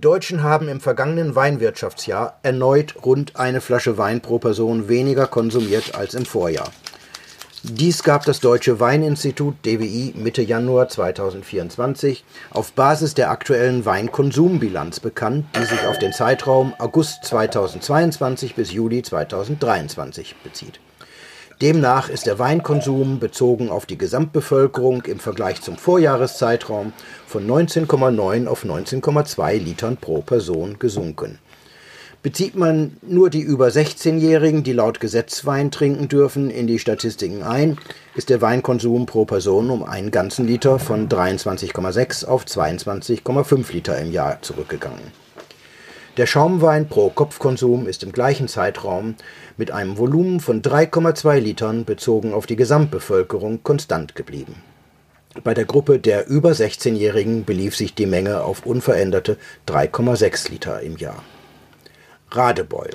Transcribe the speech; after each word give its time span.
Die 0.00 0.08
Deutschen 0.08 0.42
haben 0.42 0.68
im 0.68 0.80
vergangenen 0.80 1.34
Weinwirtschaftsjahr 1.34 2.38
erneut 2.42 2.94
rund 3.04 3.36
eine 3.36 3.60
Flasche 3.60 3.98
Wein 3.98 4.22
pro 4.22 4.38
Person 4.38 4.88
weniger 4.88 5.26
konsumiert 5.26 5.94
als 5.94 6.14
im 6.14 6.24
Vorjahr. 6.24 6.70
Dies 7.64 8.02
gab 8.02 8.24
das 8.24 8.40
Deutsche 8.40 8.80
Weininstitut 8.80 9.56
DWI 9.66 10.14
Mitte 10.16 10.40
Januar 10.40 10.88
2024 10.88 12.24
auf 12.50 12.72
Basis 12.72 13.12
der 13.12 13.30
aktuellen 13.30 13.84
Weinkonsumbilanz 13.84 15.00
bekannt, 15.00 15.44
die 15.54 15.66
sich 15.66 15.84
auf 15.86 15.98
den 15.98 16.14
Zeitraum 16.14 16.72
August 16.78 17.26
2022 17.26 18.54
bis 18.54 18.72
Juli 18.72 19.02
2023 19.02 20.34
bezieht. 20.42 20.80
Demnach 21.60 22.08
ist 22.08 22.24
der 22.24 22.38
Weinkonsum 22.38 23.18
bezogen 23.18 23.68
auf 23.68 23.84
die 23.84 23.98
Gesamtbevölkerung 23.98 25.02
im 25.02 25.20
Vergleich 25.20 25.60
zum 25.60 25.76
Vorjahreszeitraum 25.76 26.94
von 27.26 27.46
19,9 27.46 28.46
auf 28.46 28.64
19,2 28.64 29.58
Litern 29.58 29.98
pro 29.98 30.22
Person 30.22 30.78
gesunken. 30.78 31.38
Bezieht 32.22 32.54
man 32.54 32.96
nur 33.02 33.28
die 33.28 33.42
über 33.42 33.68
16-Jährigen, 33.68 34.62
die 34.62 34.72
laut 34.72 35.00
Gesetz 35.00 35.44
Wein 35.44 35.70
trinken 35.70 36.08
dürfen, 36.08 36.48
in 36.48 36.66
die 36.66 36.78
Statistiken 36.78 37.42
ein, 37.42 37.76
ist 38.14 38.30
der 38.30 38.40
Weinkonsum 38.40 39.04
pro 39.04 39.26
Person 39.26 39.68
um 39.68 39.84
einen 39.84 40.10
ganzen 40.10 40.46
Liter 40.46 40.78
von 40.78 41.10
23,6 41.10 42.24
auf 42.24 42.46
22,5 42.46 43.72
Liter 43.72 43.98
im 43.98 44.12
Jahr 44.12 44.40
zurückgegangen. 44.40 45.12
Der 46.16 46.26
Schaumwein 46.26 46.88
pro 46.88 47.08
Kopfkonsum 47.08 47.86
ist 47.86 48.02
im 48.02 48.10
gleichen 48.10 48.48
Zeitraum 48.48 49.14
mit 49.56 49.70
einem 49.70 49.96
Volumen 49.96 50.40
von 50.40 50.60
3,2 50.60 51.38
Litern 51.38 51.84
bezogen 51.84 52.34
auf 52.34 52.46
die 52.46 52.56
Gesamtbevölkerung 52.56 53.62
konstant 53.62 54.16
geblieben. 54.16 54.56
Bei 55.44 55.54
der 55.54 55.66
Gruppe 55.66 56.00
der 56.00 56.26
über 56.26 56.50
16-Jährigen 56.50 57.44
belief 57.44 57.76
sich 57.76 57.94
die 57.94 58.06
Menge 58.06 58.42
auf 58.42 58.66
unveränderte 58.66 59.36
3,6 59.68 60.50
Liter 60.50 60.80
im 60.80 60.96
Jahr. 60.96 61.22
Radebeul. 62.32 62.90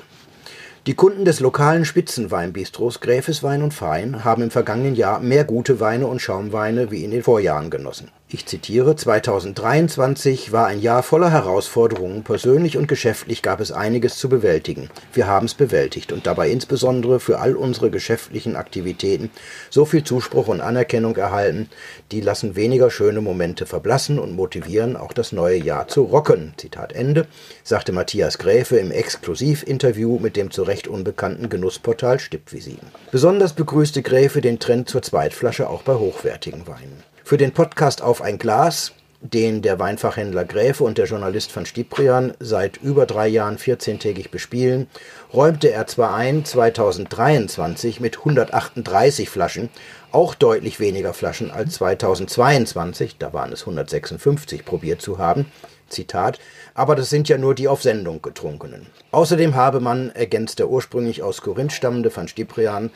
Die 0.86 0.94
Kunden 0.94 1.24
des 1.24 1.40
lokalen 1.40 1.86
Spitzenweinbistros 1.86 3.00
Gräfes 3.00 3.42
Wein 3.42 3.62
und 3.62 3.72
Fein 3.72 4.24
haben 4.24 4.42
im 4.42 4.50
vergangenen 4.50 4.94
Jahr 4.94 5.20
mehr 5.20 5.44
gute 5.44 5.80
Weine 5.80 6.06
und 6.06 6.20
Schaumweine 6.20 6.90
wie 6.90 7.02
in 7.02 7.10
den 7.10 7.22
Vorjahren 7.22 7.70
genossen. 7.70 8.10
Ich 8.28 8.44
zitiere, 8.44 8.96
2023 8.96 10.50
war 10.50 10.66
ein 10.66 10.80
Jahr 10.80 11.04
voller 11.04 11.30
Herausforderungen, 11.30 12.24
persönlich 12.24 12.76
und 12.76 12.88
geschäftlich 12.88 13.40
gab 13.40 13.60
es 13.60 13.70
einiges 13.70 14.18
zu 14.18 14.28
bewältigen. 14.28 14.90
Wir 15.12 15.28
haben 15.28 15.46
es 15.46 15.54
bewältigt 15.54 16.10
und 16.10 16.26
dabei 16.26 16.50
insbesondere 16.50 17.20
für 17.20 17.38
all 17.38 17.54
unsere 17.54 17.88
geschäftlichen 17.88 18.56
Aktivitäten 18.56 19.30
so 19.70 19.84
viel 19.84 20.02
Zuspruch 20.02 20.48
und 20.48 20.60
Anerkennung 20.60 21.14
erhalten, 21.14 21.70
die 22.10 22.20
lassen 22.20 22.56
weniger 22.56 22.90
schöne 22.90 23.20
Momente 23.20 23.64
verblassen 23.64 24.18
und 24.18 24.34
motivieren 24.34 24.96
auch 24.96 25.12
das 25.12 25.30
neue 25.30 25.58
Jahr 25.58 25.86
zu 25.86 26.02
rocken. 26.02 26.52
Zitat 26.56 26.94
Ende, 26.94 27.28
sagte 27.62 27.92
Matthias 27.92 28.38
Gräfe 28.38 28.76
im 28.78 28.90
Exklusivinterview 28.90 30.18
mit 30.18 30.34
dem 30.34 30.50
zu 30.50 30.64
Recht 30.64 30.88
unbekannten 30.88 31.48
Genussportal 31.48 32.18
Stippvisiten. 32.18 32.88
Besonders 33.12 33.52
begrüßte 33.52 34.02
Gräfe 34.02 34.40
den 34.40 34.58
Trend 34.58 34.88
zur 34.88 35.02
Zweitflasche 35.02 35.70
auch 35.70 35.82
bei 35.82 35.94
hochwertigen 35.94 36.66
Weinen. 36.66 37.04
Für 37.26 37.38
den 37.38 37.50
Podcast 37.50 38.02
Auf 38.02 38.22
ein 38.22 38.38
Glas, 38.38 38.92
den 39.20 39.60
der 39.60 39.80
Weinfachhändler 39.80 40.44
Gräfe 40.44 40.84
und 40.84 40.96
der 40.96 41.06
Journalist 41.06 41.56
van 41.56 41.66
Stiprian 41.66 42.34
seit 42.38 42.76
über 42.76 43.04
drei 43.04 43.26
Jahren 43.26 43.58
14-tägig 43.58 44.30
bespielen, 44.30 44.86
räumte 45.34 45.72
er 45.72 45.88
zwar 45.88 46.14
ein, 46.14 46.44
2023 46.44 47.98
mit 47.98 48.18
138 48.18 49.28
Flaschen, 49.28 49.70
auch 50.12 50.36
deutlich 50.36 50.78
weniger 50.78 51.12
Flaschen 51.12 51.50
als 51.50 51.74
2022, 51.74 53.16
da 53.18 53.32
waren 53.32 53.52
es 53.52 53.62
156, 53.62 54.64
probiert 54.64 55.02
zu 55.02 55.18
haben. 55.18 55.46
Zitat, 55.88 56.38
aber 56.74 56.94
das 56.94 57.10
sind 57.10 57.28
ja 57.28 57.38
nur 57.38 57.56
die 57.56 57.66
auf 57.66 57.82
Sendung 57.82 58.22
getrunkenen. 58.22 58.86
Außerdem 59.10 59.56
habe 59.56 59.80
man, 59.80 60.10
ergänzt 60.10 60.60
der 60.60 60.68
ursprünglich 60.68 61.24
aus 61.24 61.42
Korinth 61.42 61.72
stammende 61.72 62.14
van 62.14 62.28
Stiprian, 62.28 62.90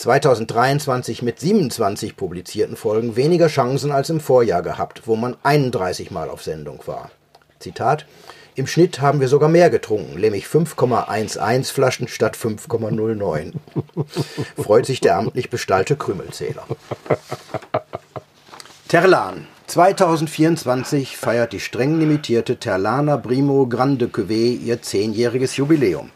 2023 0.00 1.20
mit 1.20 1.40
27 1.40 2.16
publizierten 2.16 2.74
Folgen 2.74 3.16
weniger 3.16 3.48
Chancen 3.48 3.92
als 3.92 4.08
im 4.08 4.20
Vorjahr 4.20 4.62
gehabt, 4.62 5.02
wo 5.04 5.14
man 5.14 5.36
31 5.42 6.10
Mal 6.10 6.30
auf 6.30 6.42
Sendung 6.42 6.80
war. 6.86 7.10
Zitat 7.58 8.06
im 8.54 8.66
Schnitt 8.66 9.02
haben 9.02 9.20
wir 9.20 9.28
sogar 9.28 9.50
mehr 9.50 9.68
getrunken, 9.68 10.18
nämlich 10.18 10.46
5,11 10.46 11.70
Flaschen 11.70 12.08
statt 12.08 12.34
5,09. 12.34 13.52
Freut 14.62 14.86
sich 14.86 15.00
der 15.00 15.18
amtlich 15.18 15.50
bestallte 15.50 15.96
Krümelzähler. 15.96 16.64
Terlan. 18.88 19.46
2024 19.66 21.16
feiert 21.16 21.52
die 21.52 21.60
streng 21.60 22.00
limitierte 22.00 22.56
Terlana 22.56 23.18
Primo 23.18 23.66
Grande 23.66 24.06
Cuvée 24.06 24.58
ihr 24.58 24.80
zehnjähriges 24.80 25.58
Jubiläum. 25.58 26.10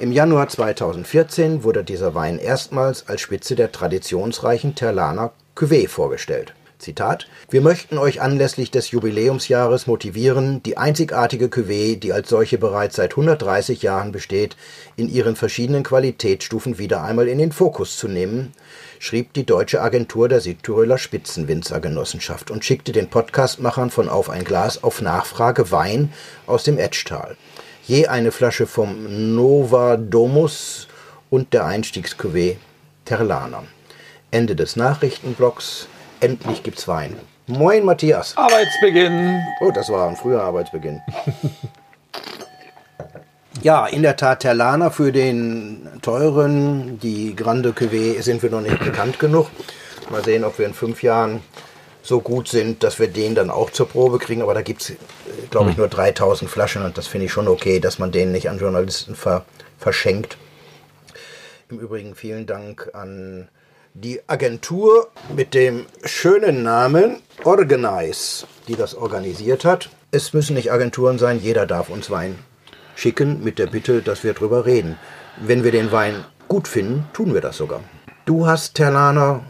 Im 0.00 0.12
Januar 0.12 0.48
2014 0.48 1.64
wurde 1.64 1.82
dieser 1.82 2.14
Wein 2.14 2.38
erstmals 2.38 3.08
als 3.08 3.20
Spitze 3.20 3.56
der 3.56 3.72
traditionsreichen 3.72 4.76
Terlaner 4.76 5.32
Cuvée 5.56 5.88
vorgestellt. 5.88 6.54
Zitat: 6.78 7.26
Wir 7.50 7.62
möchten 7.62 7.98
euch 7.98 8.20
anlässlich 8.20 8.70
des 8.70 8.92
Jubiläumsjahres 8.92 9.88
motivieren, 9.88 10.62
die 10.62 10.76
einzigartige 10.76 11.46
Cuvée, 11.46 11.98
die 11.98 12.12
als 12.12 12.28
solche 12.28 12.58
bereits 12.58 12.94
seit 12.94 13.14
130 13.14 13.82
Jahren 13.82 14.12
besteht, 14.12 14.56
in 14.94 15.08
ihren 15.08 15.34
verschiedenen 15.34 15.82
Qualitätsstufen 15.82 16.78
wieder 16.78 17.02
einmal 17.02 17.26
in 17.26 17.38
den 17.38 17.50
Fokus 17.50 17.96
zu 17.96 18.06
nehmen, 18.06 18.52
schrieb 19.00 19.32
die 19.32 19.46
deutsche 19.46 19.82
Agentur 19.82 20.28
der 20.28 20.40
Südtiroler 20.40 20.98
Spitzenwinzergenossenschaft 20.98 22.52
und 22.52 22.64
schickte 22.64 22.92
den 22.92 23.10
Podcastmachern 23.10 23.90
von 23.90 24.08
Auf 24.08 24.30
ein 24.30 24.44
Glas 24.44 24.84
auf 24.84 25.02
Nachfrage 25.02 25.72
Wein 25.72 26.12
aus 26.46 26.62
dem 26.62 26.78
Etschtal 26.78 27.36
je 27.88 28.06
eine 28.06 28.32
Flasche 28.32 28.66
vom 28.66 29.34
Nova 29.34 29.96
Domus 29.96 30.88
und 31.30 31.54
der 31.54 31.64
Einstiegscuvée 31.64 32.56
Terlana. 33.06 33.64
Ende 34.30 34.54
des 34.54 34.76
Nachrichtenblocks. 34.76 35.88
Endlich 36.20 36.62
gibt's 36.62 36.86
Wein. 36.86 37.16
Moin, 37.46 37.86
Matthias. 37.86 38.36
Arbeitsbeginn. 38.36 39.40
Oh, 39.62 39.70
das 39.70 39.88
war 39.88 40.06
ein 40.06 40.16
früher 40.16 40.42
Arbeitsbeginn. 40.42 41.00
ja, 43.62 43.86
in 43.86 44.02
der 44.02 44.16
Tat, 44.16 44.40
Terlana 44.40 44.90
für 44.90 45.10
den 45.10 45.88
teuren, 46.02 46.98
die 47.00 47.34
Grande 47.34 47.70
Cuvée 47.70 48.20
sind 48.20 48.42
wir 48.42 48.50
noch 48.50 48.60
nicht 48.60 48.80
bekannt 48.80 49.18
genug. 49.18 49.46
Mal 50.10 50.22
sehen, 50.22 50.44
ob 50.44 50.58
wir 50.58 50.66
in 50.66 50.74
fünf 50.74 51.02
Jahren 51.02 51.40
so 52.08 52.22
gut 52.22 52.48
sind, 52.48 52.82
dass 52.82 52.98
wir 52.98 53.08
den 53.08 53.34
dann 53.34 53.50
auch 53.50 53.70
zur 53.70 53.86
Probe 53.86 54.18
kriegen. 54.18 54.40
Aber 54.40 54.54
da 54.54 54.62
gibt 54.62 54.80
es, 54.80 54.92
glaube 55.50 55.70
ich, 55.70 55.76
hm. 55.76 55.82
nur 55.82 55.88
3000 55.88 56.50
Flaschen 56.50 56.82
und 56.84 56.96
das 56.96 57.06
finde 57.06 57.26
ich 57.26 57.32
schon 57.32 57.48
okay, 57.48 57.80
dass 57.80 57.98
man 57.98 58.10
den 58.10 58.32
nicht 58.32 58.48
an 58.48 58.58
Journalisten 58.58 59.14
ver 59.14 59.44
verschenkt. 59.78 60.38
Im 61.68 61.78
Übrigen 61.78 62.14
vielen 62.14 62.46
Dank 62.46 62.90
an 62.94 63.48
die 63.92 64.20
Agentur 64.26 65.08
mit 65.36 65.54
dem 65.54 65.86
schönen 66.02 66.62
Namen 66.62 67.20
Organize, 67.44 68.46
die 68.66 68.74
das 68.74 68.94
organisiert 68.94 69.64
hat. 69.64 69.90
Es 70.10 70.32
müssen 70.32 70.54
nicht 70.54 70.72
Agenturen 70.72 71.18
sein, 71.18 71.38
jeder 71.40 71.66
darf 71.66 71.90
uns 71.90 72.10
Wein 72.10 72.38
schicken 72.96 73.44
mit 73.44 73.58
der 73.58 73.66
Bitte, 73.66 74.02
dass 74.02 74.24
wir 74.24 74.32
drüber 74.32 74.66
reden. 74.66 74.98
Wenn 75.36 75.62
wir 75.62 75.70
den 75.70 75.92
Wein 75.92 76.24
gut 76.48 76.66
finden, 76.66 77.06
tun 77.12 77.34
wir 77.34 77.40
das 77.40 77.58
sogar. 77.58 77.80
Du 78.24 78.46
hast 78.46 78.74
Terlaner, 78.74 79.44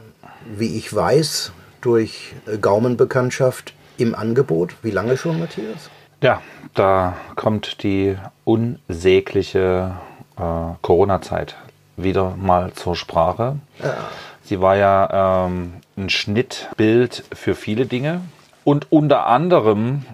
wie 0.44 0.76
ich 0.76 0.94
weiß, 0.94 1.52
durch 1.80 2.34
äh, 2.46 2.58
Gaumenbekanntschaft 2.58 3.74
im 3.96 4.14
Angebot. 4.14 4.74
Wie 4.82 4.90
lange 4.90 5.16
schon, 5.16 5.40
Matthias? 5.40 5.90
Ja, 6.22 6.42
da 6.74 7.16
kommt 7.36 7.82
die 7.82 8.16
unsägliche 8.44 9.96
äh, 10.36 10.42
Corona-Zeit 10.82 11.56
wieder 11.96 12.34
mal 12.36 12.72
zur 12.72 12.96
Sprache. 12.96 13.56
Ja. 13.82 13.96
Sie 14.42 14.60
war 14.60 14.76
ja 14.76 15.46
ähm, 15.46 15.74
ein 15.96 16.10
Schnittbild 16.10 17.24
für 17.32 17.54
viele 17.54 17.86
Dinge. 17.86 18.22
Und 18.64 18.90
unter 18.90 19.26
anderem 19.26 20.04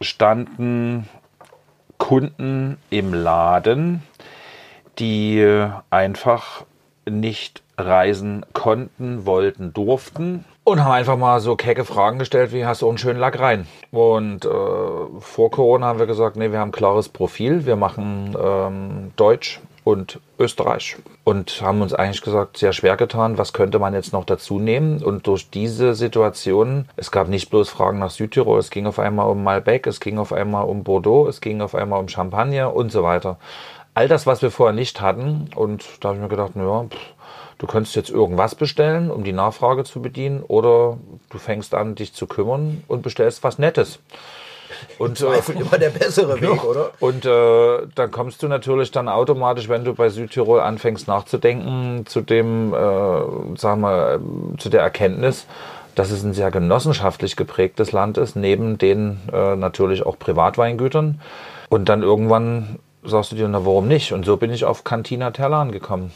standen 0.00 1.08
Kunden 1.98 2.78
im 2.90 3.12
Laden, 3.12 4.02
die 4.98 5.66
einfach 5.90 6.64
nicht 7.08 7.62
reisen 7.76 8.44
konnten, 8.52 9.26
wollten, 9.26 9.72
durften 9.72 10.44
und 10.64 10.84
haben 10.84 10.92
einfach 10.92 11.16
mal 11.16 11.40
so 11.40 11.56
kecke 11.56 11.84
Fragen 11.84 12.18
gestellt, 12.18 12.52
wie 12.52 12.64
hast 12.64 12.82
du 12.82 12.88
einen 12.88 12.98
schönen 12.98 13.18
Lack 13.18 13.38
rein? 13.38 13.66
Und 13.90 14.44
äh, 14.44 14.48
vor 14.48 15.50
Corona 15.50 15.86
haben 15.86 15.98
wir 15.98 16.06
gesagt, 16.06 16.36
nee, 16.36 16.52
wir 16.52 16.58
haben 16.58 16.68
ein 16.68 16.72
klares 16.72 17.08
Profil, 17.08 17.66
wir 17.66 17.76
machen 17.76 18.36
ähm, 18.40 19.12
Deutsch 19.16 19.60
und 19.84 20.20
Österreich. 20.38 20.96
Und 21.24 21.62
haben 21.62 21.80
uns 21.82 21.94
eigentlich 21.94 22.22
gesagt, 22.22 22.58
sehr 22.58 22.72
schwer 22.72 22.96
getan, 22.96 23.38
was 23.38 23.52
könnte 23.52 23.78
man 23.78 23.94
jetzt 23.94 24.12
noch 24.12 24.24
dazu 24.24 24.58
nehmen? 24.58 25.02
Und 25.02 25.26
durch 25.26 25.50
diese 25.50 25.94
Situation, 25.94 26.86
es 26.96 27.10
gab 27.10 27.28
nicht 27.28 27.50
bloß 27.50 27.68
Fragen 27.68 27.98
nach 27.98 28.10
Südtirol, 28.10 28.58
es 28.58 28.70
ging 28.70 28.86
auf 28.86 28.98
einmal 28.98 29.28
um 29.30 29.42
Malbec, 29.42 29.86
es 29.86 30.00
ging 30.00 30.18
auf 30.18 30.32
einmal 30.32 30.66
um 30.66 30.84
Bordeaux, 30.84 31.28
es 31.28 31.40
ging 31.40 31.60
auf 31.60 31.74
einmal 31.74 32.00
um 32.00 32.08
Champagner 32.08 32.74
und 32.74 32.92
so 32.92 33.02
weiter. 33.02 33.38
All 33.94 34.06
das, 34.06 34.26
was 34.26 34.40
wir 34.42 34.50
vorher 34.50 34.74
nicht 34.74 35.00
hatten. 35.00 35.50
Und 35.56 35.84
da 36.00 36.08
habe 36.08 36.18
ich 36.18 36.22
mir 36.22 36.28
gedacht, 36.28 36.54
naja, 36.54 36.86
du 37.60 37.66
könntest 37.66 37.94
jetzt 37.94 38.10
irgendwas 38.10 38.54
bestellen, 38.54 39.10
um 39.10 39.22
die 39.22 39.34
Nachfrage 39.34 39.84
zu 39.84 40.00
bedienen, 40.00 40.42
oder 40.42 40.96
du 41.28 41.38
fängst 41.38 41.74
an, 41.74 41.94
dich 41.94 42.14
zu 42.14 42.26
kümmern 42.26 42.82
und 42.88 43.02
bestellst 43.02 43.44
was 43.44 43.58
Nettes. 43.58 44.00
Und, 44.98 45.18
Zweifel 45.18 45.56
äh, 45.56 45.60
immer 45.60 45.78
der 45.78 45.90
bessere 45.90 46.40
Weg, 46.40 46.64
oder? 46.68 46.92
Und 47.00 47.26
äh, 47.26 47.86
dann 47.94 48.10
kommst 48.10 48.42
du 48.42 48.48
natürlich 48.48 48.90
dann 48.90 49.08
automatisch, 49.08 49.68
wenn 49.68 49.84
du 49.84 49.92
bei 49.94 50.08
Südtirol 50.08 50.60
anfängst 50.60 51.06
nachzudenken, 51.06 52.06
zu 52.06 52.22
dem, 52.22 52.72
äh, 52.72 53.56
sagen 53.58 53.82
wir, 53.82 54.20
zu 54.58 54.70
der 54.70 54.80
Erkenntnis, 54.80 55.46
dass 55.94 56.10
es 56.10 56.22
ein 56.22 56.32
sehr 56.32 56.50
genossenschaftlich 56.50 57.36
geprägtes 57.36 57.92
Land 57.92 58.16
ist, 58.16 58.36
neben 58.36 58.78
den 58.78 59.20
äh, 59.32 59.54
natürlich 59.54 60.06
auch 60.06 60.18
Privatweingütern. 60.18 61.20
Und 61.68 61.90
dann 61.90 62.02
irgendwann 62.02 62.78
sagst 63.04 63.32
du 63.32 63.36
dir, 63.36 63.48
na 63.48 63.66
warum 63.66 63.86
nicht? 63.86 64.12
Und 64.12 64.24
so 64.24 64.38
bin 64.38 64.50
ich 64.50 64.64
auf 64.64 64.82
Cantina 64.82 65.30
Terlan 65.30 65.72
gekommen. 65.72 66.10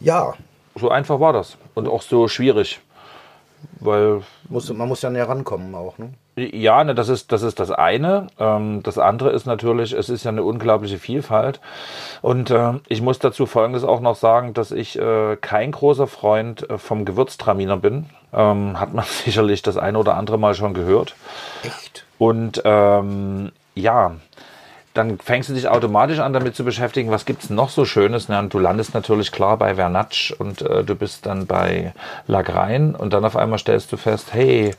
Ja. 0.00 0.34
So 0.74 0.90
einfach 0.90 1.20
war 1.20 1.32
das. 1.32 1.56
Und 1.74 1.88
auch 1.88 2.02
so 2.02 2.28
schwierig. 2.28 2.80
Weil. 3.80 4.22
Muss, 4.48 4.72
man 4.72 4.88
muss 4.88 5.02
ja 5.02 5.10
näher 5.10 5.28
rankommen 5.28 5.74
auch, 5.74 5.98
ne? 5.98 6.12
Ja, 6.34 6.82
ne, 6.82 6.94
das 6.94 7.10
ist, 7.10 7.30
das 7.30 7.42
ist 7.42 7.60
das 7.60 7.70
eine. 7.70 8.28
Ähm, 8.38 8.82
das 8.82 8.96
andere 8.96 9.30
ist 9.30 9.44
natürlich, 9.44 9.92
es 9.92 10.08
ist 10.08 10.24
ja 10.24 10.30
eine 10.30 10.42
unglaubliche 10.42 10.98
Vielfalt. 10.98 11.60
Und 12.22 12.50
äh, 12.50 12.72
ich 12.88 13.02
muss 13.02 13.18
dazu 13.18 13.44
Folgendes 13.44 13.84
auch 13.84 14.00
noch 14.00 14.16
sagen, 14.16 14.54
dass 14.54 14.70
ich 14.70 14.98
äh, 14.98 15.36
kein 15.36 15.72
großer 15.72 16.06
Freund 16.06 16.68
äh, 16.70 16.78
vom 16.78 17.04
Gewürztraminer 17.04 17.76
bin. 17.76 18.06
Ähm, 18.32 18.80
hat 18.80 18.94
man 18.94 19.04
sicherlich 19.24 19.60
das 19.60 19.76
eine 19.76 19.98
oder 19.98 20.16
andere 20.16 20.38
Mal 20.38 20.54
schon 20.54 20.72
gehört. 20.72 21.14
Echt? 21.64 22.06
Und 22.18 22.62
ähm, 22.64 23.52
ja, 23.74 24.12
dann 24.94 25.18
fängst 25.18 25.48
du 25.48 25.54
dich 25.54 25.68
automatisch 25.68 26.18
an, 26.18 26.32
damit 26.32 26.54
zu 26.54 26.64
beschäftigen, 26.64 27.10
was 27.10 27.24
gibt 27.24 27.44
es 27.44 27.50
noch 27.50 27.70
so 27.70 27.84
Schönes. 27.84 28.28
Ne? 28.28 28.38
Und 28.38 28.52
du 28.52 28.58
landest 28.58 28.94
natürlich 28.94 29.32
klar 29.32 29.56
bei 29.56 29.74
Vernatsch 29.74 30.32
und 30.32 30.62
äh, 30.62 30.84
du 30.84 30.94
bist 30.94 31.26
dann 31.26 31.46
bei 31.46 31.94
Lagrein 32.26 32.94
und 32.94 33.12
dann 33.12 33.24
auf 33.24 33.36
einmal 33.36 33.58
stellst 33.58 33.90
du 33.92 33.96
fest, 33.96 34.28
hey, 34.32 34.74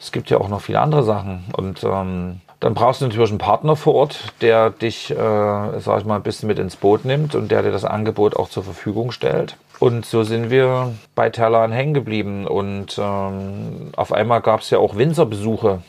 es 0.00 0.10
gibt 0.10 0.30
ja 0.30 0.38
auch 0.38 0.48
noch 0.48 0.62
viele 0.62 0.80
andere 0.80 1.04
Sachen. 1.04 1.44
Und 1.56 1.84
ähm, 1.84 2.40
dann 2.58 2.74
brauchst 2.74 3.00
du 3.00 3.06
natürlich 3.06 3.30
einen 3.30 3.38
Partner 3.38 3.76
vor 3.76 3.94
Ort, 3.94 4.32
der 4.40 4.70
dich, 4.70 5.10
äh, 5.10 5.14
sag 5.14 6.00
ich 6.00 6.04
mal, 6.04 6.16
ein 6.16 6.22
bisschen 6.22 6.48
mit 6.48 6.58
ins 6.58 6.76
Boot 6.76 7.04
nimmt 7.04 7.34
und 7.34 7.50
der 7.50 7.62
dir 7.62 7.72
das 7.72 7.84
Angebot 7.84 8.36
auch 8.36 8.48
zur 8.48 8.64
Verfügung 8.64 9.12
stellt. 9.12 9.56
Und 9.78 10.06
so 10.06 10.22
sind 10.22 10.50
wir 10.50 10.92
bei 11.14 11.30
Terlan 11.30 11.72
hängen 11.72 11.94
geblieben. 11.94 12.46
Und 12.46 12.98
ähm, 12.98 13.90
auf 13.96 14.12
einmal 14.12 14.40
gab 14.40 14.60
es 14.60 14.70
ja 14.70 14.78
auch 14.78 14.96
Winzerbesuche. 14.96 15.82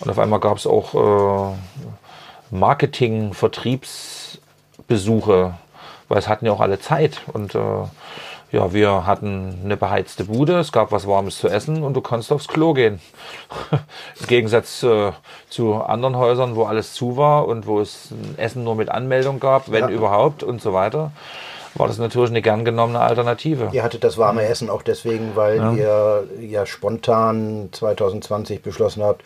Und 0.00 0.10
auf 0.10 0.18
einmal 0.18 0.40
gab 0.40 0.56
es 0.56 0.66
auch 0.66 0.94
äh, 0.94 1.54
Marketing, 2.50 3.34
Vertriebsbesuche, 3.34 5.54
weil 6.08 6.18
es 6.18 6.28
hatten 6.28 6.46
ja 6.46 6.52
auch 6.52 6.60
alle 6.60 6.80
Zeit 6.80 7.20
und 7.32 7.54
äh, 7.54 7.84
ja, 8.50 8.72
wir 8.72 9.06
hatten 9.06 9.60
eine 9.62 9.76
beheizte 9.76 10.24
Bude, 10.24 10.58
es 10.58 10.72
gab 10.72 10.90
was 10.90 11.06
Warmes 11.06 11.38
zu 11.38 11.48
essen 11.48 11.82
und 11.82 11.92
du 11.94 12.00
konntest 12.00 12.32
aufs 12.32 12.48
Klo 12.48 12.72
gehen. 12.72 12.98
Im 14.20 14.26
Gegensatz 14.26 14.82
äh, 14.82 15.12
zu 15.50 15.74
anderen 15.74 16.16
Häusern, 16.16 16.56
wo 16.56 16.64
alles 16.64 16.94
zu 16.94 17.18
war 17.18 17.46
und 17.46 17.66
wo 17.66 17.80
es 17.80 18.08
Essen 18.38 18.64
nur 18.64 18.74
mit 18.74 18.88
Anmeldung 18.88 19.38
gab, 19.38 19.70
wenn 19.70 19.84
ja. 19.84 19.90
überhaupt 19.90 20.42
und 20.42 20.62
so 20.62 20.72
weiter, 20.72 21.12
war 21.74 21.88
das 21.88 21.98
natürlich 21.98 22.30
eine 22.30 22.40
gern 22.40 22.64
genommene 22.64 23.00
Alternative. 23.00 23.68
Ihr 23.72 23.82
hattet 23.82 24.02
das 24.02 24.16
warme 24.16 24.44
Essen 24.44 24.70
auch 24.70 24.82
deswegen, 24.82 25.32
weil 25.34 25.58
ja. 25.58 25.72
ihr 25.72 26.24
ja 26.40 26.66
spontan 26.66 27.68
2020 27.72 28.62
beschlossen 28.62 29.02
habt, 29.02 29.22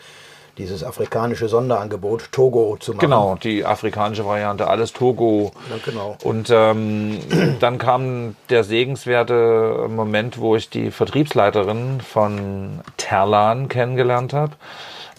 dieses 0.57 0.83
afrikanische 0.83 1.47
Sonderangebot 1.47 2.31
Togo 2.31 2.77
zu 2.79 2.91
machen. 2.91 3.01
Genau, 3.01 3.35
die 3.41 3.65
afrikanische 3.65 4.25
Variante, 4.25 4.67
alles 4.67 4.93
Togo. 4.93 5.51
Ja, 5.69 5.77
genau. 5.83 6.17
Und 6.23 6.49
ähm, 6.51 7.19
dann 7.59 7.77
kam 7.77 8.35
der 8.49 8.63
segenswerte 8.63 9.87
Moment, 9.89 10.39
wo 10.39 10.55
ich 10.55 10.69
die 10.69 10.91
Vertriebsleiterin 10.91 12.01
von 12.01 12.81
Terlan 12.97 13.67
kennengelernt 13.67 14.33
habe. 14.33 14.53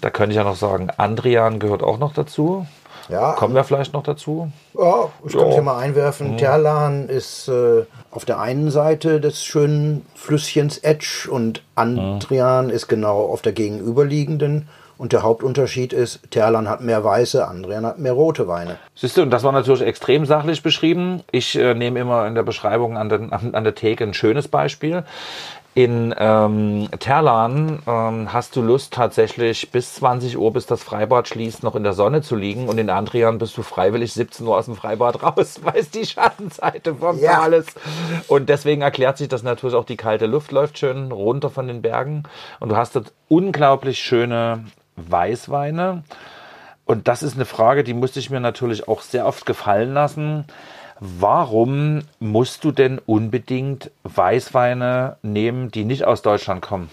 Da 0.01 0.11
könnte 0.11 0.33
ich 0.33 0.37
ja 0.37 0.45
noch 0.45 0.57
sagen, 0.57 0.91
Andrian 0.97 1.59
gehört 1.59 1.83
auch 1.83 1.99
noch 1.99 2.13
dazu. 2.13 2.67
Ja. 3.09 3.33
Kommen 3.33 3.55
wir 3.55 3.65
vielleicht 3.65 3.93
noch 3.93 4.03
dazu? 4.03 4.51
Ja, 4.79 5.11
ich 5.27 5.37
kann 5.37 5.49
es 5.49 5.57
ja 5.57 5.63
mal 5.63 5.79
einwerfen. 5.79 6.33
Mhm. 6.33 6.37
Terlan 6.39 7.09
ist 7.09 7.49
äh, 7.49 7.85
auf 8.11 8.25
der 8.25 8.41
einen 8.41 8.71
Seite 8.71 9.21
des 9.21 9.45
schönen 9.45 10.07
Flüsschens 10.15 10.79
Edge 10.79 11.29
und 11.31 11.63
Andrian 11.75 12.67
mhm. 12.67 12.71
ist 12.71 12.89
genau 12.89 13.27
auf 13.27 13.43
der 13.43 13.53
gegenüberliegenden. 13.53 14.69
Und 14.97 15.13
der 15.13 15.23
Hauptunterschied 15.23 15.93
ist, 15.93 16.31
Terlan 16.31 16.69
hat 16.69 16.81
mehr 16.81 17.03
weiße, 17.03 17.47
Andrian 17.47 17.85
hat 17.85 17.99
mehr 17.99 18.13
rote 18.13 18.47
Weine. 18.47 18.79
Siehst 18.95 19.17
du, 19.17 19.23
und 19.23 19.31
das 19.31 19.43
war 19.43 19.53
natürlich 19.53 19.83
extrem 19.83 20.25
sachlich 20.25 20.63
beschrieben. 20.63 21.23
Ich 21.33 21.59
äh, 21.59 21.75
nehme 21.75 22.01
immer 22.01 22.27
in 22.27 22.35
der 22.35 22.45
Beschreibung 22.45 22.97
an, 22.97 23.09
den, 23.09 23.33
an, 23.33 23.55
an 23.55 23.65
der 23.65 23.75
Theke 23.75 24.05
ein 24.05 24.15
schönes 24.15 24.49
Beispiel. 24.49 25.05
In 25.77 26.15
ähm, 26.17 26.89
Terlan 27.01 27.83
ähm, 27.89 28.33
hast 28.33 28.55
du 28.55 28.63
Lust 28.63 28.93
tatsächlich 28.93 29.73
bis 29.73 29.95
20 29.95 30.39
Uhr, 30.39 30.53
bis 30.53 30.67
das 30.67 30.85
Freibad 30.85 31.27
schließt, 31.27 31.65
noch 31.65 31.75
in 31.75 31.83
der 31.83 31.95
Sonne 31.95 32.23
zu 32.23 32.37
liegen 32.37 32.69
und 32.69 32.79
in 32.79 32.91
Andrian 32.91 33.39
bist 33.39 33.57
du 33.59 33.63
freiwillig 33.63 34.13
17 34.13 34.47
Uhr 34.47 34.57
aus 34.57 34.67
dem 34.67 34.77
Freibad 34.77 35.21
raus, 35.25 35.61
weil 35.65 35.79
es 35.79 35.91
die 35.91 36.07
Schattenseite 36.07 36.95
vom 36.95 37.19
ja. 37.19 37.45
Ist. 37.47 37.73
Und 38.29 38.49
deswegen 38.49 38.83
erklärt 38.83 39.19
sich 39.19 39.27
das 39.27 39.43
natürlich 39.43 39.75
auch, 39.75 39.85
die 39.85 39.97
kalte 39.97 40.27
Luft 40.27 40.53
läuft 40.53 40.79
schön 40.79 41.11
runter 41.11 41.51
von 41.51 41.67
den 41.67 41.83
Bergen 41.83 42.23
und 42.61 42.69
du 42.69 42.77
hast 42.77 42.95
dort 42.95 43.13
unglaublich 43.29 43.99
schöne 43.99 44.65
Weißweine. 44.97 46.05
Und 46.85 47.09
das 47.09 47.23
ist 47.23 47.35
eine 47.35 47.45
Frage, 47.45 47.85
die 47.85 47.95
musste 47.95 48.19
ich 48.19 48.31
mir 48.31 48.41
natürlich 48.41 48.89
auch 48.89 49.01
sehr 49.01 49.27
oft 49.27 49.47
gefallen 49.47 49.95
lassen. 49.95 50.45
Warum 51.01 52.03
musst 52.21 52.65
du 52.65 52.71
denn 52.71 53.01
unbedingt 53.05 53.91
Weißweine 54.05 55.17
nehmen, 55.23 55.71
die 55.71 55.85
nicht 55.85 56.05
aus 56.05 56.23
Deutschland 56.23 56.63
kommen? 56.63 56.89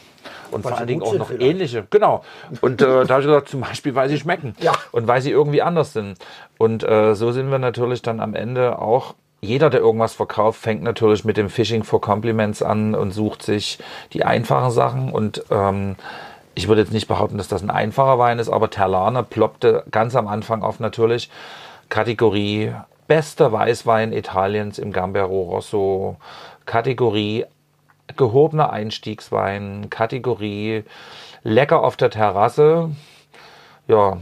Und 0.50 0.64
weil 0.64 0.72
vor 0.72 0.80
allen 0.80 0.88
Dingen 0.88 1.04
auch 1.04 1.14
noch 1.14 1.28
vielleicht. 1.28 1.44
ähnliche. 1.50 1.86
Genau. 1.90 2.24
Und 2.62 2.82
äh, 2.82 3.06
da 3.06 3.14
habe 3.14 3.22
ich 3.22 3.28
gesagt, 3.28 3.50
zum 3.50 3.62
Beispiel, 3.62 3.96
weil 3.96 4.10
sie 4.10 4.18
schmecken. 4.18 4.56
Ja. 4.60 4.74
Und 4.92 5.08
weil 5.08 5.22
sie 5.22 5.32
irgendwie 5.32 5.62
anders 5.62 5.94
sind. 5.94 6.18
Und 6.58 6.84
äh, 6.84 7.16
so 7.16 7.32
sind 7.32 7.52
wir 7.52 7.60
natürlich 7.60 8.02
dann 8.02 8.20
am 8.20 8.34
Ende 8.34 8.80
auch 8.80 9.16
jeder, 9.42 9.70
der 9.70 9.80
irgendwas 9.80 10.14
verkauft, 10.14 10.62
fängt 10.62 10.84
natürlich 10.84 11.26
mit 11.26 11.36
dem 11.36 11.50
Fishing 11.50 11.84
for 11.84 12.00
Compliments 12.00 12.62
an 12.62 12.94
und 12.94 13.12
sucht 13.12 13.42
sich 13.42 13.80
die 14.14 14.24
einfachen 14.24 14.72
Sachen. 14.72 15.12
Und 15.12 15.44
ähm, 15.50 15.96
ich 16.56 16.68
würde 16.68 16.82
jetzt 16.82 16.94
nicht 16.94 17.08
behaupten, 17.08 17.38
dass 17.38 17.48
das 17.48 17.62
ein 17.62 17.70
einfacher 17.70 18.20
Wein 18.20 18.40
ist, 18.40 18.50
aber 18.50 18.70
Terlane 18.70 19.24
ploppte 19.24 19.84
ganz 19.92 20.16
am 20.16 20.28
Anfang 20.28 20.64
auf 20.64 20.80
natürlich 20.80 21.30
Kategorie 21.90 22.74
bester 23.08 23.52
Weißwein 23.52 24.14
Italiens 24.14 24.80
im 24.80 24.92
Gambero 24.92 25.42
Rosso, 25.44 26.18
Kategorie 26.66 27.46
gehobener 28.16 28.72
Einstiegswein, 28.72 29.90
Kategorie 29.90 30.84
lecker 31.44 31.84
auf 31.84 31.98
der 31.98 32.10
Terrasse. 32.10 32.92
Ja, 33.88 34.18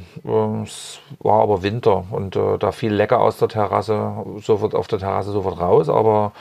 es 0.64 1.00
war 1.20 1.42
aber 1.44 1.62
Winter 1.62 2.06
und 2.12 2.36
äh, 2.36 2.58
da 2.58 2.72
fiel 2.72 2.94
lecker 2.94 3.20
aus 3.20 3.38
der 3.38 3.50
Terrasse, 3.50 4.14
sofort 4.42 4.74
auf 4.74 4.88
der 4.88 5.00
Terrasse 5.00 5.32
sofort 5.32 5.60
raus, 5.60 5.90
aber 5.90 6.32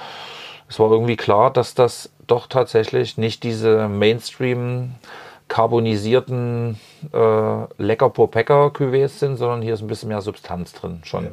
es 0.69 0.79
war 0.79 0.91
irgendwie 0.91 1.17
klar, 1.17 1.53
dass 1.53 1.75
das 1.75 2.11
doch 2.27 2.47
tatsächlich 2.47 3.19
nicht 3.19 3.43
diese 3.43 3.89
Mainstream 3.89 4.95
carbonisierten 5.49 6.79
äh, 7.13 7.83
lecker 7.83 8.11
Popeka 8.11 8.67
Cuvées 8.69 9.09
sind, 9.09 9.37
sondern 9.37 9.63
hier 9.63 9.75
ist 9.75 9.83
ein 9.83 9.89
bisschen 9.89 10.09
mehr 10.09 10.21
Substanz 10.21 10.73
drin 10.73 11.01
schon 11.05 11.25
ja. 11.25 11.31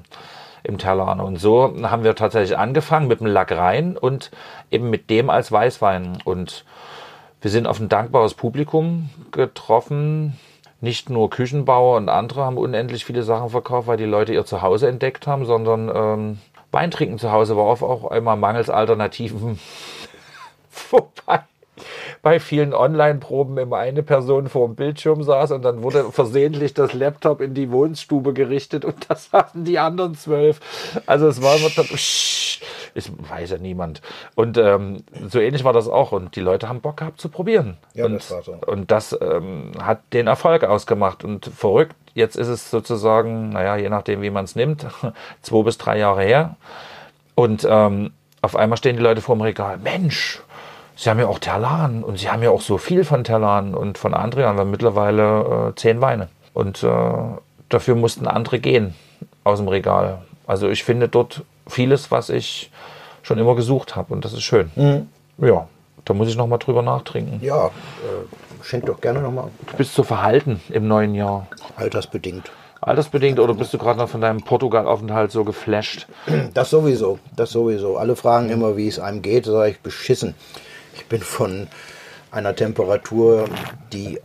im 0.64 0.78
Terlane. 0.78 1.24
Und 1.24 1.38
so 1.38 1.74
haben 1.84 2.04
wir 2.04 2.16
tatsächlich 2.16 2.58
angefangen 2.58 3.08
mit 3.08 3.20
dem 3.20 3.28
Lagrein 3.28 3.98
und 3.98 4.32
eben 4.72 4.90
mit 4.90 5.10
dem 5.10 5.30
als 5.30 5.52
Weißwein. 5.52 6.20
Und 6.24 6.66
wir 7.42 7.52
sind 7.52 7.68
auf 7.68 7.80
ein 7.80 7.90
dankbares 7.90 8.34
Publikum 8.34 9.10
getroffen. 9.32 10.40
Nicht 10.82 11.10
nur 11.10 11.30
Küchenbauer 11.30 11.98
und 11.98 12.10
andere 12.10 12.44
haben 12.44 12.58
unendlich 12.58 13.06
viele 13.06 13.24
Sachen 13.24 13.50
verkauft, 13.50 13.88
weil 13.88 13.98
die 13.98 14.06
Leute 14.06 14.34
ihr 14.34 14.46
Zuhause 14.46 14.88
entdeckt 14.88 15.28
haben, 15.28 15.46
sondern 15.46 15.92
ähm, 15.94 16.40
Weintrinken 16.72 17.20
zu 17.20 17.32
Hause 17.32 17.56
war 17.56 17.64
auf 17.64 18.12
einmal 18.12 18.36
mangels 18.36 18.70
Alternativen 18.70 19.60
vorbei 20.70 21.44
bei 22.26 22.40
vielen 22.40 22.74
Online-Proben 22.74 23.56
immer 23.60 23.78
eine 23.78 24.02
Person 24.02 24.50
vor 24.50 24.66
dem 24.66 24.76
Bildschirm 24.76 25.22
saß 25.22 25.52
und 25.52 25.62
dann 25.62 25.84
wurde 25.84 26.12
versehentlich 26.12 26.74
das 26.74 26.92
Laptop 26.94 27.40
in 27.40 27.54
die 27.54 27.70
Wohnstube 27.70 28.34
gerichtet 28.34 28.84
und 28.84 28.96
das 29.12 29.32
hatten 29.32 29.64
die 29.64 29.78
anderen 29.78 30.16
zwölf. 30.16 30.60
Also 31.06 31.28
es 31.28 31.44
war 31.44 31.56
immer 31.56 31.70
ich 32.96 33.12
weiß 33.30 33.52
ja 33.52 33.58
niemand. 33.60 34.02
Und 34.34 34.58
ähm, 34.58 35.04
so 35.28 35.40
ähnlich 35.40 35.64
war 35.64 35.74
das 35.74 35.88
auch. 35.88 36.14
Und 36.14 36.36
die 36.36 36.42
Leute 36.42 36.68
haben 36.68 36.82
Bock 36.82 36.98
gehabt 36.98 37.22
zu 37.22 37.30
probieren. 37.30 37.78
Ja, 37.94 38.06
und, 38.06 38.16
das 38.16 38.32
war 38.32 38.42
so. 38.42 38.54
Und 38.66 38.90
das 38.90 39.16
ähm, 39.22 39.74
hat 39.80 40.02
den 40.12 40.26
Erfolg 40.26 40.64
ausgemacht. 40.64 41.24
Und 41.24 41.46
verrückt, 41.46 41.96
jetzt 42.16 42.38
ist 42.38 42.48
es 42.48 42.72
sozusagen, 42.72 43.50
naja, 43.50 43.76
je 43.76 43.90
nachdem, 43.90 44.24
wie 44.24 44.32
man 44.32 44.46
es 44.46 44.56
nimmt, 44.56 44.88
zwei 45.44 45.62
bis 45.62 45.78
drei 45.78 46.00
Jahre 46.00 46.24
her. 46.24 46.56
Und 47.36 47.68
ähm, 47.70 48.14
auf 48.42 48.56
einmal 48.56 48.78
stehen 48.78 48.96
die 48.96 49.04
Leute 49.04 49.22
vor 49.22 49.36
dem 49.36 49.42
Regal. 49.42 49.78
Mensch, 49.78 50.42
Sie 50.96 51.10
haben 51.10 51.20
ja 51.20 51.28
auch 51.28 51.40
Terlan 51.40 52.04
und 52.04 52.20
Sie 52.20 52.30
haben 52.30 52.42
ja 52.42 52.50
auch 52.50 52.62
so 52.62 52.78
viel 52.78 53.04
von 53.04 53.24
Terlan 53.24 53.74
und 53.74 53.98
von. 53.98 54.14
Wir 54.14 54.48
haben 54.48 54.72
mittlerweile 54.72 55.70
äh, 55.70 55.76
zehn 55.76 56.02
Weine. 56.02 56.30
Und 56.54 56.84
äh, 56.84 56.90
dafür 57.70 57.96
mussten 57.96 58.28
andere 58.28 58.60
gehen 58.60 58.96
aus 59.44 59.60
dem 59.60 59.68
Regal. 59.68 60.22
Also 60.48 60.70
ich 60.70 60.84
finde 60.84 61.10
dort 61.10 61.44
vieles, 61.68 62.12
was 62.12 62.30
ich 62.30 62.72
schon 63.24 63.38
immer 63.38 63.56
gesucht 63.56 63.96
habe 63.96 64.14
und 64.14 64.24
das 64.24 64.34
ist 64.34 64.44
schön. 64.44 64.72
Mhm. 64.76 65.10
Ja, 65.38 65.68
da 66.06 66.14
muss 66.14 66.30
ich 66.30 66.38
noch 66.38 66.48
mal 66.48 66.60
drüber 66.60 66.82
nachtrinken. 66.82 67.40
Ja, 67.42 67.68
äh, 67.68 68.64
schenk 68.64 68.86
doch 68.86 69.02
gerne 69.02 69.20
noch 69.20 69.32
mal. 69.32 69.50
Du 69.68 69.78
bist 69.78 69.94
so 69.94 70.04
verhalten 70.04 70.62
im 70.70 70.88
neuen 70.88 71.16
Jahr. 71.16 71.48
Altersbedingt. 71.76 72.52
Altersbedingt 72.80 73.40
oder 73.40 73.56
bist 73.56 73.74
du 73.74 73.80
gerade 73.80 73.98
noch 73.98 74.10
von 74.10 74.22
deinem 74.22 74.44
Portugal-Aufenthalt 74.44 75.32
so 75.32 75.44
geflasht? 75.44 76.08
Das 76.54 76.70
sowieso, 76.70 77.18
das 77.36 77.50
sowieso. 77.50 77.98
Alle 77.98 78.16
fragen 78.16 78.50
immer, 78.50 78.78
wie 78.78 78.88
es 78.88 79.00
einem 79.00 79.24
geht. 79.24 79.46
Sage 79.46 79.72
ich, 79.72 79.80
beschissen. 79.80 80.36
Ich 80.96 81.06
bin 81.06 81.22
von 81.22 81.68
einer 82.32 82.56
Temperatur, 82.56 83.48
die 83.94 84.20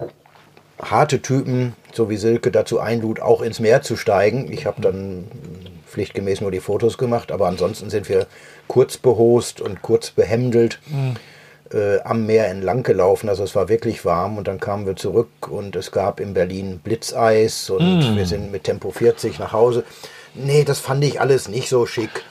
harte 0.81 1.21
Typen, 1.21 1.75
so 1.93 2.09
wie 2.09 2.17
Silke, 2.17 2.51
dazu 2.51 2.81
einlud, 2.81 3.21
auch 3.21 3.43
ins 3.43 3.61
Meer 3.61 3.83
zu 3.83 3.97
steigen. 3.97 4.51
Ich 4.51 4.67
habe 4.67 4.81
dann 4.81 5.29
pflichtgemäß 5.87 6.41
nur 6.41 6.51
die 6.51 6.61
Fotos 6.61 6.99
gemacht, 6.99 7.33
aber 7.33 7.49
ansonsten 7.49 7.91
sind 7.91 8.09
wir 8.09 8.27
kurz 8.69 8.97
behost 8.97 9.61
und 9.61 9.83
kurz 9.83 10.11
behemdelt. 10.11 10.81
Mhm 10.87 11.17
äh, 11.73 12.01
am 12.01 12.27
Meer 12.27 12.49
entlang 12.49 12.83
gelaufen. 12.83 13.29
Also 13.29 13.45
es 13.45 13.55
war 13.55 13.69
wirklich 13.69 14.05
warm 14.05 14.39
und 14.39 14.49
dann 14.49 14.61
kamen 14.61 14.87
wir 14.87 14.97
zurück 14.97 15.49
und 15.49 15.77
es 15.77 15.93
gab 15.93 16.21
in 16.21 16.35
Berlin 16.35 16.81
Blitzeis 16.83 17.71
und 17.71 18.15
mm. 18.15 18.17
wir 18.17 18.27
sind 18.27 18.51
mit 18.51 18.65
Tempo 18.65 18.91
40 18.91 19.39
nach 19.39 19.53
Hause. 19.53 19.85
Nee, 20.35 20.65
das 20.65 20.81
fand 20.81 21.05
ich 21.05 21.21
alles 21.21 21.49
nicht 21.49 21.69
so 21.69 21.87
schick. 21.87 22.25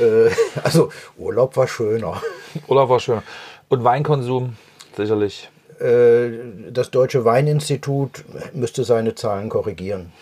Äh, 0.00 0.30
also 0.62 0.90
Urlaub 1.18 1.56
war 1.56 1.68
schöner. 1.68 2.22
Urlaub 2.68 2.88
war 2.88 3.00
schöner. 3.00 3.22
Und 3.70 3.82
Weinkonsum 3.84 4.56
sicherlich. 4.94 5.48
Äh, 5.80 6.30
das 6.70 6.90
Deutsche 6.90 7.24
Weininstitut 7.24 8.24
müsste 8.52 8.84
seine 8.84 9.14
Zahlen 9.14 9.48
korrigieren. 9.48 10.12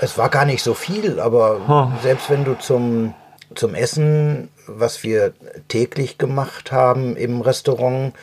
Es 0.00 0.18
war 0.18 0.28
gar 0.28 0.44
nicht 0.44 0.62
so 0.62 0.74
viel, 0.74 1.20
aber 1.20 1.60
huh. 1.66 1.98
selbst 2.02 2.28
wenn 2.28 2.44
du 2.44 2.58
zum, 2.58 3.14
zum 3.54 3.74
Essen 3.74 4.50
was 4.66 5.02
wir 5.02 5.32
täglich 5.68 6.18
gemacht 6.18 6.72
haben 6.72 7.16
im 7.16 7.40
Restaurant, 7.40 8.14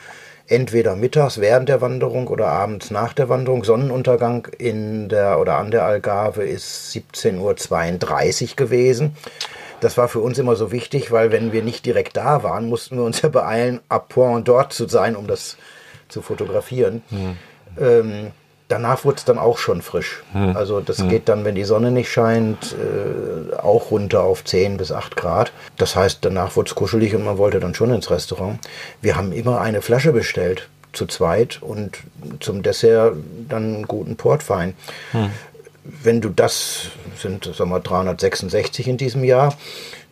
entweder 0.48 0.96
mittags 0.96 1.40
während 1.40 1.70
der 1.70 1.82
Wanderung 1.82 2.28
oder 2.28 2.48
abends 2.48 2.92
nach 2.92 3.14
der 3.14 3.30
Wanderung. 3.30 3.64
Sonnenuntergang 3.64 4.48
in 4.58 5.10
der 5.10 5.40
oder 5.40 5.58
an 5.58 5.72
der 5.72 5.86
Algarve 5.86 6.44
ist 6.44 6.94
17.32 6.94 8.52
Uhr 8.52 8.56
gewesen. 8.58 9.16
Das 9.84 9.98
war 9.98 10.08
für 10.08 10.20
uns 10.20 10.38
immer 10.40 10.56
so 10.56 10.72
wichtig, 10.72 11.12
weil 11.12 11.32
wenn 11.32 11.52
wir 11.52 11.64
nicht 11.64 11.86
direkt 11.86 12.16
da 12.16 12.44
waren, 12.44 12.70
mussten 12.70 12.98
wir 12.98 13.04
uns 13.04 13.22
ja 13.22 13.30
beeilen, 13.30 13.82
ab 13.90 14.10
Point 14.10 14.48
dort 14.48 14.74
zu 14.74 14.88
sein, 14.88 15.16
um 15.16 15.28
das 15.28 15.58
zu 16.08 16.22
fotografieren. 16.22 17.02
Mhm. 17.10 17.38
Ähm, 17.80 18.32
danach 18.68 19.04
wurde 19.04 19.18
es 19.18 19.26
dann 19.26 19.38
auch 19.38 19.58
schon 19.58 19.82
frisch. 19.82 20.24
Hm. 20.32 20.56
Also 20.56 20.80
das 20.80 21.00
hm. 21.00 21.10
geht 21.10 21.30
dann, 21.30 21.46
wenn 21.46 21.56
die 21.56 21.64
Sonne 21.64 21.92
nicht 21.92 22.12
scheint, 22.12 22.74
äh, 22.74 23.56
auch 23.56 23.92
runter 23.92 24.24
auf 24.24 24.44
10 24.44 24.78
bis 24.78 24.92
8 24.92 25.16
Grad. 25.16 25.52
Das 25.78 25.96
heißt, 25.96 26.20
danach 26.22 26.56
wurde 26.56 26.70
es 26.70 26.76
kuschelig 26.76 27.14
und 27.16 27.24
man 27.24 27.38
wollte 27.38 27.60
dann 27.60 27.76
schon 27.76 27.94
ins 27.94 28.10
Restaurant. 28.10 28.60
Wir 29.02 29.16
haben 29.16 29.32
immer 29.32 29.62
eine 29.62 29.82
Flasche 29.82 30.12
bestellt, 30.12 30.70
zu 30.92 31.08
zweit 31.08 31.62
und 31.62 31.98
zum 32.40 32.64
Dessert 32.64 33.16
dann 33.50 33.76
einen 33.76 33.88
guten 33.88 34.16
Portwein. 34.16 34.76
Hm. 35.12 35.32
Wenn 35.84 36.22
du 36.22 36.30
das, 36.30 36.88
sind 37.18 37.46
sagen 37.46 37.70
wir 37.70 37.80
366 37.80 38.88
in 38.88 38.98
diesem 38.98 39.24
Jahr, 39.24 39.56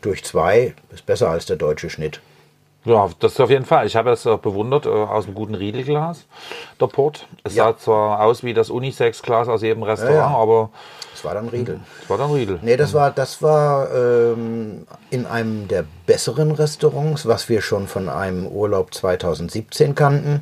durch 0.01 0.23
zwei, 0.23 0.73
ist 0.93 1.05
besser 1.05 1.29
als 1.29 1.45
der 1.45 1.55
deutsche 1.55 1.89
Schnitt. 1.89 2.21
Ja, 2.83 3.09
das 3.19 3.39
auf 3.39 3.51
jeden 3.51 3.65
Fall. 3.65 3.85
Ich 3.85 3.95
habe 3.95 4.11
es 4.11 4.23
bewundert 4.23 4.87
äh, 4.87 4.89
aus 4.89 5.25
einem 5.25 5.35
guten 5.35 5.53
Riedelglas, 5.53 6.25
der 6.79 6.87
Port. 6.87 7.27
Es 7.43 7.53
ja. 7.53 7.65
sah 7.65 7.77
zwar 7.77 8.21
aus 8.21 8.43
wie 8.43 8.55
das 8.55 8.71
Unisex-Glas 8.71 9.47
aus 9.47 9.61
jedem 9.61 9.83
Restaurant, 9.83 10.15
ja, 10.15 10.31
ja. 10.31 10.35
aber. 10.35 10.71
Es 11.13 11.23
war 11.23 11.35
dann 11.35 11.49
Riedel. 11.49 11.79
Es 12.01 12.09
war 12.09 12.17
dann 12.17 12.31
Riedel. 12.31 12.57
Nee, 12.63 12.77
das 12.77 12.93
war, 12.95 13.11
das 13.11 13.43
war 13.43 13.93
ähm, 13.93 14.87
in 15.11 15.27
einem 15.27 15.67
der 15.67 15.85
besseren 16.07 16.51
Restaurants, 16.51 17.27
was 17.27 17.49
wir 17.49 17.61
schon 17.61 17.87
von 17.87 18.09
einem 18.09 18.47
Urlaub 18.47 18.93
2017 18.93 19.93
kannten. 19.93 20.41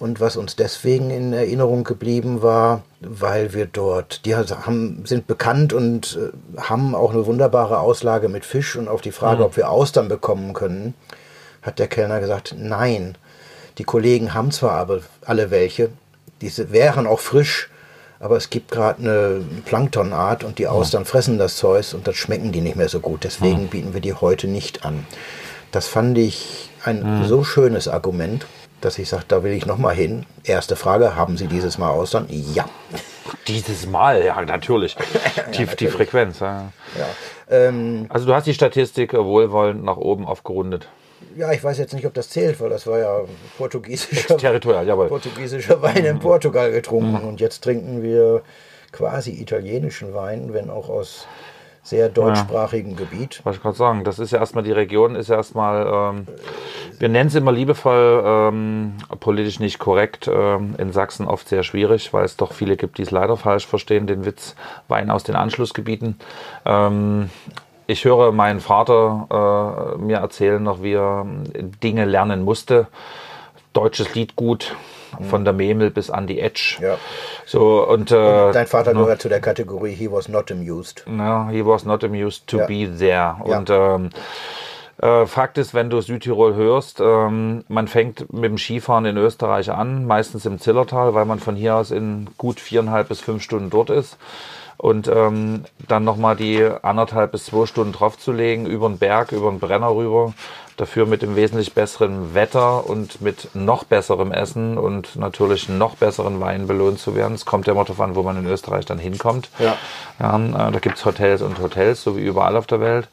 Und 0.00 0.18
was 0.18 0.36
uns 0.36 0.56
deswegen 0.56 1.10
in 1.10 1.34
Erinnerung 1.34 1.84
geblieben 1.84 2.40
war, 2.40 2.82
weil 3.00 3.52
wir 3.52 3.66
dort, 3.66 4.24
die 4.24 4.34
haben, 4.34 5.04
sind 5.04 5.26
bekannt 5.26 5.74
und 5.74 6.18
äh, 6.18 6.60
haben 6.60 6.94
auch 6.94 7.12
eine 7.12 7.26
wunderbare 7.26 7.78
Auslage 7.78 8.30
mit 8.30 8.46
Fisch. 8.46 8.76
Und 8.76 8.88
auf 8.88 9.02
die 9.02 9.12
Frage, 9.12 9.40
mhm. 9.40 9.44
ob 9.44 9.56
wir 9.58 9.70
Austern 9.70 10.08
bekommen 10.08 10.54
können, 10.54 10.94
hat 11.60 11.78
der 11.78 11.86
Kellner 11.86 12.18
gesagt, 12.20 12.54
nein, 12.58 13.16
die 13.76 13.84
Kollegen 13.84 14.32
haben 14.32 14.50
zwar 14.50 14.72
aber 14.72 15.00
alle 15.24 15.50
welche, 15.50 15.90
diese 16.40 16.72
wären 16.72 17.06
auch 17.06 17.20
frisch, 17.20 17.68
aber 18.20 18.36
es 18.36 18.50
gibt 18.50 18.70
gerade 18.70 19.00
eine 19.02 19.44
Planktonart 19.66 20.44
und 20.44 20.58
die 20.58 20.66
Austern 20.66 21.04
fressen 21.04 21.38
das 21.38 21.56
Zeug 21.56 21.92
und 21.94 22.06
das 22.06 22.16
schmecken 22.16 22.52
die 22.52 22.60
nicht 22.62 22.76
mehr 22.76 22.88
so 22.88 23.00
gut. 23.00 23.24
Deswegen 23.24 23.68
bieten 23.68 23.94
wir 23.94 24.00
die 24.00 24.14
heute 24.14 24.48
nicht 24.48 24.84
an. 24.84 25.06
Das 25.72 25.86
fand 25.86 26.18
ich 26.18 26.70
ein 26.84 27.20
mhm. 27.20 27.26
so 27.26 27.44
schönes 27.44 27.88
Argument, 27.88 28.46
dass 28.80 28.98
ich 28.98 29.08
sage, 29.08 29.24
da 29.28 29.42
will 29.42 29.52
ich 29.52 29.66
nochmal 29.66 29.94
hin. 29.94 30.26
Erste 30.44 30.76
Frage, 30.76 31.16
haben 31.16 31.36
Sie 31.36 31.46
dieses 31.46 31.78
Mal 31.78 31.90
Austern? 31.90 32.26
Ja. 32.28 32.68
Dieses 33.46 33.86
Mal, 33.86 34.24
ja, 34.24 34.40
natürlich. 34.42 34.96
Die, 35.56 35.62
ja, 35.62 35.74
die 35.74 35.88
Frequenz. 35.88 36.40
Ja. 36.40 36.72
ja 36.98 37.06
ähm, 37.48 38.06
also 38.08 38.26
du 38.26 38.34
hast 38.34 38.46
die 38.46 38.54
Statistik 38.54 39.12
wohlwollend 39.12 39.84
nach 39.84 39.96
oben 39.96 40.26
aufgerundet 40.26 40.88
ja, 41.36 41.52
ich 41.52 41.62
weiß 41.62 41.78
jetzt 41.78 41.94
nicht, 41.94 42.06
ob 42.06 42.14
das 42.14 42.28
zählt, 42.28 42.60
weil 42.60 42.70
das 42.70 42.86
war 42.86 42.98
ja 42.98 43.20
portugiesischer, 43.56 44.36
portugiesischer 44.36 45.82
Wein 45.82 46.04
in 46.04 46.18
Portugal 46.18 46.70
getrunken. 46.72 47.22
Mhm. 47.22 47.28
Und 47.28 47.40
jetzt 47.40 47.62
trinken 47.62 48.02
wir 48.02 48.42
quasi 48.92 49.32
italienischen 49.32 50.14
Wein, 50.14 50.52
wenn 50.52 50.70
auch 50.70 50.88
aus 50.88 51.26
sehr 51.90 52.08
deutschsprachigen 52.08 52.92
ja. 52.92 52.96
Gebiet. 52.96 53.40
Was 53.44 53.56
ich 53.56 53.62
gerade 53.62 53.76
sagen, 53.76 54.04
das 54.04 54.18
ist 54.18 54.30
ja 54.30 54.38
erstmal, 54.38 54.64
die 54.64 54.72
Region 54.72 55.16
ist 55.16 55.28
ja 55.28 55.36
erstmal, 55.36 56.14
ähm, 56.14 56.26
wir 56.98 57.08
nennen 57.08 57.28
es 57.28 57.34
immer 57.34 57.52
liebevoll, 57.52 58.22
ähm, 58.24 58.94
politisch 59.18 59.60
nicht 59.60 59.78
korrekt, 59.78 60.30
ähm, 60.32 60.74
in 60.78 60.92
Sachsen 60.92 61.26
oft 61.26 61.48
sehr 61.48 61.64
schwierig, 61.64 62.14
weil 62.14 62.24
es 62.24 62.36
doch 62.36 62.52
viele 62.52 62.76
gibt, 62.76 62.98
die 62.98 63.02
es 63.02 63.10
leider 63.10 63.36
falsch 63.36 63.66
verstehen, 63.66 64.06
den 64.06 64.24
Witz 64.24 64.54
Wein 64.88 65.10
aus 65.10 65.24
den 65.24 65.34
Anschlussgebieten. 65.34 66.18
Ähm, 66.64 67.28
ich 67.86 68.04
höre 68.04 68.30
meinen 68.30 68.60
Vater 68.60 69.96
äh, 69.98 69.98
mir 69.98 70.18
erzählen 70.18 70.62
noch, 70.62 70.82
wie 70.82 70.94
er 70.94 71.26
Dinge 71.82 72.04
lernen 72.04 72.44
musste. 72.44 72.86
Deutsches 73.72 74.14
Lied 74.14 74.36
gut, 74.36 74.76
von 75.28 75.44
der 75.44 75.52
Memel 75.52 75.90
bis 75.90 76.10
an 76.10 76.26
die 76.26 76.40
Edge. 76.40 76.78
Ja. 76.80 76.96
So, 77.46 77.86
und, 77.86 78.10
äh, 78.10 78.14
und 78.14 78.54
dein 78.54 78.66
Vater 78.66 78.94
no, 78.94 79.00
gehört 79.00 79.22
zu 79.22 79.28
der 79.28 79.40
Kategorie 79.40 79.92
He 79.92 80.10
was 80.10 80.28
not 80.28 80.50
amused. 80.50 81.04
No, 81.06 81.48
he 81.50 81.64
was 81.64 81.84
not 81.84 82.04
amused 82.04 82.46
to 82.46 82.58
ja. 82.58 82.66
be 82.66 82.88
there. 82.98 83.36
Und 83.42 83.70
ähm, 83.70 84.10
äh, 85.00 85.26
Fakt 85.26 85.58
ist, 85.58 85.72
wenn 85.72 85.90
du 85.90 86.00
Südtirol 86.00 86.54
hörst, 86.54 87.00
ähm, 87.00 87.64
man 87.68 87.88
fängt 87.88 88.32
mit 88.32 88.44
dem 88.44 88.58
Skifahren 88.58 89.06
in 89.06 89.16
Österreich 89.16 89.70
an, 89.70 90.06
meistens 90.06 90.44
im 90.46 90.58
Zillertal, 90.58 91.14
weil 91.14 91.24
man 91.24 91.38
von 91.38 91.56
hier 91.56 91.76
aus 91.76 91.90
in 91.90 92.28
gut 92.36 92.60
viereinhalb 92.60 93.08
bis 93.08 93.20
fünf 93.20 93.42
Stunden 93.42 93.70
dort 93.70 93.90
ist 93.90 94.18
und 94.80 95.08
ähm, 95.08 95.64
dann 95.88 96.04
nochmal 96.04 96.36
die 96.36 96.66
anderthalb 96.82 97.32
bis 97.32 97.46
zwei 97.46 97.66
Stunden 97.66 97.92
draufzulegen, 97.92 98.66
über 98.66 98.88
den 98.88 98.98
Berg, 98.98 99.32
über 99.32 99.50
den 99.50 99.60
Brenner 99.60 99.94
rüber, 99.94 100.32
dafür 100.80 101.06
mit 101.06 101.22
dem 101.22 101.36
wesentlich 101.36 101.74
besseren 101.74 102.34
Wetter 102.34 102.88
und 102.88 103.20
mit 103.20 103.54
noch 103.54 103.84
besserem 103.84 104.32
Essen 104.32 104.78
und 104.78 105.16
natürlich 105.16 105.68
noch 105.68 105.96
besseren 105.96 106.40
Wein 106.40 106.66
belohnt 106.66 106.98
zu 106.98 107.14
werden. 107.14 107.34
Es 107.34 107.44
kommt 107.44 107.66
ja 107.66 107.74
immer 107.74 107.84
darauf 107.84 108.00
an, 108.00 108.14
wo 108.14 108.22
man 108.22 108.38
in 108.38 108.46
Österreich 108.46 108.86
dann 108.86 108.98
hinkommt. 108.98 109.50
Ja. 109.58 109.76
ja 110.18 110.36
äh, 110.36 110.72
da 110.72 110.78
gibt's 110.78 111.04
Hotels 111.04 111.42
und 111.42 111.58
Hotels, 111.60 112.02
so 112.02 112.16
wie 112.16 112.22
überall 112.22 112.56
auf 112.56 112.66
der 112.66 112.80
Welt 112.80 113.08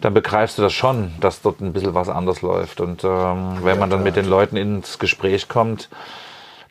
dann 0.00 0.14
begreifst 0.14 0.56
du 0.56 0.62
das 0.62 0.72
schon, 0.72 1.10
dass 1.18 1.42
dort 1.42 1.60
ein 1.60 1.72
bisschen 1.72 1.92
was 1.92 2.08
anders 2.08 2.40
läuft. 2.40 2.80
Und 2.80 3.02
ähm, 3.02 3.58
wenn 3.64 3.80
man 3.80 3.90
dann 3.90 4.04
mit 4.04 4.14
den 4.14 4.26
Leuten 4.26 4.56
ins 4.56 5.00
Gespräch 5.00 5.48
kommt, 5.48 5.88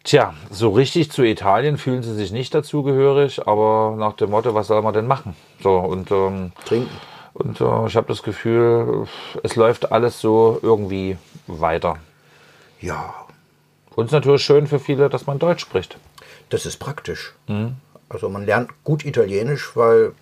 Tja, 0.07 0.33
so 0.49 0.69
richtig 0.69 1.11
zu 1.11 1.21
Italien 1.23 1.77
fühlen 1.77 2.01
sie 2.01 2.13
sich 2.13 2.31
nicht 2.31 2.55
dazugehörig, 2.55 3.45
aber 3.45 3.93
nach 3.97 4.13
dem 4.13 4.29
Motto, 4.29 4.53
was 4.53 4.67
soll 4.67 4.81
man 4.81 4.93
denn 4.93 5.05
machen? 5.05 5.35
So 5.61 5.79
und 5.79 6.09
ähm, 6.11 6.53
trinken. 6.63 6.95
Und 7.37 7.61
äh, 7.61 7.85
ich 7.85 7.95
habe 7.95 8.07
das 8.07 8.23
Gefühl, 8.23 9.07
es 9.43 9.55
läuft 9.55 9.91
alles 9.91 10.19
so 10.19 10.59
irgendwie 10.63 11.17
weiter. 11.45 11.97
Ja. 12.81 13.13
Und 13.95 14.05
es 14.05 14.09
ist 14.09 14.13
natürlich 14.13 14.43
schön 14.43 14.65
für 14.65 14.79
viele, 14.79 15.09
dass 15.09 15.27
man 15.27 15.37
Deutsch 15.37 15.61
spricht. 15.61 15.97
Das 16.49 16.65
ist 16.65 16.77
praktisch. 16.77 17.33
Mhm. 17.47 17.75
Also 18.09 18.29
man 18.29 18.45
lernt 18.45 18.71
gut 18.83 19.05
Italienisch, 19.05 19.75
weil 19.75 20.13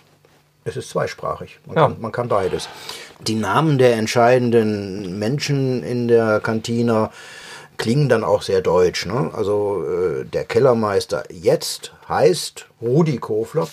es 0.66 0.76
ist 0.76 0.90
zweisprachig. 0.90 1.60
Man, 1.66 1.78
ja. 1.78 1.88
kann, 1.88 2.02
man 2.02 2.12
kann 2.12 2.28
beides. 2.28 2.68
Die 3.22 3.36
Namen 3.36 3.78
der 3.78 3.96
entscheidenden 3.96 5.18
Menschen 5.18 5.84
in 5.84 6.10
der 6.10 6.42
Kantina 6.42 7.12
klingen 7.78 8.10
dann 8.10 8.26
auch 8.26 8.42
sehr 8.42 8.62
deutsch. 8.62 9.06
Ne? 9.06 9.32
Also 9.34 9.86
äh, 9.86 10.26
der 10.26 10.44
Kellermeister 10.44 11.24
jetzt 11.32 11.94
heißt 12.10 12.68
Rudi 12.82 13.20
Kofler. 13.20 13.70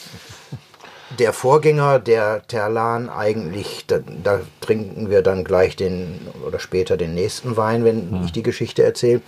Der 1.19 1.33
Vorgänger 1.33 1.99
der 1.99 2.47
Terlan 2.47 3.09
eigentlich, 3.09 3.85
da, 3.87 3.99
da, 4.23 4.40
trinken 4.61 5.11
wir 5.11 5.23
dann 5.23 5.45
gleich 5.45 5.76
den 5.76 6.21
oder 6.47 6.59
später 6.59 6.97
den 6.97 7.14
nächsten 7.14 7.57
Wein, 7.57 7.85
wenn 7.85 8.11
hm. 8.11 8.25
ich 8.25 8.33
die 8.33 8.42
Geschichte 8.42 8.83
erzähle, 8.83 9.21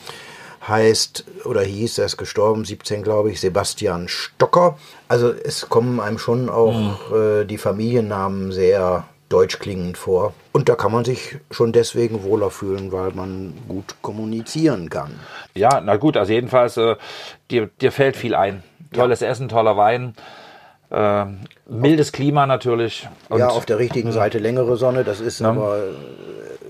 heißt 0.66 1.24
oder 1.44 1.62
hieß, 1.62 1.98
er 1.98 2.06
ist 2.06 2.16
gestorben, 2.16 2.64
17 2.64 3.02
glaube 3.02 3.30
ich, 3.30 3.40
Sebastian 3.40 4.08
Stocker. 4.08 4.78
Also 5.08 5.32
es 5.32 5.68
kommen 5.68 6.00
einem 6.00 6.18
schon 6.18 6.48
auch 6.48 6.74
hm. 6.74 7.42
äh, 7.42 7.44
die 7.44 7.58
Familiennamen 7.58 8.52
sehr 8.52 9.04
deutsch 9.28 9.58
klingend 9.58 9.98
vor. 9.98 10.32
Und 10.52 10.68
da 10.68 10.76
kann 10.76 10.92
man 10.92 11.04
sich 11.04 11.38
schon 11.50 11.72
deswegen 11.72 12.22
wohler 12.22 12.50
fühlen, 12.50 12.92
weil 12.92 13.10
man 13.12 13.54
gut 13.66 13.96
kommunizieren 14.00 14.90
kann. 14.90 15.18
Ja, 15.54 15.80
na 15.80 15.96
gut, 15.96 16.16
also 16.16 16.32
jedenfalls, 16.32 16.76
äh, 16.76 16.96
dir, 17.50 17.68
dir 17.80 17.90
fällt 17.90 18.16
viel 18.16 18.34
ein. 18.34 18.62
Tolles 18.92 19.20
ja. 19.20 19.28
Essen, 19.28 19.48
toller 19.48 19.76
Wein. 19.76 20.14
Äh, 20.94 21.26
mildes 21.66 22.12
Klima 22.12 22.46
natürlich. 22.46 23.08
Und 23.28 23.40
ja, 23.40 23.48
auf 23.48 23.66
der 23.66 23.78
richtigen 23.78 24.12
Seite 24.12 24.38
längere 24.38 24.76
Sonne. 24.76 25.02
Das 25.04 25.20
ist 25.20 25.40
ja. 25.40 25.50
aber 25.50 25.78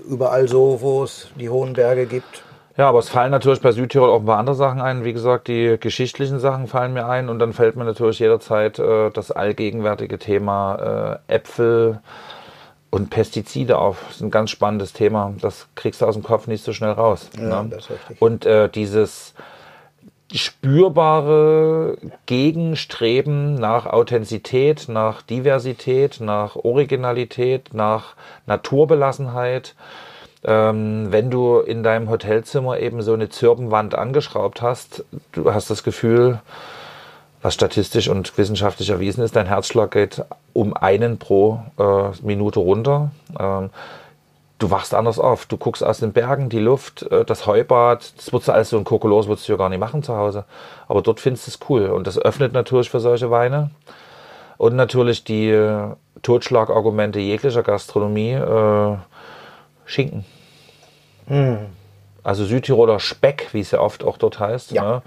überall 0.09 0.47
so, 0.47 0.79
wo 0.81 1.03
es 1.03 1.27
die 1.39 1.49
hohen 1.49 1.73
Berge 1.73 2.05
gibt. 2.05 2.43
Ja, 2.77 2.89
aber 2.89 2.99
es 2.99 3.07
fallen 3.07 3.31
natürlich 3.31 3.61
bei 3.61 3.71
Südtirol 3.71 4.09
auch 4.09 4.19
ein 4.19 4.25
paar 4.25 4.37
andere 4.37 4.55
Sachen 4.55 4.81
ein. 4.81 5.05
Wie 5.05 5.13
gesagt, 5.13 5.47
die 5.47 5.77
geschichtlichen 5.79 6.39
Sachen 6.39 6.67
fallen 6.67 6.93
mir 6.93 7.07
ein. 7.07 7.29
Und 7.29 7.39
dann 7.39 7.53
fällt 7.53 7.75
mir 7.75 7.85
natürlich 7.85 8.19
jederzeit 8.19 8.79
äh, 8.79 9.11
das 9.11 9.31
allgegenwärtige 9.31 10.19
Thema 10.19 11.21
äh, 11.27 11.33
Äpfel 11.35 12.01
und 12.89 13.09
Pestizide 13.09 13.77
auf. 13.77 14.03
Das 14.07 14.17
ist 14.17 14.21
ein 14.23 14.31
ganz 14.31 14.49
spannendes 14.49 14.91
Thema. 14.91 15.33
Das 15.39 15.67
kriegst 15.75 16.01
du 16.01 16.05
aus 16.05 16.15
dem 16.15 16.23
Kopf 16.23 16.47
nicht 16.47 16.63
so 16.63 16.73
schnell 16.73 16.91
raus. 16.91 17.29
Ja, 17.39 17.63
ne? 17.63 17.77
Und 18.19 18.45
äh, 18.45 18.69
dieses 18.69 19.35
spürbare 20.35 21.97
Gegenstreben 22.25 23.55
nach 23.55 23.85
Authentizität, 23.85 24.87
nach 24.87 25.21
Diversität, 25.21 26.19
nach 26.19 26.55
Originalität, 26.55 27.73
nach 27.73 28.15
Naturbelassenheit. 28.45 29.75
Ähm, 30.43 31.07
wenn 31.11 31.31
du 31.31 31.59
in 31.59 31.83
deinem 31.83 32.09
Hotelzimmer 32.09 32.79
eben 32.79 33.01
so 33.01 33.13
eine 33.13 33.29
Zirbenwand 33.29 33.95
angeschraubt 33.95 34.61
hast, 34.61 35.03
du 35.31 35.53
hast 35.53 35.69
das 35.69 35.83
Gefühl, 35.83 36.39
was 37.41 37.53
statistisch 37.53 38.09
und 38.09 38.37
wissenschaftlich 38.37 38.89
erwiesen 38.89 39.23
ist, 39.23 39.35
dein 39.35 39.47
Herzschlag 39.47 39.91
geht 39.91 40.23
um 40.53 40.73
einen 40.73 41.17
pro 41.17 41.61
äh, 41.77 42.09
Minute 42.25 42.59
runter. 42.59 43.11
Ähm, 43.39 43.69
du 44.65 44.71
wachst 44.71 44.93
anders 44.95 45.19
auf. 45.19 45.45
Du 45.45 45.57
guckst 45.57 45.83
aus 45.83 45.99
den 45.99 46.11
Bergen, 46.11 46.49
die 46.49 46.59
Luft, 46.59 47.03
äh, 47.03 47.23
das 47.23 47.45
Heubad. 47.45 48.13
Das 48.17 48.33
würdest 48.33 48.47
du 48.47 48.51
alles 48.51 48.69
so 48.69 48.77
ein 48.77 48.83
Kokolos 48.83 49.27
würdest 49.27 49.47
du 49.47 49.53
ja 49.53 49.57
gar 49.57 49.69
nicht 49.69 49.79
machen 49.79 50.01
zu 50.01 50.15
Hause. 50.15 50.45
Aber 50.87 51.01
dort 51.01 51.19
findest 51.19 51.47
du 51.47 51.51
es 51.51 51.59
cool. 51.69 51.89
Und 51.89 52.07
das 52.07 52.17
öffnet 52.17 52.53
natürlich 52.53 52.89
für 52.89 52.99
solche 52.99 53.29
Weine. 53.29 53.69
Und 54.57 54.75
natürlich 54.75 55.23
die 55.23 55.49
äh, 55.49 55.89
Totschlagargumente 56.23 57.19
jeglicher 57.19 57.61
Gastronomie. 57.61 58.31
Äh, 58.31 58.97
Schinken. 59.85 60.25
Mm. 61.27 61.67
Also 62.23 62.43
Südtiroler 62.43 62.99
Speck, 62.99 63.49
wie 63.51 63.59
es 63.59 63.69
ja 63.69 63.79
oft 63.79 64.03
auch 64.03 64.17
dort 64.17 64.39
heißt. 64.39 64.71
Ja. 64.71 64.83
Ne? 64.83 65.01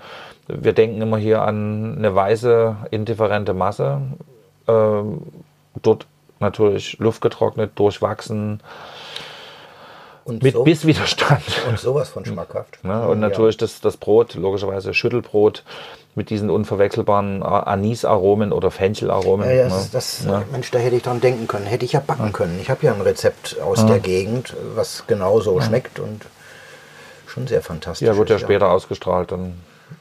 Wir 0.46 0.72
denken 0.72 1.02
immer 1.02 1.18
hier 1.18 1.42
an 1.42 1.96
eine 1.98 2.14
weiße, 2.14 2.76
indifferente 2.92 3.54
Masse. 3.54 4.00
Ähm, 4.68 5.22
dort 5.82 6.06
natürlich 6.38 6.98
luftgetrocknet, 7.00 7.72
durchwachsen 7.74 8.60
und 10.28 10.42
mit 10.42 10.52
so, 10.52 10.62
Bisswiderstand. 10.62 11.42
Und 11.68 11.78
sowas 11.78 12.11
von 12.11 12.25
schmackhaft. 12.25 12.85
Ne? 12.85 13.08
Und 13.08 13.23
ja. 13.23 13.28
natürlich 13.28 13.56
das, 13.56 13.80
das 13.80 13.97
Brot, 13.97 14.35
logischerweise 14.35 14.92
Schüttelbrot 14.92 15.64
mit 16.14 16.28
diesen 16.28 16.50
unverwechselbaren 16.50 17.42
Anisaromen 17.42 18.52
oder 18.52 18.70
Fenchelaromen. 18.70 19.48
Ja, 19.48 19.55
ja, 19.55 19.64
das, 19.64 19.85
ne? 19.85 19.88
das 19.92 20.24
ja. 20.26 20.42
Mensch, 20.52 20.70
da 20.70 20.79
hätte 20.79 20.96
ich 20.96 21.02
dran 21.02 21.20
denken 21.20 21.46
können. 21.46 21.64
Hätte 21.64 21.87
ich 21.87 21.92
ja 21.92 22.00
backen 22.00 22.33
können. 22.33 22.59
Ich 22.61 22.68
habe 22.68 22.85
ja 22.85 22.92
ein 22.92 23.00
Rezept 23.00 23.59
aus 23.61 23.87
der 23.87 24.00
Gegend, 24.00 24.55
was 24.74 25.07
genauso 25.07 25.59
schmeckt 25.61 25.98
und 25.98 26.26
schon 27.26 27.46
sehr 27.46 27.62
fantastisch. 27.62 28.07
Ja, 28.07 28.16
wird 28.16 28.29
ja 28.29 28.38
später 28.38 28.70
ausgestrahlt. 28.70 29.33
Dann 29.33 29.55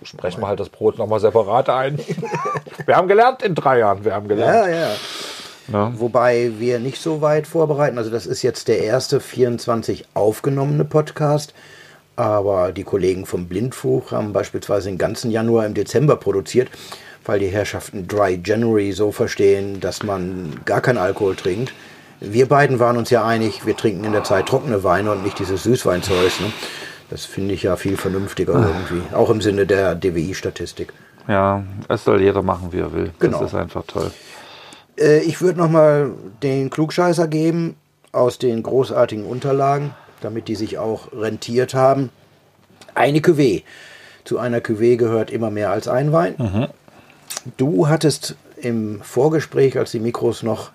sprechen 0.04 0.42
wir 0.42 0.48
halt 0.48 0.60
das 0.60 0.70
Brot 0.70 0.98
nochmal 0.98 1.22
separat 1.22 1.70
ein. 1.70 2.00
wir 2.86 2.96
haben 2.98 3.08
gelernt 3.08 3.44
in 3.44 3.56
drei 3.56 3.80
Jahren. 3.80 4.04
Wir 4.04 4.14
haben 4.14 4.28
gelernt. 4.28 4.68
Ja, 4.68 4.88
ja. 4.88 4.96
Ja. 5.72 5.92
Wobei 5.98 6.54
wir 6.58 6.80
nicht 6.80 7.02
so 7.02 7.22
weit 7.22 7.48
vorbereiten. 7.48 7.98
Also 7.98 8.10
das 8.10 8.26
ist 8.26 8.42
jetzt 8.42 8.68
der 8.68 8.82
erste 8.84 9.20
24 9.20 10.06
aufgenommene 10.14 10.86
Podcast. 10.86 11.54
Aber 12.16 12.72
die 12.72 12.84
Kollegen 12.84 13.26
vom 13.26 13.48
Blindfuch 13.48 14.12
haben 14.12 14.34
beispielsweise 14.34 14.90
den 14.90 14.98
ganzen 14.98 15.30
Januar 15.30 15.68
im 15.68 15.76
Dezember 15.76 16.16
produziert, 16.16 16.70
weil 17.26 17.40
die 17.40 17.48
Herrschaften 17.48 18.08
Dry 18.08 18.42
January 18.44 18.92
so 18.92 19.12
verstehen, 19.12 19.80
dass 19.80 20.02
man 20.02 20.60
gar 20.66 20.82
keinen 20.82 20.98
Alkohol 20.98 21.36
trinkt. 21.36 21.74
Wir 22.20 22.48
beiden 22.48 22.80
waren 22.80 22.98
uns 22.98 23.12
ja 23.12 23.24
einig, 23.24 23.68
wir 23.68 23.78
trinken 23.78 24.04
in 24.04 24.14
der 24.14 24.24
Zeit 24.24 24.48
trockene 24.48 24.84
Weine 24.84 25.12
und 25.12 25.24
nicht 25.24 25.38
dieses 25.38 25.62
Süßweinzeug. 25.62 26.42
Ne? 26.42 26.52
Das 27.12 27.26
finde 27.26 27.54
ich 27.54 27.62
ja 27.62 27.76
viel 27.76 27.98
vernünftiger 27.98 28.56
ah. 28.56 28.68
irgendwie, 28.68 29.16
auch 29.16 29.30
im 29.30 29.42
Sinne 29.42 29.68
der 29.68 29.94
DWI-Statistik. 29.94 30.94
Ja, 31.28 31.64
es 31.88 32.04
soll 32.04 32.22
jeder 32.22 32.42
machen, 32.42 32.70
wie 32.72 32.80
er 32.80 32.92
will. 32.94 33.12
Genau. 33.20 33.40
Das 33.40 33.52
ist 33.52 33.56
einfach 33.56 33.84
toll. 33.86 34.12
Äh, 34.98 35.20
ich 35.20 35.42
würde 35.42 35.60
nochmal 35.60 36.12
den 36.44 36.70
Klugscheißer 36.70 37.28
geben 37.28 37.76
aus 38.12 38.40
den 38.40 38.64
großartigen 38.64 39.26
Unterlagen, 39.26 39.94
damit 40.22 40.48
die 40.48 40.56
sich 40.56 40.78
auch 40.78 41.12
rentiert 41.14 41.74
haben. 41.74 42.10
Eine 42.96 43.20
Cuvée. 43.20 43.64
Zu 44.24 44.40
einer 44.40 44.60
Cuvée 44.60 44.98
gehört 44.98 45.30
immer 45.30 45.52
mehr 45.52 45.72
als 45.72 45.88
ein 45.88 46.12
Wein. 46.12 46.36
Mhm. 46.38 46.68
Du 47.58 47.88
hattest 47.88 48.36
im 48.58 49.02
Vorgespräch, 49.02 49.78
als 49.78 49.92
die 49.92 50.00
Mikros 50.00 50.44
noch 50.44 50.72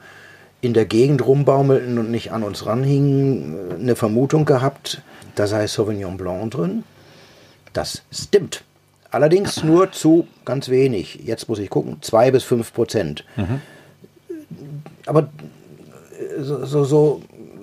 in 0.61 0.73
der 0.73 0.85
Gegend 0.85 1.27
rumbaumelten 1.27 1.99
und 1.99 2.11
nicht 2.11 2.33
an 2.33 2.45
uns 2.45 2.67
ranhingen, 2.67 3.57
eine 3.81 3.97
Vermutung 3.97 4.45
gehabt, 4.45 5.03
da 5.35 5.49
sei 5.49 5.67
Sauvignon 5.67 6.17
Blanc 6.17 6.53
drin. 6.53 6.85
Das 7.73 8.03
stimmt. 8.13 8.63
Allerdings 9.11 9.65
nur 9.65 9.91
zu 9.91 10.29
ganz 10.45 10.69
wenig. 10.69 11.21
Jetzt 11.25 11.49
muss 11.49 11.59
ich 11.59 11.69
gucken, 11.69 11.99
zwei 12.01 12.31
bis 12.31 12.45
fünf 12.45 12.73
Prozent. 12.73 13.25
Mhm 13.37 13.61
aber 15.07 15.29
so, 16.39 16.65
so, 16.65 16.85
so 16.85 17.23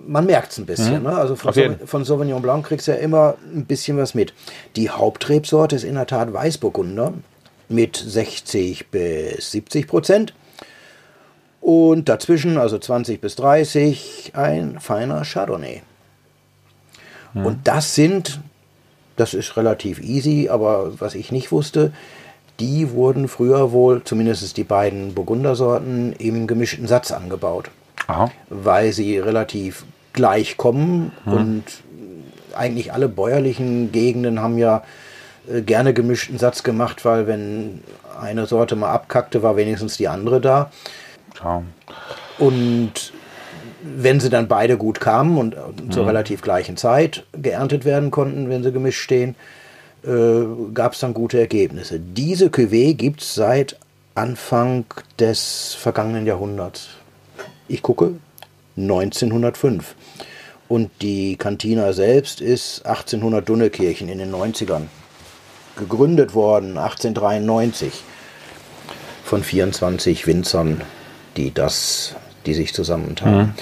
man 0.10 0.26
merkt 0.26 0.52
es 0.52 0.58
ein 0.58 0.66
bisschen. 0.66 1.00
Mhm. 1.00 1.04
Ne? 1.04 1.16
Also 1.16 1.36
von, 1.36 1.54
von, 1.86 2.04
Sauvignon 2.04 2.42
Blanc 2.42 2.66
kriegst 2.66 2.88
du 2.88 2.92
ja 2.92 2.98
immer 2.98 3.36
ein 3.54 3.66
bisschen 3.66 3.98
was 3.98 4.16
mit. 4.16 4.34
Die 4.76 4.90
Hauptrebsorte 4.90 5.76
ist 5.76 5.84
in 5.84 5.96
der 5.96 6.08
Tat 6.08 6.34
Weißburgunder 6.34 7.14
mit 7.70 7.96
60 7.96 8.88
bis 8.90 9.52
70 9.52 9.88
Prozent. 9.88 10.34
Und 11.62 12.10
dazwischen, 12.10 12.58
also 12.58 12.80
20 12.80 13.22
bis 13.22 13.36
30, 13.36 14.32
ein 14.34 14.80
feiner 14.80 15.24
Chardonnay. 15.24 15.82
Mhm. 17.34 17.46
Und 17.46 17.68
das 17.68 17.94
sind, 17.94 18.40
das 19.16 19.34
ist 19.34 19.58
relativ 19.58 20.02
easy, 20.02 20.50
aber 20.50 21.00
was 21.00 21.14
ich 21.14 21.32
nicht 21.32 21.52
wusste, 21.52 21.94
die 22.60 22.92
wurden 22.92 23.28
früher 23.28 23.72
wohl, 23.72 24.04
zumindest 24.04 24.58
die 24.58 24.64
beiden 24.64 25.14
Burgundersorten, 25.14 26.14
im 26.14 26.48
gemischten 26.48 26.88
Satz 26.88 27.12
angebaut. 27.12 27.70
Aha. 28.08 28.32
Weil 28.50 28.92
sie 28.92 29.20
relativ 29.20 29.86
gleich 30.14 30.58
kommen 30.58 31.12
hm. 31.26 31.34
und 31.34 31.64
eigentlich 32.56 32.92
alle 32.92 33.08
bäuerlichen 33.08 33.92
Gegenden 33.92 34.42
haben 34.42 34.58
ja 34.58 34.84
äh, 35.52 35.62
gerne 35.62 35.94
gemischten 35.94 36.38
Satz 36.38 36.64
gemacht, 36.64 37.06
weil 37.06 37.28
wenn 37.28 37.82
eine 38.20 38.46
Sorte 38.46 38.76
mal 38.76 38.92
abkackte, 38.92 39.44
war 39.44 39.56
wenigstens 39.56 39.98
die 39.98 40.08
andere 40.08 40.42
da. 40.42 40.72
Ja. 41.44 41.64
Und 42.38 43.14
wenn 43.82 44.20
sie 44.20 44.30
dann 44.30 44.48
beide 44.48 44.78
gut 44.78 45.00
kamen 45.00 45.38
und 45.38 45.56
zur 45.94 46.04
hm. 46.04 46.08
relativ 46.08 46.42
gleichen 46.42 46.76
Zeit 46.76 47.26
geerntet 47.34 47.86
werden 47.86 48.12
konnten, 48.12 48.50
wenn 48.50 48.64
sie 48.64 48.72
gemischt 48.72 49.02
stehen, 49.02 49.36
äh, 50.04 50.72
gab 50.74 50.94
es 50.94 51.00
dann 51.00 51.14
gute 51.14 51.40
Ergebnisse. 51.40 52.00
Diese 52.00 52.48
Cuvée 52.48 52.94
gibt 52.94 53.22
es 53.22 53.36
seit 53.36 53.78
Anfang 54.16 54.86
des 55.18 55.76
vergangenen 55.80 56.26
Jahrhunderts. 56.26 56.90
Ich 57.68 57.82
gucke, 57.82 58.14
1905. 58.78 59.96
Und 60.68 60.92
die 61.02 61.36
Kantina 61.36 61.94
selbst 61.94 62.42
ist 62.42 62.86
1800 62.86 63.48
Dunnekirchen 63.48 64.08
in 64.08 64.20
den 64.20 64.34
90ern. 64.34 64.84
Gegründet 65.78 66.36
worden 66.36 66.78
1893 66.78 68.04
von 69.24 69.44
24 69.44 70.28
Winzern, 70.28 70.82
die 71.38 71.54
das, 71.54 72.16
die 72.46 72.54
sich 72.54 72.74
zusammentaten. 72.74 73.38
Mhm. 73.38 73.54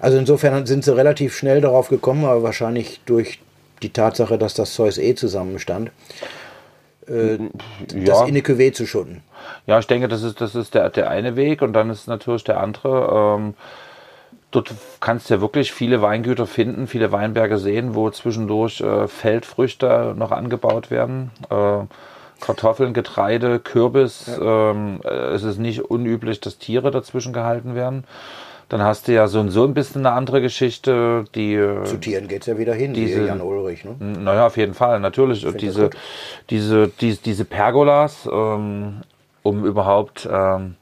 Also 0.00 0.18
insofern 0.18 0.66
sind 0.66 0.84
sie 0.84 0.94
relativ 0.94 1.36
schnell 1.36 1.60
darauf 1.60 1.88
gekommen, 1.88 2.24
aber 2.24 2.42
wahrscheinlich 2.42 3.00
durch 3.06 3.38
die 3.82 3.92
Tatsache, 3.92 4.38
dass 4.38 4.54
das 4.54 4.74
Zeus 4.74 4.98
eh 4.98 5.14
zusammenstand, 5.14 5.90
äh, 7.08 7.34
ja. 7.34 7.38
das 8.04 8.22
in 8.22 8.28
eine 8.28 8.40
Cuvée 8.40 8.72
zu 8.72 8.86
schutten. 8.86 9.22
Ja, 9.66 9.78
ich 9.78 9.86
denke, 9.86 10.08
das 10.08 10.22
ist, 10.22 10.40
das 10.40 10.54
ist 10.54 10.74
der, 10.74 10.90
der 10.90 11.10
eine 11.10 11.36
Weg 11.36 11.62
und 11.62 11.72
dann 11.72 11.90
ist 11.90 12.08
natürlich 12.08 12.44
der 12.44 12.60
andere. 12.60 13.36
Ähm, 13.38 13.54
dort 14.50 14.74
kannst 15.00 15.30
du 15.30 15.34
ja 15.34 15.40
wirklich 15.40 15.72
viele 15.72 16.02
Weingüter 16.02 16.46
finden, 16.46 16.86
viele 16.86 17.12
Weinberge 17.12 17.58
sehen, 17.58 17.94
wo 17.94 18.10
zwischendurch 18.10 18.80
äh, 18.80 19.08
Feldfrüchte 19.08 20.14
noch 20.16 20.32
angebaut 20.32 20.90
werden. 20.90 21.30
Äh, 21.50 21.84
Kartoffeln, 22.40 22.92
Getreide, 22.92 23.58
Kürbis. 23.58 24.26
Ja. 24.26 24.70
Ähm, 24.70 25.00
äh, 25.04 25.08
es 25.08 25.42
ist 25.42 25.58
nicht 25.58 25.82
unüblich, 25.82 26.40
dass 26.40 26.58
Tiere 26.58 26.90
dazwischen 26.90 27.32
gehalten 27.32 27.74
werden. 27.74 28.04
Dann 28.68 28.82
hast 28.82 29.06
du 29.06 29.12
ja 29.12 29.28
so 29.28 29.38
und 29.38 29.50
so 29.50 29.64
ein 29.64 29.74
bisschen 29.74 30.04
eine 30.04 30.16
andere 30.16 30.40
Geschichte. 30.40 31.24
Die, 31.34 31.54
äh, 31.54 31.84
Zu 31.84 31.98
Tieren 31.98 32.26
geht 32.26 32.42
es 32.42 32.46
ja 32.46 32.58
wieder 32.58 32.74
hin, 32.74 32.94
diese, 32.94 33.26
Jan 33.26 33.40
Ulrich. 33.40 33.84
Ne? 33.84 33.94
Naja, 34.00 34.46
auf 34.46 34.56
jeden 34.56 34.74
Fall, 34.74 34.98
natürlich. 34.98 35.46
Und 35.46 35.60
diese, 35.60 35.90
diese, 36.50 36.88
diese, 36.88 37.22
diese 37.22 37.44
Pergolas, 37.44 38.28
ähm, 38.30 39.02
um 39.44 39.64
überhaupt 39.64 40.28
ähm, 40.30 40.74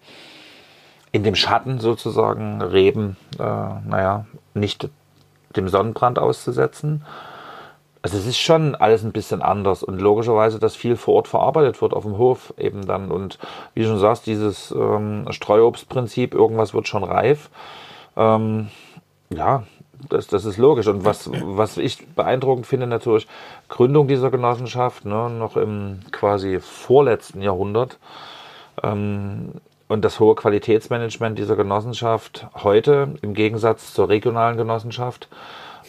in 1.12 1.24
dem 1.24 1.34
Schatten 1.34 1.78
sozusagen 1.78 2.62
Reben, 2.62 3.16
äh, 3.38 3.42
naja, 3.42 4.24
nicht 4.54 4.88
dem 5.54 5.68
Sonnenbrand 5.68 6.18
auszusetzen. 6.18 7.04
Also 8.04 8.18
es 8.18 8.26
ist 8.26 8.38
schon 8.38 8.74
alles 8.74 9.02
ein 9.02 9.12
bisschen 9.12 9.40
anders 9.40 9.82
und 9.82 9.98
logischerweise, 9.98 10.58
dass 10.58 10.76
viel 10.76 10.94
vor 10.94 11.14
Ort 11.14 11.26
verarbeitet 11.26 11.80
wird 11.80 11.94
auf 11.94 12.02
dem 12.02 12.18
Hof 12.18 12.52
eben 12.58 12.84
dann. 12.84 13.10
Und 13.10 13.38
wie 13.72 13.80
du 13.80 13.88
schon 13.88 13.98
sagst, 13.98 14.26
dieses 14.26 14.70
ähm, 14.72 15.24
Streuobstprinzip, 15.30 16.34
irgendwas 16.34 16.74
wird 16.74 16.86
schon 16.86 17.02
reif. 17.02 17.48
Ähm, 18.14 18.68
ja, 19.30 19.62
das, 20.10 20.26
das 20.26 20.44
ist 20.44 20.58
logisch. 20.58 20.86
Und 20.86 21.06
was, 21.06 21.30
was 21.32 21.78
ich 21.78 22.06
beeindruckend 22.08 22.66
finde, 22.66 22.86
natürlich, 22.86 23.26
Gründung 23.70 24.06
dieser 24.06 24.30
Genossenschaft, 24.30 25.06
ne, 25.06 25.30
noch 25.30 25.56
im 25.56 26.00
quasi 26.12 26.60
vorletzten 26.60 27.40
Jahrhundert. 27.40 27.96
Ähm, 28.82 29.52
und 29.88 30.04
das 30.04 30.20
hohe 30.20 30.34
Qualitätsmanagement 30.34 31.38
dieser 31.38 31.56
Genossenschaft 31.56 32.48
heute 32.54 33.14
im 33.22 33.32
Gegensatz 33.32 33.94
zur 33.94 34.10
regionalen 34.10 34.58
Genossenschaft 34.58 35.30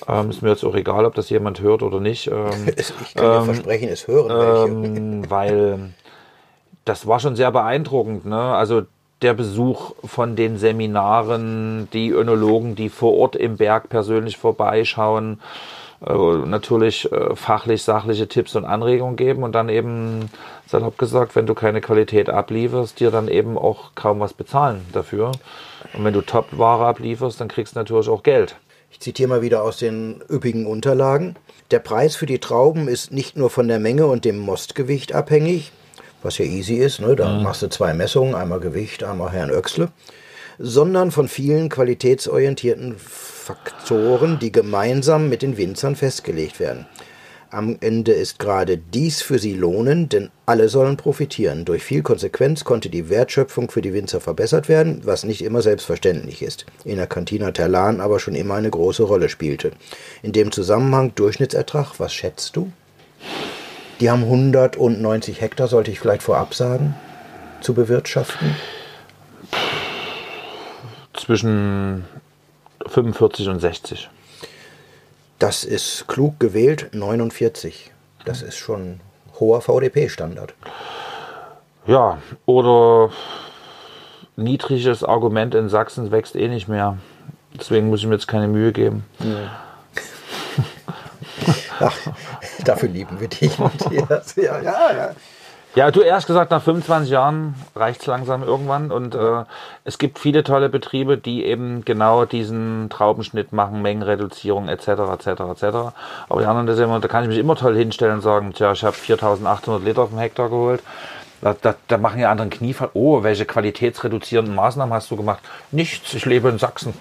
ähm, 0.08 0.30
ist 0.30 0.41
mir 0.41 0.50
jetzt 0.50 0.63
auch 0.63 0.76
egal, 0.76 1.06
ob 1.06 1.15
das 1.15 1.30
jemand 1.30 1.62
hört 1.62 1.84
oder 1.84 2.00
nicht. 2.00 2.28
Ähm, 2.28 2.68
ich 2.78 3.15
kann 3.15 3.24
dir 3.24 3.38
ähm, 3.38 3.46
versprechen, 3.46 3.89
es 3.89 4.08
hören 4.08 4.72
ähm, 4.72 5.24
weil 5.30 5.94
das 6.86 7.08
war 7.08 7.20
schon 7.20 7.36
sehr 7.36 7.52
beeindruckend. 7.52 8.26
Ne? 8.26 8.39
Also 8.39 8.84
der 9.22 9.34
Besuch 9.34 9.94
von 10.04 10.36
den 10.36 10.58
Seminaren, 10.58 11.88
die 11.94 12.10
Önologen, 12.10 12.76
die 12.76 12.89
vor 12.89 13.18
Ort 13.18 13.36
im 13.36 13.58
Berg 13.58 13.89
persönlich 13.89 14.38
vorbeischauen, 14.38 15.39
äh, 16.06 16.13
natürlich 16.13 17.12
äh, 17.12 17.36
fachlich 17.36 17.84
sachliche 17.84 18.28
Tipps 18.28 18.56
und 18.56 18.65
Anregungen 18.65 19.15
geben 19.15 19.44
und 19.44 19.54
dann 19.54 19.70
eben, 19.70 20.30
salopp 20.68 20.98
gesagt, 20.98 21.36
wenn 21.36 21.46
du 21.46 21.54
keine 21.54 21.82
Qualität 21.82 22.30
ablieferst, 22.30 23.00
dir 23.00 23.12
dann 23.12 23.28
eben 23.28 23.58
auch 23.58 23.91
kaum 23.96 24.20
was 24.20 24.34
bezahlen 24.34 24.86
dafür. 24.94 25.32
Und 25.94 26.04
wenn 26.04 26.13
du 26.13 26.22
Top-Ware 26.22 26.86
ablieferst, 26.86 27.39
dann 27.39 27.48
kriegst 27.48 27.76
du 27.76 27.80
natürlich 27.80 28.10
auch 28.10 28.24
Geld. 28.24 28.58
Ich 28.96 29.02
zitiere 29.02 29.28
mal 29.28 29.42
wieder 29.42 29.62
aus 29.62 29.76
den 29.76 30.24
üppigen 30.32 30.66
Unterlagen. 30.66 31.36
Der 31.70 31.80
Preis 31.80 32.16
für 32.16 32.26
die 32.26 32.40
Trauben 32.40 32.88
ist 32.88 33.12
nicht 33.12 33.36
nur 33.36 33.50
von 33.50 33.68
der 33.68 33.78
Menge 33.78 34.06
und 34.08 34.24
dem 34.24 34.40
Mostgewicht 34.40 35.14
abhängig, 35.14 35.74
was 36.24 36.38
ja 36.38 36.46
easy 36.46 36.76
ist, 36.76 37.02
ne? 37.02 37.14
da 37.14 37.28
mhm. 37.28 37.44
machst 37.44 37.62
du 37.62 37.68
zwei 37.68 37.94
Messungen, 37.94 38.36
einmal 38.36 38.62
Gewicht, 38.62 39.04
einmal 39.04 39.34
Herrn 39.34 39.50
Öxle, 39.50 39.90
sondern 40.60 41.12
von 41.12 41.28
vielen 41.28 41.68
qualitätsorientierten 41.68 42.96
Faktoren, 42.98 44.40
die 44.40 44.54
gemeinsam 44.54 45.28
mit 45.28 45.42
den 45.42 45.58
Winzern 45.58 45.98
festgelegt 45.98 46.62
werden. 46.62 46.86
Am 47.56 47.78
Ende 47.80 48.12
ist 48.12 48.38
gerade 48.38 48.78
dies 48.78 49.22
für 49.22 49.39
sie 49.39 49.54
lohnend, 49.54 50.12
denn 50.12 50.30
alle 50.46 50.68
sollen 50.68 50.98
profitieren. 50.98 51.63
Durch 51.63 51.86
viel 51.86 52.04
Konsequenz 52.04 52.65
konnte 52.65 52.89
die 52.89 53.08
Wertschöpfung 53.08 53.72
für 53.72 53.82
die 53.82 53.94
Winzer 53.94 54.20
verbessert 54.20 54.68
werden, 54.68 55.00
was 55.06 55.24
nicht 55.24 55.41
immer 55.41 55.62
selbstverständlich 55.62 56.41
ist, 56.41 56.65
in 56.84 56.98
der 56.98 57.08
Cantina 57.08 57.52
Terlan 57.52 58.02
aber 58.02 58.20
schon 58.20 58.36
immer 58.36 58.56
eine 58.56 58.70
große 58.70 59.04
Rolle 59.04 59.30
spielte. 59.30 59.72
In 60.22 60.34
dem 60.34 60.52
Zusammenhang 60.52 61.15
Durchschnittsertrag, 61.15 61.98
was 61.98 62.13
schätzt 62.13 62.58
du? 62.58 62.74
Die 64.02 64.10
haben 64.10 64.24
190 64.24 65.39
Hektar, 65.39 65.70
sollte 65.70 65.91
ich 65.91 66.02
vielleicht 66.02 66.24
vorab 66.24 66.54
sagen, 66.56 66.94
zu 67.62 67.74
bewirtschaften? 67.74 68.54
Zwischen 71.13 72.04
45 72.86 73.48
und 73.48 73.62
60. 73.62 74.10
Das 75.39 75.63
ist 75.63 76.08
klug 76.08 76.39
gewählt, 76.39 76.89
49. 76.93 77.91
Das 78.24 78.41
ist 78.41 78.56
schon 78.56 79.02
hoher 79.39 79.62
VDP-Standard. 79.62 80.54
Ja, 81.88 82.19
oder 82.45 83.12
niedriges 84.36 85.04
Argument 85.04 85.54
in 85.56 85.69
Sachsen 85.69 86.12
wächst 86.12 86.36
eh 86.36 86.48
nicht 86.48 86.67
mehr. 86.67 86.98
Deswegen 87.54 87.89
muss 87.89 88.00
ich 88.00 88.08
mir 88.08 88.15
jetzt 88.15 88.28
keine 88.28 88.48
Mühe 88.48 88.71
geben. 88.71 89.06
Ach, 91.80 91.95
dafür 92.63 92.89
lieben 92.89 93.19
wir 93.19 93.28
dich, 93.28 93.60
Matthias. 93.60 94.36
Ja, 94.36 94.62
ja, 94.62 94.91
ja. 94.91 95.15
Ja, 95.76 95.92
du 95.92 96.00
erst 96.00 96.26
gesagt, 96.26 96.52
nach 96.52 96.62
25 96.62 97.12
Jahren 97.12 97.54
reicht 97.76 98.00
es 98.00 98.08
langsam 98.08 98.44
irgendwann 98.44 98.92
und 98.92 99.14
äh, 99.14 99.44
es 99.84 99.98
gibt 99.98 100.20
viele 100.20 100.46
tolle 100.46 100.70
Betriebe, 100.70 101.18
die 101.18 101.44
eben 101.44 101.84
genau 101.84 102.24
diesen 102.24 102.90
Traubenschnitt 102.90 103.52
machen, 103.52 103.82
Mengenreduzierung 103.82 104.70
etc. 104.70 104.88
etc. 104.88 105.28
etc. 105.28 105.64
Aber 106.30 106.40
die 106.40 106.46
anderen, 106.46 106.66
das 106.66 106.80
immer, 106.80 107.02
da 107.02 107.10
kann 107.10 107.24
ich 107.24 107.30
mich 107.30 107.40
immer 107.40 107.58
toll 107.58 107.76
hinstellen 107.76 108.16
und 108.16 108.22
sagen, 108.22 108.54
tja, 108.54 108.72
ich 108.72 108.86
habe 108.86 108.96
4.800 108.96 109.84
Liter 109.84 110.04
auf 110.04 110.10
dem 110.12 110.20
Hektar 110.20 110.48
geholt. 110.48 110.82
Da, 111.42 111.54
da, 111.62 111.76
da, 111.90 111.98
machen 111.98 112.22
ja 112.22 112.32
anderen 112.32 112.50
Kniefall. 112.50 112.90
Oh, 112.94 113.22
welche 113.22 113.46
qualitätsreduzierenden 113.46 114.56
Maßnahmen 114.56 114.94
hast 114.94 115.12
du 115.12 115.18
gemacht? 115.18 115.44
Nichts, 115.72 116.14
ich 116.14 116.26
lebe 116.26 116.48
in 116.48 116.58
Sachsen. 116.58 116.94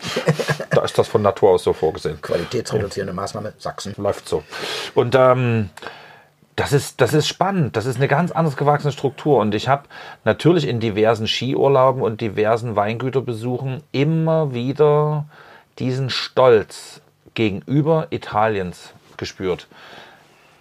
da 0.71 0.83
ist 0.83 0.99
das 0.99 1.07
von 1.07 1.23
Natur 1.23 1.51
aus 1.51 1.63
so 1.63 1.73
vorgesehen. 1.73 2.21
Qualitätsreduzierende 2.21 3.15
Maßnahme, 3.15 3.53
Sachsen. 3.57 3.95
Läuft 3.97 4.29
so. 4.29 4.43
Und 4.97 5.15
ähm, 5.15 5.71
das 6.57 6.73
ist, 6.73 7.01
das 7.01 7.15
ist 7.15 7.27
spannend. 7.27 7.77
Das 7.77 7.87
ist 7.87 7.97
eine 7.97 8.09
ganz 8.09 8.31
anders 8.31 8.57
gewachsene 8.57 8.93
Struktur. 8.93 9.39
Und 9.41 9.55
ich 9.55 9.69
habe 9.69 9.85
natürlich 10.25 10.69
in 10.69 10.81
diversen 10.81 11.27
Skiurlauben 11.27 12.03
und 12.03 12.21
diversen 12.21 12.77
Weingüterbesuchen 12.77 13.83
immer 13.93 14.55
wieder 14.55 15.27
diesen 15.79 16.11
Stolz 16.11 17.01
gegenüber 17.35 18.07
Italiens 18.11 18.93
gespürt. 19.17 19.67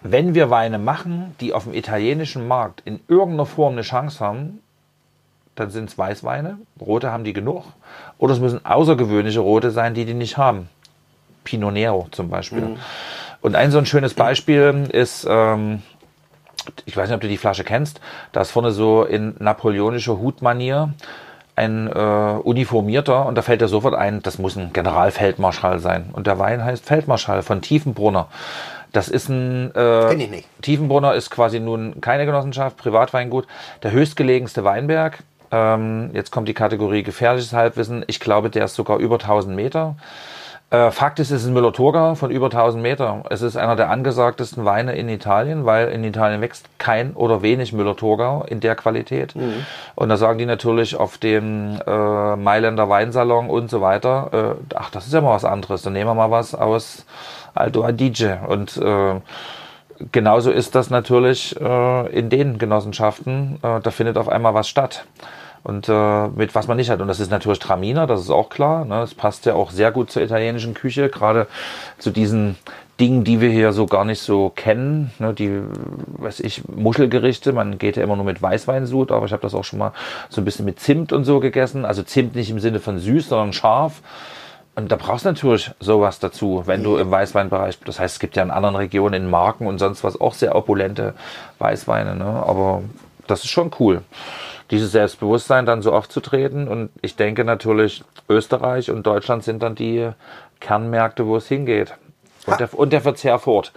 Wenn 0.02 0.34
wir 0.34 0.50
Weine 0.50 0.80
machen, 0.80 1.36
die 1.40 1.54
auf 1.54 1.64
dem 1.64 1.74
italienischen 1.74 2.48
Markt 2.48 2.82
in 2.86 3.00
irgendeiner 3.08 3.46
Form 3.46 3.74
eine 3.74 3.84
Chance 3.84 4.20
haben, 4.20 4.60
dann 5.56 5.70
sind 5.70 5.90
es 5.90 5.98
Weißweine. 5.98 6.58
Rote 6.82 7.12
haben 7.12 7.24
die 7.24 7.34
genug. 7.34 7.66
Oder 8.18 8.34
es 8.34 8.40
müssen 8.40 8.66
außergewöhnliche 8.66 9.40
Rote 9.40 9.70
sein, 9.70 9.94
die 9.94 10.06
die 10.06 10.16
nicht 10.16 10.38
haben. 10.38 10.68
Pinot 11.44 11.74
Nero 11.74 12.08
zum 12.12 12.30
Beispiel. 12.30 12.62
Mhm. 12.62 12.78
Und 13.44 13.58
ein 13.58 13.72
so 13.72 13.78
ein 13.78 13.86
schönes 13.86 14.14
Beispiel 14.14 14.88
ist, 14.92 15.28
ähm, 15.30 15.84
ich 16.86 16.96
weiß 16.96 17.10
nicht, 17.10 17.16
ob 17.16 17.22
du 17.22 17.28
die 17.28 17.38
Flasche 17.38 17.66
kennst, 17.66 18.00
da 18.32 18.40
ist 18.40 18.52
vorne 18.52 18.72
so 18.72 19.04
in 19.04 19.36
napoleonischer 19.38 20.18
Hutmanier 20.18 20.94
ein 21.56 21.88
äh, 21.88 22.40
uniformierter 22.42 23.26
und 23.26 23.36
da 23.36 23.42
fällt 23.42 23.60
dir 23.60 23.68
sofort 23.68 23.96
ein, 23.96 24.24
das 24.24 24.40
muss 24.40 24.56
ein 24.56 24.72
Generalfeldmarschall 24.72 25.80
sein. 25.80 26.10
Und 26.14 26.26
der 26.26 26.40
Wein 26.40 26.64
heißt 26.64 26.86
Feldmarschall 26.86 27.44
von 27.44 27.62
Tiefenbrunner. 27.62 28.28
Das 28.94 29.10
ist 29.10 29.28
ein. 29.28 29.76
Äh. 29.76 30.44
Tiefenbrunner 30.62 31.14
ist 31.14 31.30
quasi 31.30 31.60
nun 31.60 32.00
keine 32.00 32.26
Genossenschaft, 32.26 32.78
Privatweingut. 32.78 33.46
Der 33.84 33.92
höchstgelegenste 33.92 34.64
Weinberg. 34.64 35.20
Ähm, 35.52 36.12
jetzt 36.14 36.32
kommt 36.32 36.48
die 36.48 36.54
Kategorie 36.54 37.04
gefährliches 37.04 37.52
Halbwissen. 37.52 38.06
Ich 38.08 38.22
glaube, 38.22 38.50
der 38.50 38.66
ist 38.66 38.76
sogar 38.76 39.00
über 39.00 39.16
1000 39.16 39.54
Meter. 39.54 39.96
Äh, 40.74 40.90
Fakt 40.90 41.20
ist, 41.20 41.30
es 41.30 41.44
ist 41.44 41.48
ein 41.48 41.54
Müller-Thurgau 41.54 42.16
von 42.16 42.32
über 42.32 42.48
1000 42.48 42.82
Meter. 42.82 43.22
Es 43.30 43.44
ist 43.44 43.56
einer 43.58 43.76
der 43.76 43.92
angesagtesten 43.92 44.66
Weine 44.66 44.96
in 44.96 45.08
Italien, 45.08 45.68
weil 45.68 45.90
in 45.90 46.04
Italien 46.04 46.42
wächst 46.42 46.68
kein 46.80 47.14
oder 47.14 47.44
wenig 47.44 47.74
Müller-Thurgau 47.74 48.44
in 48.48 48.60
der 48.60 48.76
Qualität. 48.76 49.36
Mhm. 49.36 49.68
Und 49.94 50.10
da 50.10 50.18
sagen 50.18 50.40
die 50.40 50.48
natürlich 50.48 50.96
auf 50.96 51.20
dem 51.20 51.80
äh, 51.86 52.36
Mailänder 52.36 52.90
Weinsalon 52.90 53.52
und 53.52 53.70
so 53.70 53.82
weiter, 53.82 54.58
äh, 54.72 54.76
ach, 54.76 54.90
das 54.90 55.06
ist 55.06 55.14
ja 55.14 55.22
mal 55.22 55.36
was 55.36 55.46
anderes. 55.46 55.84
Dann 55.84 55.94
nehmen 55.94 56.10
wir 56.10 56.16
mal 56.16 56.32
was 56.32 56.56
aus 56.56 57.06
Alto 57.54 57.84
Adige. 57.84 58.40
Und 58.48 58.76
äh, 58.78 59.22
genauso 60.12 60.50
ist 60.50 60.74
das 60.74 60.90
natürlich 60.90 61.56
äh, 61.62 62.08
in 62.08 62.32
den 62.32 62.58
Genossenschaften. 62.58 63.60
Äh, 63.62 63.80
da 63.80 63.92
findet 63.92 64.18
auf 64.18 64.28
einmal 64.28 64.56
was 64.56 64.68
statt 64.68 65.06
und 65.64 65.88
äh, 65.88 66.28
mit 66.28 66.56
was 66.56 66.68
man 66.68 66.78
nicht 66.78 66.90
hat. 66.90 67.00
Und 67.00 67.08
das 67.08 67.20
ist 67.20 67.32
natürlich 67.32 67.60
Traminer, 67.60 68.06
das 68.06 68.22
ist 68.22 68.30
auch 68.30 68.50
klar. 68.50 68.86
Ne? 68.86 68.96
Das 68.96 69.16
passt 69.16 69.46
ja 69.46 69.54
auch 69.54 69.72
sehr 69.72 69.92
gut 69.92 70.12
zur 70.12 70.22
italienischen 70.22 70.74
Küche, 70.74 71.10
gerade 71.10 71.48
zu 71.98 72.12
diesen 72.12 72.58
Dingen, 73.00 73.24
die 73.24 73.40
wir 73.42 73.50
hier 73.50 73.72
so 73.72 73.86
gar 73.86 74.04
nicht 74.04 74.20
so 74.20 74.50
kennen. 74.50 75.12
Ne? 75.20 75.34
Die, 75.34 75.62
weiß 76.18 76.42
ich, 76.42 76.68
Muschelgerichte, 76.68 77.54
man 77.54 77.78
geht 77.78 77.96
ja 77.96 78.04
immer 78.04 78.18
nur 78.18 78.26
mit 78.26 78.42
Weißweinsud, 78.42 79.12
aber 79.12 79.26
ich 79.26 79.32
habe 79.32 79.42
das 79.42 79.54
auch 79.54 79.64
schon 79.64 79.80
mal 79.80 79.94
so 80.30 80.42
ein 80.42 80.46
bisschen 80.46 80.66
mit 80.66 80.80
Zimt 80.80 81.14
und 81.14 81.24
so 81.24 81.40
gegessen. 81.40 81.86
Also 81.86 82.04
Zimt 82.04 82.36
nicht 82.36 82.50
im 82.50 82.60
Sinne 82.60 82.80
von 82.80 83.00
süß, 83.00 83.30
sondern 83.30 83.54
scharf. 83.54 84.02
Und 84.76 84.92
da 84.92 84.96
brauchst 84.96 85.24
du 85.24 85.30
natürlich 85.30 85.72
sowas 85.80 86.20
dazu, 86.20 86.64
wenn 86.66 86.84
du 86.84 86.98
im 86.98 87.10
Weißweinbereich, 87.10 87.80
das 87.86 88.00
heißt, 88.00 88.16
es 88.16 88.20
gibt 88.20 88.36
ja 88.36 88.44
in 88.44 88.50
anderen 88.50 88.76
Regionen, 88.76 89.14
in 89.14 89.30
Marken 89.30 89.68
und 89.68 89.78
sonst 89.78 90.04
was 90.04 90.20
auch 90.20 90.34
sehr 90.34 90.56
opulente 90.56 91.14
Weißweine, 91.60 92.16
ne? 92.16 92.26
aber 92.26 92.82
das 93.28 93.44
ist 93.44 93.52
schon 93.52 93.70
cool 93.80 94.02
dieses 94.74 94.92
Selbstbewusstsein 94.92 95.66
dann 95.68 95.84
so 95.84 95.94
aufzutreten. 95.94 96.68
Und 96.68 96.90
ich 97.02 97.16
denke 97.16 97.44
natürlich, 97.44 98.04
Österreich 98.28 98.90
und 98.90 99.06
Deutschland 99.06 99.44
sind 99.44 99.62
dann 99.62 99.76
die 99.76 100.10
Kernmärkte, 100.60 101.28
wo 101.28 101.38
es 101.38 101.48
hingeht. 101.48 101.94
Und 102.48 102.60
der, 102.60 102.74
und 102.74 102.92
der 102.92 103.02
Verzehr 103.02 103.38
fort. 103.40 103.72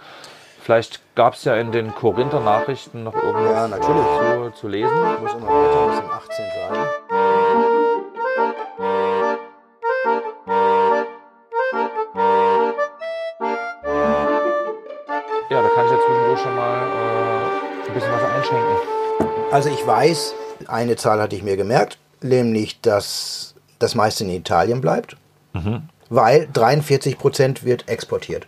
Vielleicht 0.61 0.99
gab 1.15 1.35
es 1.35 1.45
ja 1.45 1.55
in 1.55 1.71
den 1.71 1.93
Korinther 1.93 2.41
Nachrichten 2.41 3.03
noch 3.03 3.15
irgendwas 3.15 3.51
Ja, 3.51 3.67
natürlich. 3.67 4.53
zu, 4.53 4.59
zu 4.59 4.67
lesen. 4.67 4.91
Ich 5.15 5.21
muss 5.21 5.33
immer 5.35 5.47
weiter, 5.47 5.87
das 5.87 5.97
sind 5.97 6.11
18 6.11 6.45
Seiten. 6.55 7.97
Ja, 15.49 15.61
da 15.61 15.69
kann 15.69 15.85
ich 15.85 15.91
ja 15.91 15.97
zwischendurch 16.05 16.41
schon 16.41 16.55
mal 16.55 16.75
äh, 16.75 17.87
ein 17.87 17.93
bisschen 17.93 18.11
was 18.11 18.23
einschenken. 18.23 18.75
Also 19.51 19.69
ich 19.69 19.85
weiß, 19.85 20.33
eine 20.67 20.95
Zahl 20.97 21.21
hatte 21.21 21.35
ich 21.35 21.43
mir 21.43 21.55
gemerkt, 21.57 21.97
nämlich, 22.21 22.81
dass 22.81 23.55
das 23.79 23.95
meiste 23.95 24.23
in 24.23 24.29
Italien 24.29 24.81
bleibt, 24.81 25.15
weil 26.09 26.47
43 26.51 27.17
Prozent 27.17 27.63
wird 27.63 27.87
exportiert. 27.87 28.47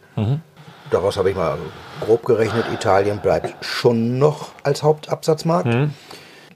Daraus 0.92 1.18
habe 1.18 1.30
ich 1.30 1.36
mal 1.36 1.58
grob 2.02 2.26
gerechnet, 2.26 2.66
Italien 2.74 3.20
bleibt 3.20 3.64
schon 3.64 4.18
noch 4.20 4.50
als 4.64 4.84
Hauptabsatzmarkt. 4.84 5.68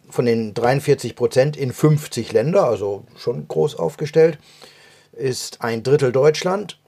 Von 0.10 0.26
den 0.26 0.54
43 0.54 1.16
Prozent 1.16 1.58
in 1.58 1.72
50 1.74 2.32
Länder, 2.34 2.66
also 2.66 3.06
schon 3.18 3.48
groß 3.48 3.76
aufgestellt, 3.80 4.38
ist 5.14 5.62
ein 5.62 5.84
Drittel 5.84 6.12
Deutschland. 6.12 6.80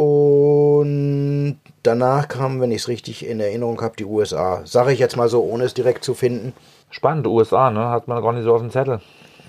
Und 0.00 1.58
danach 1.82 2.28
kam, 2.28 2.60
wenn 2.60 2.70
ich 2.72 2.82
es 2.82 2.88
richtig 2.88 3.26
in 3.26 3.40
Erinnerung 3.40 3.80
habe, 3.82 3.96
die 3.96 4.04
USA. 4.04 4.62
Sage 4.64 4.92
ich 4.92 4.98
jetzt 4.98 5.16
mal 5.16 5.28
so, 5.28 5.42
ohne 5.42 5.64
es 5.64 5.74
direkt 5.74 6.04
zu 6.04 6.14
finden. 6.14 6.52
Spannend, 6.90 7.26
USA, 7.26 7.70
ne? 7.70 7.88
Hat 7.90 8.08
man 8.08 8.22
gar 8.22 8.32
nicht 8.32 8.44
so 8.44 8.54
auf 8.54 8.60
dem 8.60 8.70
Zettel. 8.70 9.00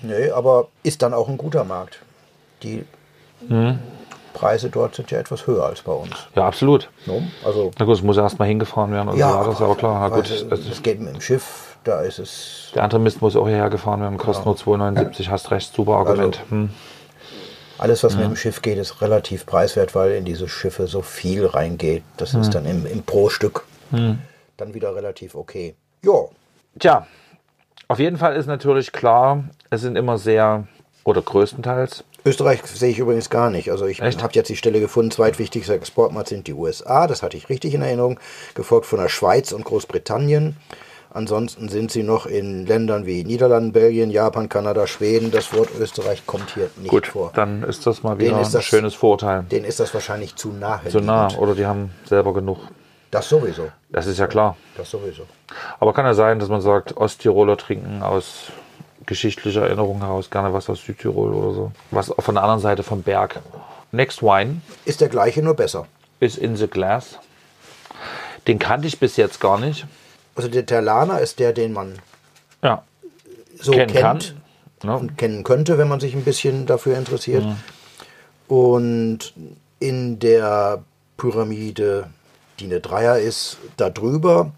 Nee, 0.02 0.30
aber 0.30 0.68
ist 0.82 1.02
dann 1.02 1.14
auch 1.14 1.28
ein 1.28 1.38
guter 1.38 1.64
Markt. 1.64 2.00
Die 2.62 2.84
Preise 4.34 4.70
dort 4.70 4.94
sind 4.94 5.10
ja 5.10 5.18
etwas 5.18 5.46
höher 5.46 5.64
als 5.66 5.82
bei 5.82 5.92
uns. 5.92 6.10
Ja, 6.36 6.46
absolut. 6.46 6.88
No? 7.06 7.22
Also, 7.44 7.70
Na 7.78 7.84
gut, 7.84 7.96
es 7.96 8.02
muss 8.02 8.16
erst 8.16 8.38
mal 8.38 8.46
hingefahren 8.46 8.92
werden. 8.92 9.08
Also, 9.08 9.20
ja, 9.20 9.42
das 9.44 9.54
ist 9.56 9.60
aber 9.62 9.74
klar. 9.74 10.00
Na 10.00 10.08
gut, 10.14 10.30
also, 10.30 10.46
es- 10.50 10.68
es 10.70 10.82
geht 10.82 11.00
mit 11.00 11.14
dem 11.14 11.20
Schiff, 11.20 11.76
da 11.84 12.00
ist 12.02 12.18
es. 12.18 12.70
der 12.74 12.84
andere 12.84 13.00
Mist 13.00 13.20
muss 13.20 13.36
auch 13.36 13.46
hierher 13.48 13.68
gefahren 13.70 14.00
werden. 14.00 14.16
Kostet 14.18 14.46
nur 14.46 14.56
2,79. 14.56 15.28
Hast 15.28 15.50
recht, 15.50 15.74
super 15.74 15.96
Argument. 15.96 16.40
hm. 16.50 16.70
Alles, 17.82 18.04
was 18.04 18.14
mit 18.14 18.24
dem 18.24 18.36
Schiff 18.36 18.62
geht, 18.62 18.78
ist 18.78 19.02
relativ 19.02 19.44
preiswert, 19.44 19.94
weil 19.94 20.12
in 20.12 20.24
diese 20.24 20.48
Schiffe 20.48 20.86
so 20.86 21.02
viel 21.02 21.46
reingeht. 21.46 22.04
Das 22.16 22.32
ist 22.34 22.50
dann 22.54 22.64
im, 22.64 22.86
im 22.86 23.02
pro 23.02 23.28
Stück 23.28 23.64
dann 23.90 24.74
wieder 24.74 24.94
relativ 24.94 25.34
okay. 25.34 25.74
Ja, 26.04 26.28
Tja, 26.78 27.06
auf 27.88 27.98
jeden 27.98 28.16
Fall 28.16 28.36
ist 28.36 28.46
natürlich 28.46 28.92
klar, 28.92 29.44
es 29.70 29.82
sind 29.82 29.96
immer 29.96 30.16
sehr, 30.16 30.66
oder 31.04 31.20
größtenteils, 31.20 32.04
Österreich 32.24 32.62
sehe 32.64 32.90
ich 32.90 33.00
übrigens 33.00 33.30
gar 33.30 33.50
nicht. 33.50 33.70
Also 33.72 33.86
ich 33.86 34.00
habe 34.00 34.32
jetzt 34.34 34.48
die 34.48 34.56
Stelle 34.56 34.78
gefunden, 34.78 35.10
zweitwichtigster 35.10 35.74
Exportmarkt 35.74 36.28
sind 36.28 36.46
die 36.46 36.54
USA, 36.54 37.08
das 37.08 37.22
hatte 37.22 37.36
ich 37.36 37.48
richtig 37.48 37.74
in 37.74 37.82
Erinnerung, 37.82 38.20
gefolgt 38.54 38.86
von 38.86 39.00
der 39.00 39.08
Schweiz 39.08 39.50
und 39.50 39.64
Großbritannien. 39.64 40.56
Ansonsten 41.14 41.68
sind 41.68 41.90
sie 41.90 42.02
noch 42.02 42.24
in 42.24 42.64
Ländern 42.66 43.04
wie 43.04 43.22
Niederlanden, 43.22 43.72
Belgien, 43.72 44.10
Japan, 44.10 44.48
Kanada, 44.48 44.86
Schweden. 44.86 45.30
Das 45.30 45.52
Wort 45.52 45.68
Österreich 45.78 46.26
kommt 46.26 46.54
hier 46.54 46.70
nicht 46.78 46.88
gut, 46.90 47.06
vor. 47.08 47.32
dann 47.34 47.62
ist 47.64 47.86
das 47.86 48.02
mal 48.02 48.18
wieder 48.18 48.40
ist 48.40 48.48
ein 48.48 48.52
das- 48.54 48.64
schönes 48.64 48.94
Vorurteil. 48.94 49.42
Denen 49.42 49.66
ist 49.66 49.78
das 49.78 49.92
wahrscheinlich 49.92 50.36
zu 50.36 50.48
nahe. 50.52 50.80
So 50.88 51.00
nah, 51.00 51.28
oder 51.36 51.54
die 51.54 51.66
haben 51.66 51.90
selber 52.06 52.32
genug. 52.32 52.58
Das 53.10 53.28
sowieso. 53.28 53.68
Das 53.90 54.06
ist 54.06 54.18
ja 54.18 54.26
klar. 54.26 54.56
Das 54.74 54.90
sowieso. 54.90 55.24
Aber 55.78 55.92
kann 55.92 56.06
ja 56.06 56.14
sein, 56.14 56.38
dass 56.38 56.48
man 56.48 56.62
sagt, 56.62 56.96
Osttiroler 56.96 57.58
trinken 57.58 58.02
aus 58.02 58.44
geschichtlicher 59.04 59.62
Erinnerung 59.66 59.98
heraus 60.00 60.30
gerne 60.30 60.54
was 60.54 60.70
aus 60.70 60.82
Südtirol 60.82 61.34
oder 61.34 61.52
so. 61.54 61.72
Was 61.90 62.10
von 62.18 62.34
der 62.36 62.42
anderen 62.44 62.60
Seite 62.62 62.82
vom 62.82 63.02
Berg. 63.02 63.40
Next 63.90 64.22
Wine 64.22 64.62
Ist 64.86 65.02
der 65.02 65.08
gleiche, 65.10 65.42
nur 65.42 65.52
besser. 65.54 65.86
ist 66.20 66.38
in 66.38 66.56
the 66.56 66.68
glass. 66.68 67.18
Den 68.46 68.58
kannte 68.58 68.86
ich 68.88 68.98
bis 68.98 69.18
jetzt 69.18 69.40
gar 69.40 69.58
nicht. 69.58 69.84
Also 70.34 70.48
der 70.48 70.66
Terlaner 70.66 71.20
ist 71.20 71.38
der, 71.38 71.52
den 71.52 71.72
man 71.72 71.98
Ja, 72.62 72.82
so 73.60 73.72
kennen 73.72 73.92
kennt 73.92 74.02
kann. 74.02 74.90
Ne? 74.90 74.96
und 74.96 75.18
kennen 75.18 75.44
könnte, 75.44 75.78
wenn 75.78 75.88
man 75.88 76.00
sich 76.00 76.14
ein 76.14 76.24
bisschen 76.24 76.66
dafür 76.66 76.96
interessiert. 76.98 77.44
Und 78.48 79.32
in 79.78 80.18
der 80.18 80.82
Pyramide, 81.16 82.08
die 82.58 82.64
eine 82.64 82.80
Dreier 82.80 83.18
ist, 83.18 83.58
da 83.76 83.90
drüber 83.90 84.52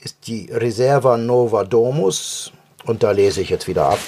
ist 0.00 0.26
die 0.26 0.50
Reserva 0.52 1.16
Nova 1.16 1.64
Domus. 1.64 2.52
Und 2.84 3.02
da 3.02 3.12
lese 3.12 3.40
ich 3.40 3.48
jetzt 3.48 3.68
wieder 3.68 3.86
ab, 3.86 4.00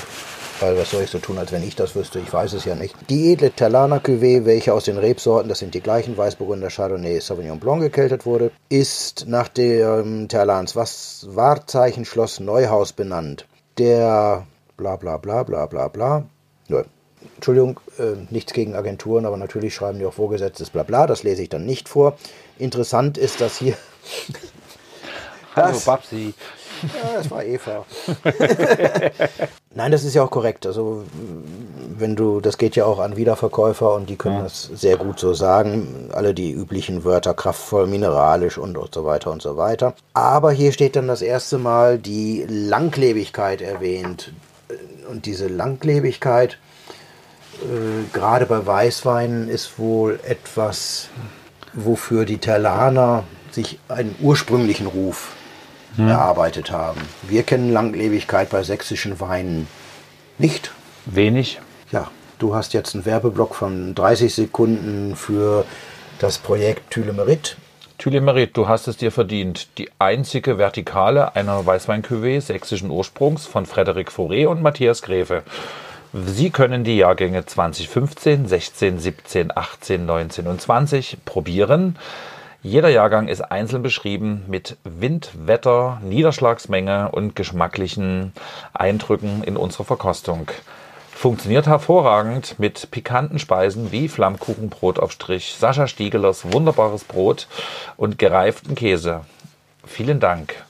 weil 0.64 0.78
was 0.78 0.90
soll 0.92 1.02
ich 1.02 1.10
so 1.10 1.18
tun, 1.18 1.36
als 1.36 1.52
wenn 1.52 1.62
ich 1.62 1.76
das 1.76 1.94
wüsste? 1.94 2.18
Ich 2.20 2.32
weiß 2.32 2.54
es 2.54 2.64
ja 2.64 2.74
nicht. 2.74 2.94
Die 3.10 3.32
edle 3.32 3.50
Terlaner 3.50 3.98
Cuvée, 4.00 4.46
welche 4.46 4.72
aus 4.72 4.84
den 4.84 4.96
Rebsorten, 4.96 5.48
das 5.50 5.58
sind 5.58 5.74
die 5.74 5.82
gleichen 5.82 6.16
Weißburgunder 6.16 6.68
Chardonnay 6.70 7.20
Sauvignon 7.20 7.60
Blanc 7.60 7.82
gekeltert 7.82 8.24
wurde, 8.24 8.50
ist 8.70 9.26
nach 9.28 9.48
dem 9.48 10.28
Terlans 10.28 10.74
Was- 10.74 11.26
Wahrzeichen 11.28 12.06
Schloss 12.06 12.40
Neuhaus 12.40 12.94
benannt. 12.94 13.46
Der 13.76 14.46
bla 14.78 14.96
bla 14.96 15.18
bla 15.18 15.42
bla 15.42 15.66
bla 15.66 15.88
bla. 15.88 16.24
Nö. 16.68 16.82
Entschuldigung, 17.36 17.80
äh, 17.98 18.16
nichts 18.30 18.52
gegen 18.54 18.74
Agenturen, 18.74 19.26
aber 19.26 19.36
natürlich 19.36 19.74
schreiben 19.74 19.98
die 19.98 20.06
auch 20.06 20.14
vorgesetztes 20.14 20.70
Blabla, 20.70 21.06
das 21.06 21.22
lese 21.24 21.42
ich 21.42 21.48
dann 21.50 21.66
nicht 21.66 21.88
vor. 21.90 22.16
Interessant 22.58 23.18
ist, 23.18 23.40
dass 23.42 23.58
hier. 23.58 23.76
Hallo 25.56 25.78
Babsi. 25.84 26.32
Ja, 26.94 27.18
das 27.18 27.30
war 27.30 27.44
Eva. 27.44 27.84
Nein, 29.74 29.90
das 29.90 30.04
ist 30.04 30.14
ja 30.14 30.22
auch 30.22 30.30
korrekt. 30.30 30.66
Also, 30.66 31.04
wenn 31.98 32.16
du, 32.16 32.40
das 32.40 32.58
geht 32.58 32.76
ja 32.76 32.84
auch 32.84 32.98
an 32.98 33.16
Wiederverkäufer 33.16 33.94
und 33.94 34.08
die 34.08 34.16
können 34.16 34.42
das 34.42 34.70
sehr 34.74 34.96
gut 34.96 35.18
so 35.18 35.34
sagen. 35.34 36.10
Alle 36.12 36.34
die 36.34 36.52
üblichen 36.52 37.04
Wörter, 37.04 37.34
kraftvoll, 37.34 37.86
mineralisch 37.86 38.58
und, 38.58 38.76
und 38.78 38.94
so 38.94 39.04
weiter 39.04 39.30
und 39.30 39.42
so 39.42 39.56
weiter. 39.56 39.94
Aber 40.12 40.52
hier 40.52 40.72
steht 40.72 40.96
dann 40.96 41.08
das 41.08 41.22
erste 41.22 41.58
Mal 41.58 41.98
die 41.98 42.44
Langlebigkeit 42.48 43.60
erwähnt. 43.60 44.32
Und 45.10 45.26
diese 45.26 45.48
Langlebigkeit, 45.48 46.58
äh, 47.62 48.12
gerade 48.12 48.46
bei 48.46 48.64
Weißweinen, 48.64 49.48
ist 49.48 49.78
wohl 49.78 50.20
etwas, 50.24 51.08
wofür 51.72 52.24
die 52.24 52.38
Terlaner 52.38 53.24
sich 53.50 53.78
einen 53.88 54.14
ursprünglichen 54.20 54.86
Ruf 54.86 55.32
erarbeitet 55.98 56.70
haben. 56.70 57.00
Wir 57.22 57.42
kennen 57.42 57.72
Langlebigkeit 57.72 58.50
bei 58.50 58.62
sächsischen 58.62 59.20
Weinen 59.20 59.68
nicht. 60.38 60.72
Wenig. 61.06 61.60
Ja, 61.92 62.10
du 62.38 62.54
hast 62.54 62.72
jetzt 62.72 62.94
einen 62.94 63.04
Werbeblock 63.04 63.54
von 63.54 63.94
30 63.94 64.34
Sekunden 64.34 65.16
für 65.16 65.64
das 66.18 66.38
Projekt 66.38 66.90
Thylemerit. 66.90 67.56
Thylemerit, 67.98 68.56
du 68.56 68.66
hast 68.68 68.88
es 68.88 68.96
dir 68.96 69.12
verdient. 69.12 69.78
Die 69.78 69.88
einzige 69.98 70.58
Vertikale 70.58 71.36
einer 71.36 71.64
Weißwein-Cuvée 71.64 72.40
sächsischen 72.40 72.90
Ursprungs 72.90 73.46
von 73.46 73.66
Frederik 73.66 74.10
Fauré 74.10 74.46
und 74.46 74.62
Matthias 74.62 75.02
Gräfe. 75.02 75.42
Sie 76.12 76.50
können 76.50 76.84
die 76.84 76.96
Jahrgänge 76.96 77.44
2015, 77.44 78.46
16, 78.46 78.98
17, 78.98 79.56
18, 79.56 80.06
19 80.06 80.46
und 80.46 80.60
20 80.60 81.18
probieren. 81.24 81.96
Jeder 82.66 82.88
Jahrgang 82.88 83.28
ist 83.28 83.42
einzeln 83.42 83.82
beschrieben 83.82 84.44
mit 84.46 84.78
Wind, 84.84 85.32
Wetter, 85.34 86.00
Niederschlagsmenge 86.02 87.10
und 87.10 87.36
geschmacklichen 87.36 88.32
Eindrücken 88.72 89.44
in 89.44 89.58
unserer 89.58 89.84
Verkostung. 89.84 90.50
Funktioniert 91.12 91.66
hervorragend 91.66 92.58
mit 92.58 92.90
pikanten 92.90 93.38
Speisen 93.38 93.92
wie 93.92 94.08
Flammkuchenbrot 94.08 94.98
auf 94.98 95.12
Strich, 95.12 95.56
Sascha 95.58 95.86
Stiegelers 95.86 96.54
wunderbares 96.54 97.04
Brot 97.04 97.48
und 97.98 98.18
gereiften 98.18 98.74
Käse. 98.74 99.26
Vielen 99.84 100.18
Dank. 100.18 100.63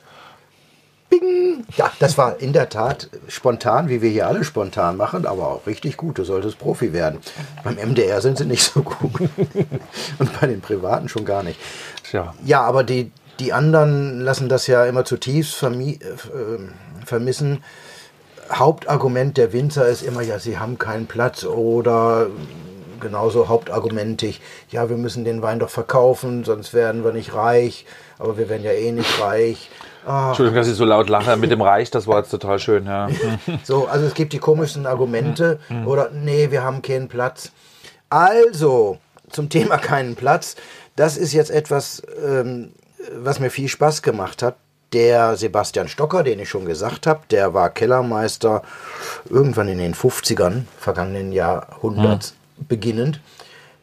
Ja, 1.76 1.90
das 1.98 2.18
war 2.18 2.40
in 2.40 2.52
der 2.52 2.68
Tat 2.68 3.08
spontan, 3.28 3.88
wie 3.88 4.02
wir 4.02 4.10
hier 4.10 4.26
alle 4.26 4.44
spontan 4.44 4.96
machen, 4.96 5.26
aber 5.26 5.48
auch 5.48 5.66
richtig 5.66 5.96
gut. 5.96 6.18
Du 6.18 6.24
solltest 6.24 6.58
Profi 6.58 6.92
werden. 6.92 7.18
Beim 7.62 7.76
MDR 7.76 8.20
sind 8.20 8.38
sie 8.38 8.44
nicht 8.44 8.62
so 8.62 8.82
gut. 8.82 9.12
Und 10.18 10.40
bei 10.40 10.46
den 10.46 10.60
Privaten 10.60 11.08
schon 11.08 11.24
gar 11.24 11.42
nicht. 11.42 11.58
Tja, 12.02 12.34
Ja, 12.44 12.62
aber 12.62 12.84
die, 12.84 13.10
die 13.40 13.52
anderen 13.52 14.20
lassen 14.20 14.48
das 14.48 14.66
ja 14.66 14.84
immer 14.84 15.04
zutiefst 15.04 15.54
vermi 15.54 15.98
äh, 16.02 16.08
äh, 16.08 16.58
vermissen. 17.04 17.62
Hauptargument 18.52 19.36
der 19.36 19.52
Winzer 19.52 19.88
ist 19.88 20.02
immer, 20.02 20.22
ja, 20.22 20.38
sie 20.38 20.58
haben 20.58 20.78
keinen 20.78 21.06
Platz 21.06 21.44
oder 21.44 22.26
genauso 23.00 23.48
hauptargumentig, 23.48 24.40
ja, 24.70 24.88
wir 24.88 24.96
müssen 24.96 25.24
den 25.24 25.42
Wein 25.42 25.58
doch 25.58 25.70
verkaufen, 25.70 26.44
sonst 26.44 26.74
werden 26.74 27.04
wir 27.04 27.12
nicht 27.12 27.34
reich, 27.34 27.86
aber 28.18 28.38
wir 28.38 28.48
werden 28.48 28.64
ja 28.64 28.72
eh 28.72 28.92
nicht 28.92 29.20
reich. 29.20 29.70
Ah, 30.06 30.28
Entschuldigung, 30.28 30.56
dass 30.56 30.68
ich 30.68 30.74
so 30.74 30.84
laut 30.84 31.08
lache. 31.08 31.36
Mit 31.36 31.50
dem 31.50 31.62
Reich, 31.62 31.90
das 31.90 32.06
war 32.06 32.18
jetzt 32.18 32.30
total 32.30 32.58
schön. 32.58 32.86
Ja. 32.86 33.08
so, 33.64 33.86
also 33.86 34.06
es 34.06 34.14
gibt 34.14 34.32
die 34.32 34.38
komischsten 34.38 34.86
Argumente 34.86 35.58
oder 35.86 36.10
nee, 36.10 36.50
wir 36.50 36.62
haben 36.62 36.82
keinen 36.82 37.08
Platz. 37.08 37.52
Also, 38.10 38.98
zum 39.30 39.48
Thema 39.48 39.78
keinen 39.78 40.14
Platz, 40.14 40.56
das 40.96 41.16
ist 41.16 41.32
jetzt 41.32 41.50
etwas, 41.50 42.02
ähm, 42.24 42.72
was 43.16 43.40
mir 43.40 43.50
viel 43.50 43.68
Spaß 43.68 44.02
gemacht 44.02 44.42
hat. 44.42 44.56
Der 44.92 45.36
Sebastian 45.36 45.88
Stocker, 45.88 46.22
den 46.22 46.38
ich 46.38 46.48
schon 46.48 46.66
gesagt 46.66 47.08
habe, 47.08 47.22
der 47.30 47.52
war 47.52 47.70
Kellermeister 47.70 48.62
irgendwann 49.28 49.66
in 49.66 49.78
den 49.78 49.94
50ern, 49.94 50.66
vergangenen 50.78 51.32
Jahrhunderts 51.32 52.34
beginnend. 52.68 53.20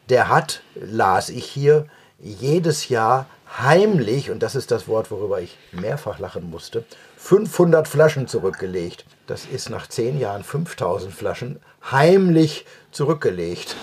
Der 0.08 0.30
hat, 0.30 0.62
las 0.74 1.28
ich 1.28 1.44
hier, 1.44 1.86
jedes 2.18 2.88
Jahr 2.88 3.26
heimlich, 3.58 4.30
und 4.30 4.42
das 4.42 4.54
ist 4.54 4.70
das 4.70 4.88
Wort, 4.88 5.10
worüber 5.10 5.40
ich 5.40 5.56
mehrfach 5.72 6.18
lachen 6.18 6.50
musste, 6.50 6.84
500 7.18 7.86
Flaschen 7.86 8.26
zurückgelegt. 8.26 9.04
Das 9.26 9.44
ist 9.44 9.70
nach 9.70 9.86
zehn 9.86 10.18
Jahren 10.18 10.44
5000 10.44 11.12
Flaschen 11.12 11.60
heimlich 11.90 12.66
zurückgelegt. 12.90 13.76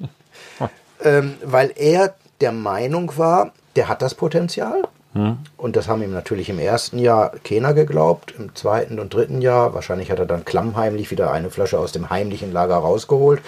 ähm, 1.04 1.36
weil 1.44 1.72
er 1.76 2.14
der 2.40 2.52
Meinung 2.52 3.16
war, 3.16 3.52
der 3.76 3.88
hat 3.88 4.02
das 4.02 4.14
Potenzial. 4.14 4.82
Hm. 5.12 5.38
Und 5.56 5.76
das 5.76 5.88
haben 5.88 6.02
ihm 6.02 6.12
natürlich 6.12 6.48
im 6.48 6.58
ersten 6.58 6.98
Jahr 6.98 7.32
keiner 7.44 7.74
geglaubt. 7.74 8.34
Im 8.38 8.54
zweiten 8.54 8.98
und 8.98 9.12
dritten 9.12 9.42
Jahr, 9.42 9.74
wahrscheinlich 9.74 10.10
hat 10.10 10.18
er 10.18 10.26
dann 10.26 10.44
klammheimlich 10.44 11.10
wieder 11.10 11.32
eine 11.32 11.50
Flasche 11.50 11.78
aus 11.78 11.92
dem 11.92 12.10
heimlichen 12.10 12.52
Lager 12.52 12.76
rausgeholt. 12.76 13.42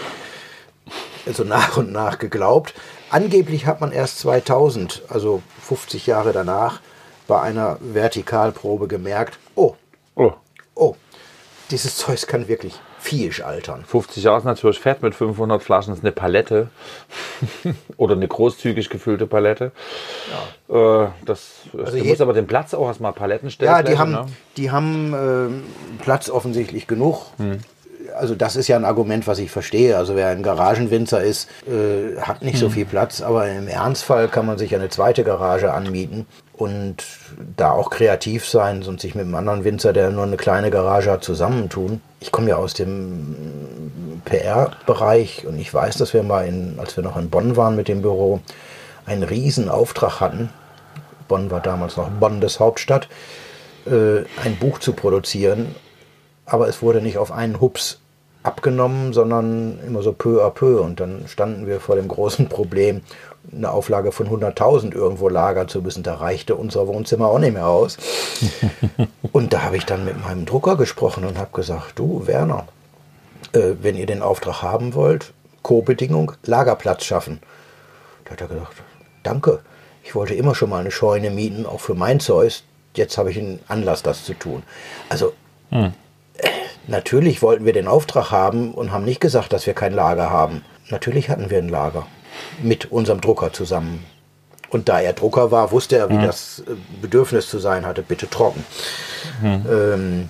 Also 1.26 1.44
nach 1.44 1.76
und 1.76 1.92
nach 1.92 2.18
geglaubt. 2.18 2.74
Angeblich 3.10 3.66
hat 3.66 3.80
man 3.80 3.92
erst 3.92 4.18
2000, 4.20 5.02
also 5.08 5.42
50 5.62 6.06
Jahre 6.06 6.32
danach, 6.32 6.80
bei 7.28 7.40
einer 7.40 7.78
Vertikalprobe 7.80 8.88
gemerkt, 8.88 9.38
oh, 9.54 9.76
oh, 10.16 10.32
oh, 10.74 10.96
dieses 11.70 11.96
Zeug 11.96 12.26
kann 12.26 12.48
wirklich 12.48 12.80
viehisch 12.98 13.42
altern. 13.42 13.84
50 13.84 14.22
Jahre 14.22 14.38
ist 14.38 14.44
natürlich 14.44 14.78
fett 14.78 15.02
mit 15.02 15.14
500 15.14 15.62
Flaschen, 15.62 15.92
ist 15.92 16.04
eine 16.04 16.12
Palette 16.12 16.70
oder 17.96 18.14
eine 18.14 18.28
großzügig 18.28 18.90
gefüllte 18.90 19.26
Palette. 19.26 19.72
Ja. 20.68 21.04
Äh, 21.04 21.08
das, 21.24 21.62
also 21.76 21.98
du 21.98 22.04
musst 22.04 22.20
aber 22.20 22.32
den 22.32 22.46
Platz 22.46 22.74
auch 22.74 22.86
erstmal 22.86 23.12
Paletten 23.12 23.50
stellen. 23.50 23.70
Ja, 23.70 23.82
die 23.82 23.98
haben, 23.98 24.12
ne? 24.12 24.26
die 24.56 24.70
haben 24.70 25.14
äh, 25.14 26.02
Platz 26.02 26.30
offensichtlich 26.30 26.86
genug. 26.86 27.26
Hm. 27.38 27.58
Also 28.16 28.34
das 28.34 28.56
ist 28.56 28.68
ja 28.68 28.76
ein 28.76 28.84
Argument, 28.84 29.26
was 29.26 29.38
ich 29.38 29.50
verstehe. 29.50 29.96
Also 29.96 30.16
wer 30.16 30.28
ein 30.28 30.42
Garagenwinzer 30.42 31.22
ist, 31.22 31.48
äh, 31.66 32.20
hat 32.20 32.42
nicht 32.42 32.54
hm. 32.54 32.60
so 32.60 32.70
viel 32.70 32.84
Platz, 32.84 33.20
aber 33.20 33.48
im 33.48 33.68
Ernstfall 33.68 34.28
kann 34.28 34.46
man 34.46 34.58
sich 34.58 34.74
eine 34.74 34.88
zweite 34.88 35.24
Garage 35.24 35.72
anmieten 35.72 36.26
und 36.62 36.96
da 37.56 37.72
auch 37.72 37.90
kreativ 37.90 38.48
sein 38.48 38.82
und 38.84 39.00
sich 39.00 39.14
mit 39.14 39.24
einem 39.24 39.34
anderen 39.34 39.64
Winzer, 39.64 39.92
der 39.92 40.10
nur 40.10 40.24
eine 40.24 40.36
kleine 40.36 40.70
Garage 40.70 41.10
hat, 41.10 41.24
zusammentun. 41.24 42.00
Ich 42.20 42.30
komme 42.30 42.50
ja 42.50 42.56
aus 42.56 42.74
dem 42.74 44.20
PR-Bereich 44.24 45.46
und 45.46 45.58
ich 45.58 45.72
weiß, 45.72 45.96
dass 45.96 46.14
wir 46.14 46.22
mal, 46.22 46.46
in, 46.46 46.78
als 46.78 46.96
wir 46.96 47.02
noch 47.02 47.16
in 47.16 47.30
Bonn 47.30 47.56
waren 47.56 47.74
mit 47.74 47.88
dem 47.88 48.02
Büro, 48.02 48.40
einen 49.06 49.24
riesen 49.24 49.68
Auftrag 49.68 50.20
hatten. 50.20 50.50
Bonn 51.26 51.50
war 51.50 51.60
damals 51.60 51.96
noch 51.96 52.08
Bundeshauptstadt, 52.08 53.08
äh, 53.86 54.20
ein 54.44 54.56
Buch 54.60 54.78
zu 54.78 54.92
produzieren, 54.92 55.74
aber 56.46 56.68
es 56.68 56.82
wurde 56.82 57.00
nicht 57.00 57.18
auf 57.18 57.32
einen 57.32 57.60
Hups 57.60 58.01
abgenommen, 58.42 59.12
sondern 59.12 59.78
immer 59.86 60.02
so 60.02 60.12
peu 60.12 60.44
à 60.44 60.50
peu. 60.50 60.80
Und 60.80 61.00
dann 61.00 61.24
standen 61.28 61.66
wir 61.66 61.80
vor 61.80 61.96
dem 61.96 62.08
großen 62.08 62.48
Problem, 62.48 63.02
eine 63.50 63.70
Auflage 63.70 64.12
von 64.12 64.28
100.000 64.28 64.94
irgendwo 64.94 65.28
lagern 65.28 65.68
zu 65.68 65.82
müssen. 65.82 66.02
Da 66.02 66.14
reichte 66.14 66.54
unser 66.54 66.86
Wohnzimmer 66.86 67.28
auch 67.28 67.38
nicht 67.38 67.54
mehr 67.54 67.66
aus. 67.66 67.98
und 69.32 69.52
da 69.52 69.62
habe 69.62 69.76
ich 69.76 69.84
dann 69.84 70.04
mit 70.04 70.22
meinem 70.22 70.46
Drucker 70.46 70.76
gesprochen 70.76 71.24
und 71.24 71.38
habe 71.38 71.50
gesagt, 71.52 71.98
du 71.98 72.26
Werner, 72.26 72.66
äh, 73.52 73.74
wenn 73.80 73.96
ihr 73.96 74.06
den 74.06 74.22
Auftrag 74.22 74.62
haben 74.62 74.94
wollt, 74.94 75.32
Co-Bedingung, 75.62 76.32
Lagerplatz 76.44 77.04
schaffen. 77.04 77.40
Da 78.24 78.32
hat 78.32 78.40
er 78.40 78.48
gesagt, 78.48 78.72
danke. 79.22 79.60
Ich 80.04 80.14
wollte 80.14 80.34
immer 80.34 80.54
schon 80.54 80.70
mal 80.70 80.80
eine 80.80 80.90
Scheune 80.90 81.30
mieten, 81.30 81.64
auch 81.64 81.80
für 81.80 81.94
mein 81.94 82.18
Zeus. 82.18 82.64
Jetzt 82.94 83.16
habe 83.16 83.30
ich 83.30 83.38
einen 83.38 83.60
Anlass, 83.68 84.02
das 84.02 84.24
zu 84.24 84.34
tun. 84.34 84.64
Also 85.08 85.32
hm. 85.70 85.92
Natürlich 86.86 87.42
wollten 87.42 87.64
wir 87.64 87.72
den 87.72 87.88
Auftrag 87.88 88.30
haben 88.30 88.72
und 88.72 88.92
haben 88.92 89.04
nicht 89.04 89.20
gesagt, 89.20 89.52
dass 89.52 89.66
wir 89.66 89.74
kein 89.74 89.92
Lager 89.92 90.30
haben. 90.30 90.64
Natürlich 90.90 91.30
hatten 91.30 91.50
wir 91.50 91.58
ein 91.58 91.68
Lager 91.68 92.06
mit 92.62 92.90
unserem 92.90 93.20
Drucker 93.20 93.52
zusammen. 93.52 94.04
Und 94.70 94.88
da 94.88 95.00
er 95.00 95.12
Drucker 95.12 95.50
war, 95.50 95.70
wusste 95.70 95.96
er, 95.96 96.08
wie 96.08 96.14
mhm. 96.14 96.22
das 96.22 96.64
äh, 96.66 96.72
Bedürfnis 97.00 97.48
zu 97.48 97.58
sein 97.58 97.84
hatte, 97.84 98.02
bitte 98.02 98.28
trocken. 98.28 98.64
Mhm. 99.42 99.66
Ähm, 99.70 100.28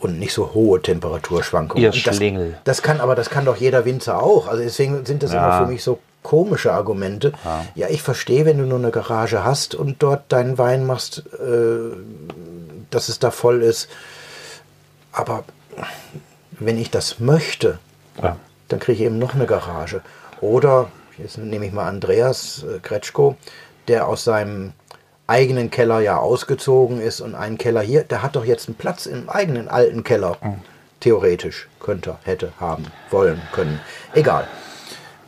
und 0.00 0.18
nicht 0.18 0.32
so 0.32 0.54
hohe 0.54 0.80
Temperaturschwankungen. 0.80 1.82
Ihr 1.82 1.90
das, 1.90 2.20
das, 2.64 2.82
kann, 2.82 3.00
aber 3.00 3.14
das 3.14 3.30
kann 3.30 3.44
doch 3.44 3.56
jeder 3.56 3.84
Winzer 3.84 4.22
auch. 4.22 4.46
Also 4.46 4.62
deswegen 4.62 5.04
sind 5.04 5.22
das 5.22 5.32
ja. 5.32 5.38
immer 5.38 5.66
für 5.66 5.72
mich 5.72 5.82
so 5.82 5.98
komische 6.22 6.72
Argumente. 6.72 7.32
Ja. 7.44 7.64
ja, 7.74 7.88
ich 7.88 8.02
verstehe, 8.02 8.44
wenn 8.44 8.58
du 8.58 8.64
nur 8.64 8.78
eine 8.78 8.90
Garage 8.90 9.44
hast 9.44 9.74
und 9.74 10.02
dort 10.02 10.30
deinen 10.30 10.58
Wein 10.58 10.86
machst, 10.86 11.24
äh, 11.40 11.96
dass 12.90 13.08
es 13.08 13.18
da 13.18 13.30
voll 13.30 13.62
ist. 13.62 13.88
Aber 15.18 15.42
wenn 16.52 16.78
ich 16.78 16.92
das 16.92 17.18
möchte, 17.18 17.80
ja. 18.22 18.36
dann 18.68 18.78
kriege 18.78 18.98
ich 18.98 19.04
eben 19.04 19.18
noch 19.18 19.34
eine 19.34 19.46
Garage. 19.46 20.00
Oder 20.40 20.90
jetzt 21.18 21.38
nehme 21.38 21.66
ich 21.66 21.72
mal 21.72 21.88
Andreas 21.88 22.62
äh, 22.62 22.78
Kretschko, 22.78 23.36
der 23.88 24.06
aus 24.06 24.22
seinem 24.22 24.74
eigenen 25.26 25.70
Keller 25.70 25.98
ja 25.98 26.18
ausgezogen 26.18 27.00
ist 27.00 27.20
und 27.20 27.34
einen 27.34 27.58
Keller 27.58 27.80
hier, 27.80 28.04
der 28.04 28.22
hat 28.22 28.36
doch 28.36 28.44
jetzt 28.44 28.68
einen 28.68 28.76
Platz 28.76 29.06
im 29.06 29.28
eigenen 29.28 29.68
alten 29.68 30.04
Keller. 30.04 30.36
Mhm. 30.40 30.60
Theoretisch 31.00 31.68
könnte, 31.80 32.16
hätte, 32.22 32.52
haben, 32.60 32.86
wollen, 33.10 33.42
können. 33.52 33.80
Egal. 34.14 34.46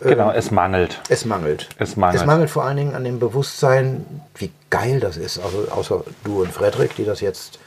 Genau, 0.00 0.30
ähm, 0.30 0.36
es 0.36 0.52
mangelt. 0.52 1.00
Es 1.08 1.24
mangelt. 1.24 1.68
Es 1.78 1.96
mangelt. 1.96 2.20
Es 2.20 2.26
mangelt 2.26 2.50
vor 2.50 2.64
allen 2.64 2.76
Dingen 2.76 2.94
an 2.94 3.02
dem 3.02 3.18
Bewusstsein, 3.18 4.06
wie 4.36 4.52
geil 4.70 5.00
das 5.00 5.16
ist. 5.16 5.40
Also 5.40 5.66
außer 5.70 6.04
du 6.24 6.42
und 6.42 6.52
Frederik, 6.52 6.94
die 6.94 7.04
das 7.04 7.20
jetzt 7.20 7.58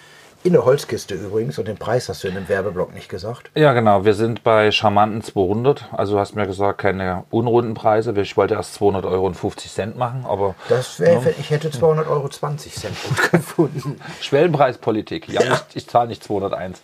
in 0.44 0.54
der 0.54 0.66
Holzkiste 0.66 1.16
übrigens 1.16 1.58
und 1.58 1.68
den 1.68 1.78
Preis 1.78 2.10
hast 2.10 2.24
du 2.24 2.28
in 2.28 2.36
dem 2.36 2.50
Werbeblock 2.50 2.94
nicht 2.94 3.08
gesagt. 3.08 3.50
Ja, 3.56 3.72
genau. 3.72 4.04
Wir 4.04 4.14
sind 4.14 4.44
bei 4.44 4.72
charmanten 4.72 5.22
200. 5.22 5.90
Also 5.94 6.14
du 6.14 6.20
hast 6.20 6.36
mir 6.36 6.46
gesagt, 6.46 6.80
keine 6.80 7.24
unrunden 7.30 7.74
Preise. 7.74 8.14
Ich 8.20 8.36
wollte 8.36 8.56
erst 8.56 8.74
200 8.76 9.06
Euro 9.06 9.26
und 9.26 9.36
50 9.36 9.72
Cent 9.72 9.98
machen, 9.98 10.26
aber... 10.28 10.56
Das 10.68 11.00
wäre, 11.00 11.24
ja. 11.24 11.32
ich 11.40 11.50
hätte 11.50 11.72
200 11.72 12.08
Euro 12.08 12.28
20 12.28 12.74
Cent 12.74 12.96
gut 13.08 13.32
gefunden. 13.32 14.00
Schwellenpreispolitik. 14.20 15.30
Ja, 15.30 15.44
ja. 15.44 15.54
ich, 15.70 15.78
ich 15.78 15.88
zahle 15.88 16.10
nicht 16.10 16.24
201. 16.24 16.82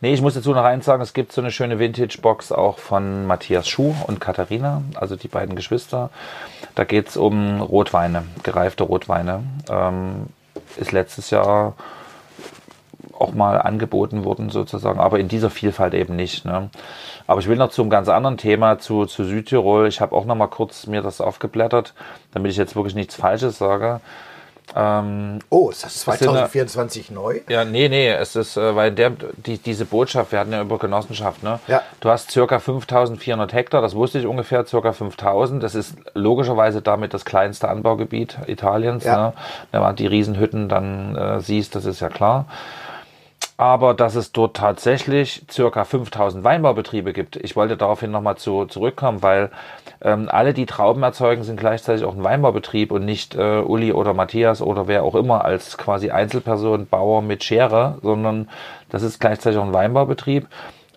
Nee, 0.00 0.14
ich 0.14 0.22
muss 0.22 0.34
dazu 0.34 0.52
noch 0.52 0.64
eins 0.64 0.84
sagen, 0.84 1.02
es 1.02 1.12
gibt 1.12 1.32
so 1.32 1.40
eine 1.40 1.50
schöne 1.50 1.80
Vintage-Box 1.80 2.52
auch 2.52 2.78
von 2.78 3.26
Matthias 3.26 3.68
Schuh 3.68 3.94
und 4.06 4.20
Katharina, 4.20 4.82
also 4.94 5.16
die 5.16 5.28
beiden 5.28 5.56
Geschwister. 5.56 6.10
Da 6.76 6.84
geht 6.84 7.08
es 7.08 7.16
um 7.16 7.60
Rotweine, 7.60 8.22
gereifte 8.44 8.84
Rotweine. 8.84 9.42
Ähm, 9.68 10.26
ist 10.76 10.92
letztes 10.92 11.30
Jahr 11.30 11.74
auch 13.20 13.32
mal 13.32 13.60
angeboten 13.60 14.24
wurden 14.24 14.50
sozusagen, 14.50 14.98
aber 14.98 15.18
in 15.18 15.28
dieser 15.28 15.50
Vielfalt 15.50 15.94
eben 15.94 16.16
nicht. 16.16 16.44
Ne? 16.44 16.70
Aber 17.26 17.40
ich 17.40 17.48
will 17.48 17.56
noch 17.56 17.70
zu 17.70 17.82
einem 17.82 17.90
ganz 17.90 18.08
anderen 18.08 18.38
Thema, 18.38 18.78
zu, 18.78 19.06
zu 19.06 19.24
Südtirol. 19.24 19.86
Ich 19.88 20.00
habe 20.00 20.14
auch 20.14 20.24
noch 20.24 20.34
mal 20.34 20.48
kurz 20.48 20.86
mir 20.86 21.02
das 21.02 21.20
aufgeblättert, 21.20 21.94
damit 22.32 22.50
ich 22.50 22.56
jetzt 22.56 22.76
wirklich 22.76 22.94
nichts 22.94 23.14
Falsches 23.14 23.58
sage. 23.58 24.00
Ähm, 24.76 25.40
oh, 25.48 25.70
ist 25.70 25.84
das 25.84 26.00
2024 26.00 27.06
sind, 27.06 27.14
neu? 27.16 27.40
Ja, 27.48 27.64
nee, 27.64 27.88
nee, 27.88 28.08
es 28.08 28.36
ist, 28.36 28.56
äh, 28.56 28.76
weil 28.76 28.92
der, 28.92 29.10
die, 29.10 29.58
diese 29.58 29.84
Botschaft, 29.84 30.30
wir 30.30 30.38
hatten 30.38 30.52
ja 30.52 30.60
über 30.60 30.78
Genossenschaft, 30.78 31.42
ne? 31.42 31.58
Ja. 31.66 31.82
Du 32.00 32.08
hast 32.08 32.30
circa 32.30 32.60
5400 32.60 33.52
Hektar, 33.52 33.82
das 33.82 33.96
wusste 33.96 34.20
ich 34.20 34.26
ungefähr, 34.26 34.64
circa 34.66 34.92
5000. 34.92 35.62
Das 35.62 35.74
ist 35.74 35.96
logischerweise 36.14 36.82
damit 36.82 37.14
das 37.14 37.24
kleinste 37.24 37.68
Anbaugebiet 37.68 38.38
Italiens. 38.46 39.04
Ja. 39.04 39.16
Ne? 39.16 39.32
Wenn 39.72 39.80
man 39.80 39.96
die 39.96 40.06
Riesenhütten 40.06 40.68
dann 40.68 41.16
äh, 41.16 41.40
siehst, 41.40 41.74
das 41.74 41.84
ist 41.84 42.00
ja 42.00 42.08
klar 42.08 42.46
aber 43.60 43.92
dass 43.92 44.14
es 44.14 44.32
dort 44.32 44.56
tatsächlich 44.56 45.44
circa 45.50 45.84
5000 45.84 46.42
Weinbaubetriebe 46.42 47.12
gibt. 47.12 47.36
Ich 47.36 47.56
wollte 47.56 47.76
daraufhin 47.76 48.10
nochmal 48.10 48.38
zu, 48.38 48.64
zurückkommen, 48.64 49.22
weil 49.22 49.50
ähm, 50.00 50.30
alle, 50.30 50.54
die 50.54 50.64
Trauben 50.64 51.02
erzeugen, 51.02 51.42
sind 51.42 51.60
gleichzeitig 51.60 52.06
auch 52.06 52.14
ein 52.14 52.24
Weinbaubetrieb 52.24 52.90
und 52.90 53.04
nicht 53.04 53.34
äh, 53.34 53.60
Uli 53.60 53.92
oder 53.92 54.14
Matthias 54.14 54.62
oder 54.62 54.88
wer 54.88 55.04
auch 55.04 55.14
immer 55.14 55.44
als 55.44 55.76
quasi 55.76 56.10
Einzelperson, 56.10 56.86
Bauer 56.86 57.20
mit 57.20 57.44
Schere, 57.44 57.98
sondern 58.00 58.48
das 58.88 59.02
ist 59.02 59.20
gleichzeitig 59.20 59.58
auch 59.58 59.66
ein 59.66 59.74
Weinbaubetrieb. 59.74 60.48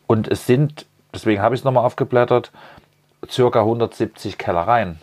Und 0.08 0.30
es 0.30 0.48
sind, 0.48 0.86
deswegen 1.14 1.42
habe 1.42 1.56
ich 1.56 1.60
es 1.60 1.66
nochmal 1.66 1.84
aufgeblättert, 1.84 2.54
circa 3.30 3.60
170 3.60 4.38
Kellereien 4.38 5.02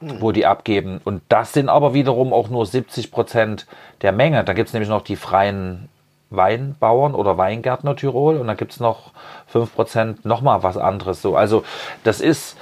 wo 0.00 0.30
die 0.30 0.46
abgeben. 0.46 1.00
Und 1.02 1.22
das 1.28 1.52
sind 1.52 1.68
aber 1.68 1.92
wiederum 1.92 2.32
auch 2.32 2.48
nur 2.48 2.64
70 2.64 3.10
Prozent 3.10 3.66
der 4.00 4.12
Menge. 4.12 4.44
Da 4.44 4.52
gibt 4.52 4.68
es 4.68 4.72
nämlich 4.72 4.88
noch 4.88 5.02
die 5.02 5.16
freien 5.16 5.88
Weinbauern 6.30 7.14
oder 7.14 7.38
Weingärtner 7.38 7.96
Tirol 7.96 8.36
und 8.36 8.46
dann 8.46 8.56
gibt 8.56 8.72
es 8.72 8.80
noch 8.80 9.12
5% 9.52 10.18
nochmal 10.24 10.62
was 10.62 10.76
anderes. 10.76 11.22
So. 11.22 11.36
Also 11.36 11.64
das 12.04 12.20
ist 12.20 12.56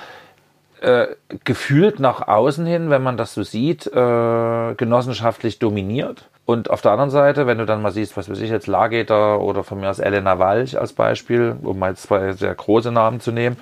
äh, 0.80 1.08
gefühlt 1.44 2.00
nach 2.00 2.28
außen 2.28 2.66
hin, 2.66 2.90
wenn 2.90 3.02
man 3.02 3.16
das 3.16 3.34
so 3.34 3.42
sieht, 3.42 3.86
äh, 3.86 4.74
genossenschaftlich 4.74 5.58
dominiert. 5.58 6.28
Und 6.44 6.70
auf 6.70 6.80
der 6.80 6.92
anderen 6.92 7.10
Seite, 7.10 7.48
wenn 7.48 7.58
du 7.58 7.66
dann 7.66 7.82
mal 7.82 7.90
siehst, 7.90 8.16
was 8.16 8.30
weiß 8.30 8.38
ich 8.38 8.50
jetzt, 8.50 8.68
Lageter 8.68 9.40
oder 9.40 9.64
von 9.64 9.80
mir 9.80 9.90
aus 9.90 9.98
Elena 9.98 10.38
Walch 10.38 10.78
als 10.78 10.92
Beispiel, 10.92 11.56
um 11.62 11.78
mal 11.78 11.96
zwei 11.96 12.32
sehr 12.32 12.54
große 12.54 12.92
Namen 12.92 13.20
zu 13.20 13.32
nehmen, 13.32 13.56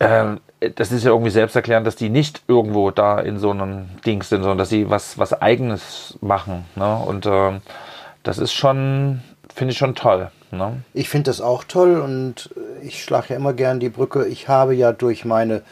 ja. 0.00 0.32
äh, 0.32 0.36
das 0.74 0.92
ist 0.92 1.04
ja 1.04 1.10
irgendwie 1.10 1.30
selbsterklärend, 1.30 1.86
dass 1.86 1.96
die 1.96 2.10
nicht 2.10 2.42
irgendwo 2.48 2.90
da 2.90 3.18
in 3.20 3.38
so 3.38 3.50
einem 3.50 3.88
Ding 4.04 4.22
sind, 4.22 4.42
sondern 4.42 4.58
dass 4.58 4.68
sie 4.68 4.90
was, 4.90 5.18
was 5.18 5.40
Eigenes 5.40 6.18
machen. 6.20 6.64
Ne? 6.74 6.96
Und 6.96 7.24
äh, 7.24 7.60
das 8.22 8.38
ist 8.38 8.52
schon, 8.52 9.22
finde 9.54 9.72
ich 9.72 9.78
schon 9.78 9.94
toll. 9.94 10.30
Ne? 10.50 10.82
Ich 10.94 11.08
finde 11.08 11.30
das 11.30 11.40
auch 11.40 11.64
toll 11.64 12.00
und 12.00 12.50
ich 12.82 13.02
schlage 13.02 13.28
ja 13.30 13.36
immer 13.36 13.52
gern 13.52 13.80
die 13.80 13.88
Brücke. 13.88 14.26
Ich 14.26 14.48
habe 14.48 14.74
ja 14.74 14.92
durch 14.92 15.24
meine 15.24 15.62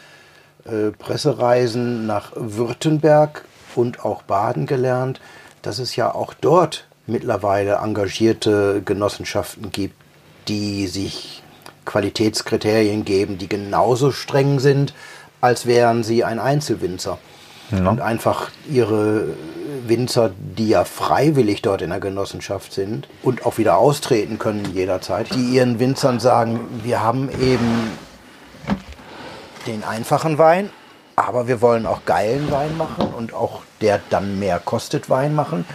äh, 0.65 0.91
Pressereisen 0.97 2.05
nach 2.05 2.31
Württemberg 2.35 3.45
und 3.75 4.03
auch 4.03 4.23
Baden 4.23 4.65
gelernt, 4.65 5.21
dass 5.61 5.79
es 5.79 5.95
ja 5.95 6.13
auch 6.13 6.33
dort 6.33 6.87
mittlerweile 7.05 7.75
engagierte 7.75 8.81
Genossenschaften 8.83 9.71
gibt, 9.71 9.95
die 10.47 10.87
sich 10.87 11.43
Qualitätskriterien 11.85 13.05
geben, 13.05 13.37
die 13.37 13.47
genauso 13.47 14.11
streng 14.11 14.59
sind, 14.59 14.93
als 15.41 15.65
wären 15.65 16.03
sie 16.03 16.23
ein 16.23 16.39
Einzelwinzer. 16.39 17.17
Ja. 17.71 17.89
Und 17.89 18.01
einfach 18.01 18.49
ihre 18.69 19.27
Winzer, 19.87 20.31
die 20.37 20.69
ja 20.69 20.83
freiwillig 20.83 21.61
dort 21.61 21.81
in 21.81 21.89
der 21.89 21.99
Genossenschaft 21.99 22.73
sind 22.73 23.07
und 23.23 23.45
auch 23.45 23.57
wieder 23.57 23.77
austreten 23.77 24.39
können 24.39 24.73
jederzeit, 24.73 25.33
die 25.33 25.55
ihren 25.55 25.79
Winzern 25.79 26.19
sagen, 26.19 26.61
wir 26.83 27.01
haben 27.01 27.29
eben 27.41 27.91
den 29.65 29.83
einfachen 29.83 30.37
Wein, 30.37 30.69
aber 31.15 31.47
wir 31.47 31.61
wollen 31.61 31.85
auch 31.85 32.05
geilen 32.05 32.49
Wein 32.51 32.77
machen 32.77 33.13
und 33.13 33.33
auch 33.33 33.61
der 33.81 33.99
dann 34.09 34.39
mehr 34.39 34.59
kostet 34.59 35.09
Wein 35.09 35.35
machen. 35.35 35.65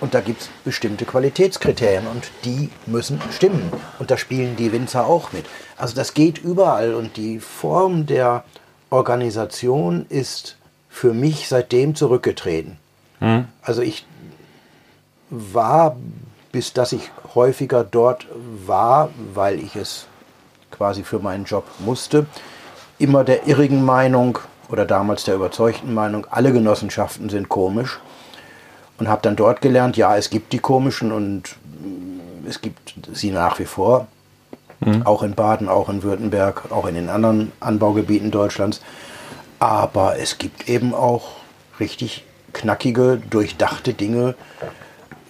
Und 0.00 0.14
da 0.14 0.20
gibt 0.20 0.40
es 0.40 0.48
bestimmte 0.64 1.04
Qualitätskriterien 1.04 2.06
und 2.06 2.30
die 2.44 2.70
müssen 2.86 3.20
stimmen. 3.30 3.70
Und 3.98 4.10
da 4.10 4.16
spielen 4.16 4.56
die 4.56 4.72
Winzer 4.72 5.06
auch 5.06 5.32
mit. 5.32 5.44
Also 5.76 5.94
das 5.94 6.14
geht 6.14 6.38
überall 6.38 6.94
und 6.94 7.18
die 7.18 7.38
Form 7.38 8.06
der 8.06 8.44
Organisation 8.88 10.06
ist 10.08 10.56
für 10.90 11.14
mich 11.14 11.48
seitdem 11.48 11.94
zurückgetreten. 11.94 12.76
Mhm. 13.20 13.46
Also 13.62 13.80
ich 13.80 14.04
war, 15.30 15.96
bis 16.52 16.72
dass 16.72 16.92
ich 16.92 17.10
häufiger 17.34 17.84
dort 17.84 18.26
war, 18.66 19.10
weil 19.32 19.60
ich 19.60 19.76
es 19.76 20.06
quasi 20.70 21.04
für 21.04 21.20
meinen 21.20 21.44
Job 21.44 21.64
musste, 21.78 22.26
immer 22.98 23.24
der 23.24 23.46
irrigen 23.46 23.84
Meinung 23.84 24.38
oder 24.68 24.84
damals 24.84 25.24
der 25.24 25.36
überzeugten 25.36 25.94
Meinung, 25.94 26.26
alle 26.30 26.52
Genossenschaften 26.52 27.28
sind 27.30 27.48
komisch. 27.48 27.98
Und 28.98 29.08
habe 29.08 29.22
dann 29.22 29.34
dort 29.34 29.62
gelernt, 29.62 29.96
ja, 29.96 30.14
es 30.18 30.28
gibt 30.28 30.52
die 30.52 30.58
komischen 30.58 31.10
und 31.10 31.56
es 32.46 32.60
gibt 32.60 32.98
sie 33.12 33.30
nach 33.30 33.58
wie 33.58 33.64
vor. 33.64 34.08
Mhm. 34.80 35.06
Auch 35.06 35.22
in 35.22 35.34
Baden, 35.34 35.70
auch 35.70 35.88
in 35.88 36.02
Württemberg, 36.02 36.70
auch 36.70 36.86
in 36.86 36.94
den 36.94 37.08
anderen 37.08 37.52
Anbaugebieten 37.60 38.30
Deutschlands. 38.30 38.82
Aber 39.60 40.18
es 40.18 40.38
gibt 40.38 40.68
eben 40.68 40.94
auch 40.94 41.28
richtig 41.78 42.24
knackige, 42.52 43.20
durchdachte 43.30 43.92
Dinge, 43.92 44.34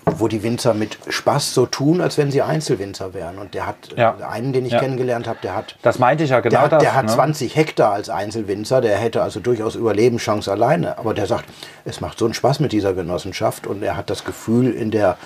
wo 0.06 0.28
die 0.28 0.42
Winzer 0.42 0.72
mit 0.72 0.98
Spaß 1.08 1.52
so 1.52 1.66
tun, 1.66 2.00
als 2.00 2.16
wenn 2.16 2.30
sie 2.30 2.40
Einzelwinzer 2.40 3.12
wären. 3.12 3.38
Und 3.38 3.54
der 3.54 3.66
hat, 3.66 3.76
ja. 3.96 4.16
einen, 4.28 4.52
den 4.52 4.64
ich 4.66 4.72
ja. 4.72 4.78
kennengelernt 4.78 5.28
habe, 5.28 5.38
der 5.42 5.54
hat. 5.54 5.76
Das 5.82 5.98
meinte 5.98 6.24
ich 6.24 6.30
ja 6.30 6.40
genau 6.40 6.52
der 6.52 6.62
hat, 6.62 6.72
das. 6.72 6.82
Der 6.82 6.94
hat 6.94 7.06
ne? 7.06 7.12
20 7.12 7.56
Hektar 7.56 7.92
als 7.92 8.08
Einzelwinzer, 8.08 8.80
der 8.80 8.96
hätte 8.96 9.22
also 9.22 9.40
durchaus 9.40 9.74
Überlebenschance 9.74 10.50
alleine. 10.50 10.96
Aber 10.98 11.12
der 11.12 11.26
sagt, 11.26 11.46
es 11.84 12.00
macht 12.00 12.18
so 12.18 12.24
einen 12.24 12.34
Spaß 12.34 12.60
mit 12.60 12.72
dieser 12.72 12.94
Genossenschaft 12.94 13.66
und 13.66 13.82
er 13.82 13.96
hat 13.96 14.10
das 14.10 14.24
Gefühl, 14.24 14.72
in 14.72 14.90
der 14.90 15.16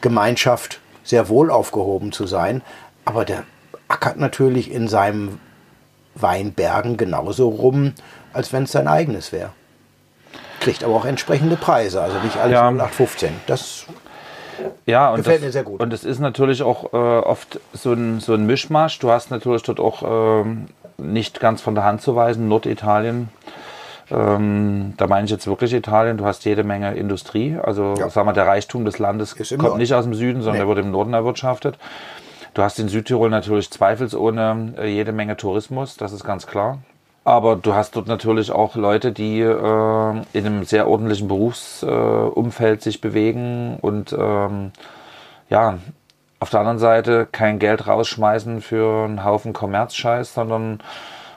Gemeinschaft 0.00 0.80
sehr 1.02 1.28
wohl 1.28 1.50
aufgehoben 1.50 2.12
zu 2.12 2.26
sein. 2.26 2.62
Aber 3.04 3.24
der 3.24 3.44
ackert 3.88 4.16
natürlich 4.16 4.70
in 4.70 4.88
seinem 4.88 5.38
Weinbergen 6.14 6.96
genauso 6.96 7.48
rum, 7.48 7.94
als 8.34 8.52
wenn 8.52 8.64
es 8.64 8.72
sein 8.72 8.88
eigenes 8.88 9.32
wäre. 9.32 9.50
Kriegt 10.60 10.84
aber 10.84 10.94
auch 10.94 11.04
entsprechende 11.04 11.56
Preise, 11.56 12.02
also 12.02 12.18
nicht 12.20 12.36
alles 12.36 12.54
ja. 12.54 12.68
0815. 12.68 13.32
Das 13.46 13.86
ja, 14.86 15.10
und 15.10 15.18
Gefällt 15.18 15.38
das, 15.38 15.44
mir 15.46 15.52
sehr 15.52 15.64
gut. 15.64 15.80
Und 15.80 15.92
es 15.92 16.04
ist 16.04 16.20
natürlich 16.20 16.62
auch 16.62 16.92
äh, 16.92 16.96
oft 16.96 17.60
so 17.72 17.92
ein, 17.92 18.20
so 18.20 18.34
ein 18.34 18.46
Mischmasch. 18.46 18.98
Du 18.98 19.10
hast 19.10 19.30
natürlich 19.30 19.62
dort 19.62 19.80
auch 19.80 20.42
äh, 20.42 20.44
nicht 20.98 21.40
ganz 21.40 21.60
von 21.60 21.74
der 21.74 21.84
Hand 21.84 22.02
zu 22.02 22.14
weisen, 22.14 22.48
Norditalien. 22.48 23.28
Ähm, 24.10 24.94
da 24.96 25.06
meine 25.06 25.24
ich 25.24 25.30
jetzt 25.30 25.46
wirklich 25.46 25.72
Italien. 25.72 26.18
Du 26.18 26.24
hast 26.24 26.44
jede 26.44 26.62
Menge 26.62 26.94
Industrie. 26.94 27.56
Also 27.60 27.94
ja. 27.98 28.10
sagen 28.10 28.28
wir, 28.28 28.32
der 28.32 28.46
Reichtum 28.46 28.84
des 28.84 28.98
Landes 28.98 29.36
kommt 29.36 29.62
Norden. 29.62 29.78
nicht 29.78 29.94
aus 29.94 30.04
dem 30.04 30.14
Süden, 30.14 30.42
sondern 30.42 30.54
nee. 30.54 30.58
der 30.60 30.68
wird 30.68 30.78
im 30.84 30.90
Norden 30.90 31.14
erwirtschaftet. 31.14 31.78
Du 32.52 32.62
hast 32.62 32.78
in 32.78 32.88
Südtirol 32.88 33.30
natürlich 33.30 33.70
zweifelsohne 33.70 34.74
äh, 34.78 34.86
jede 34.86 35.12
Menge 35.12 35.36
Tourismus, 35.36 35.96
das 35.96 36.12
ist 36.12 36.24
ganz 36.24 36.46
klar. 36.46 36.78
Aber 37.24 37.56
du 37.56 37.74
hast 37.74 37.96
dort 37.96 38.06
natürlich 38.06 38.52
auch 38.52 38.76
Leute, 38.76 39.10
die 39.10 39.40
äh, 39.40 40.22
in 40.34 40.46
einem 40.46 40.64
sehr 40.64 40.86
ordentlichen 40.86 41.26
Berufsumfeld 41.26 42.80
äh, 42.80 42.82
sich 42.82 43.00
bewegen 43.00 43.78
und 43.80 44.12
ähm, 44.12 44.72
ja, 45.48 45.78
auf 46.40 46.50
der 46.50 46.60
anderen 46.60 46.78
Seite 46.78 47.26
kein 47.32 47.58
Geld 47.58 47.86
rausschmeißen 47.86 48.60
für 48.60 49.04
einen 49.04 49.24
Haufen 49.24 49.54
Kommerzscheiß, 49.54 50.34
sondern 50.34 50.82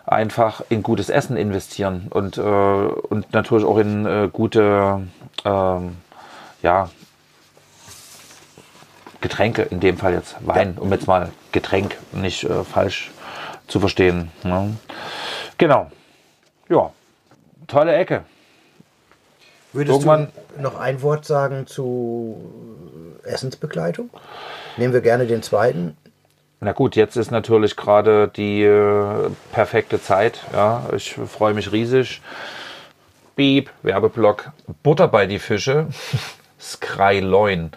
einfach 0.06 0.62
in 0.68 0.84
gutes 0.84 1.10
Essen 1.10 1.38
investieren 1.38 2.08
und, 2.10 2.38
äh, 2.38 2.42
und 2.42 3.32
natürlich 3.32 3.66
auch 3.66 3.78
in 3.78 4.06
äh, 4.06 4.30
gute 4.32 5.08
ähm, 5.46 5.98
ja, 6.62 6.90
Getränke, 9.22 9.62
in 9.64 9.80
dem 9.80 9.98
Fall 9.98 10.14
jetzt 10.14 10.36
Wein, 10.46 10.78
um 10.78 10.92
jetzt 10.92 11.08
mal 11.08 11.32
Getränk 11.54 11.98
nicht 12.12 12.44
äh, 12.44 12.64
falsch 12.66 13.12
zu 13.68 13.80
verstehen. 13.80 14.32
Ne? 14.44 14.76
Genau. 15.58 15.92
Ja, 16.70 16.92
tolle 17.68 17.96
Ecke. 17.96 18.24
Würdest 19.74 19.94
Irgendwann 19.94 20.30
du 20.56 20.62
noch 20.62 20.80
ein 20.80 21.02
Wort 21.02 21.26
sagen 21.26 21.68
zu 21.68 23.20
Essensbegleitung? 23.24 24.10
Nehmen 24.78 24.94
wir 24.94 25.02
gerne 25.02 25.28
den 25.28 25.44
zweiten. 25.44 25.98
Na 26.60 26.72
gut, 26.72 26.96
jetzt 26.96 27.16
ist 27.18 27.30
natürlich 27.30 27.76
gerade 27.76 28.30
die 28.36 28.64
äh, 28.64 29.30
perfekte 29.52 30.02
Zeit. 30.02 30.42
Ja, 30.54 30.86
ich 30.96 31.14
freue 31.14 31.54
mich 31.54 31.72
riesig. 31.72 32.22
Beep, 33.36 33.70
Werbeblock. 33.84 34.52
Butter 34.82 35.08
bei 35.08 35.28
die 35.28 35.38
Fische. 35.38 35.88
Skryloin. 36.60 37.72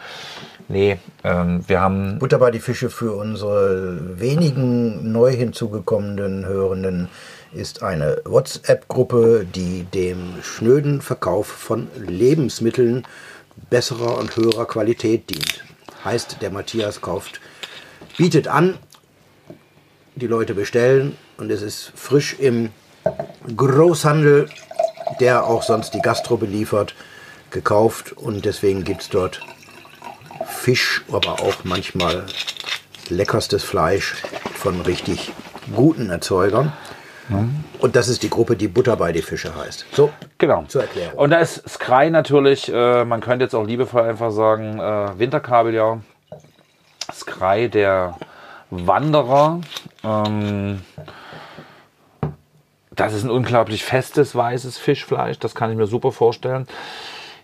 Nee, 0.69 0.99
ähm, 1.25 1.65
wir 1.67 1.81
haben. 1.81 2.19
Butter 2.19 2.39
bei 2.39 2.51
die 2.51 2.61
Fische 2.61 2.89
für 2.89 3.15
unsere 3.15 4.19
wenigen 4.19 5.13
neu 5.13 5.33
hinzugekommenen 5.33 6.47
Hörenden 6.47 7.09
ist 7.53 7.83
eine 7.83 8.23
WhatsApp-Gruppe, 8.25 9.47
die 9.53 9.85
dem 9.85 10.35
schnöden 10.43 11.01
Verkauf 11.01 11.47
von 11.47 11.89
Lebensmitteln 11.97 13.07
besserer 13.69 14.19
und 14.19 14.37
höherer 14.37 14.67
Qualität 14.67 15.29
dient. 15.31 15.65
Heißt, 16.05 16.39
der 16.41 16.51
Matthias 16.51 17.01
kauft, 17.01 17.41
bietet 18.17 18.49
an, 18.49 18.79
die 20.15 20.27
Leute 20.27 20.55
bestellen 20.55 21.17
und 21.39 21.51
es 21.51 21.63
ist 21.63 21.93
frisch 21.95 22.37
im 22.39 22.71
Großhandel, 23.57 24.49
der 25.19 25.45
auch 25.45 25.63
sonst 25.63 25.95
die 25.95 26.01
Gastro 26.01 26.37
beliefert, 26.37 26.95
gekauft 27.51 28.13
und 28.13 28.45
deswegen 28.45 28.85
gibt 28.85 29.03
es 29.03 29.09
dort 29.09 29.41
Fisch, 30.47 31.03
aber 31.11 31.41
auch 31.41 31.65
manchmal 31.65 32.27
leckerstes 33.09 33.65
Fleisch 33.65 34.15
von 34.55 34.81
richtig 34.83 35.33
guten 35.75 36.11
Erzeugern. 36.11 36.73
Und 37.79 37.97
das 37.97 38.09
ist 38.09 38.23
die 38.23 38.31
Gruppe, 38.31 38.57
die 38.57 38.69
Butter 38.69 38.97
bei 38.97 39.13
die 39.13 39.23
Fische 39.23 39.55
heißt. 39.55 39.87
So, 39.93 40.11
genau. 40.39 40.65
zur 40.69 40.83
Erklärung. 40.83 41.19
Und 41.19 41.31
da 41.31 41.39
ist 41.39 41.69
Sky 41.69 42.11
natürlich, 42.11 42.71
äh, 42.73 43.05
man 43.05 43.21
könnte 43.21 43.45
jetzt 43.45 43.55
auch 43.55 43.65
liebevoll 43.65 44.03
einfach 44.03 44.31
sagen, 44.31 44.79
äh, 44.79 45.19
Winterkabeljau. 45.19 46.01
Sky, 47.13 47.69
der 47.69 48.17
Wanderer. 48.71 49.61
Ähm, 50.05 50.83
das 52.91 53.15
ist 53.15 53.25
ein 53.25 53.31
unglaublich 53.31 53.85
festes, 53.85 54.35
weißes 54.35 54.79
Fischfleisch. 54.79 55.39
Das 55.39 55.55
kann 55.55 55.71
ich 55.71 55.77
mir 55.77 55.87
super 55.87 56.13
vorstellen. 56.13 56.67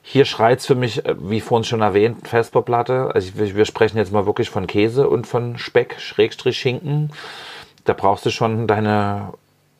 Hier 0.03 0.25
schreit 0.25 0.61
es 0.61 0.67
für 0.67 0.75
mich, 0.75 1.05
äh, 1.05 1.17
wie 1.19 1.41
vorhin 1.41 1.65
schon 1.65 1.81
erwähnt, 1.81 2.29
Vesperplatte. 2.29 3.11
Also 3.15 3.33
wir 3.35 3.65
sprechen 3.65 3.97
jetzt 3.97 4.13
mal 4.13 4.27
wirklich 4.27 4.51
von 4.51 4.67
Käse 4.67 5.09
und 5.09 5.27
von 5.27 5.59
Speck, 5.59 5.97
Schrägstrich 5.99 6.59
Schinken. 6.59 7.11
Da 7.85 7.93
brauchst 7.93 8.27
du 8.27 8.31
schon 8.31 8.67
deine 8.67 9.33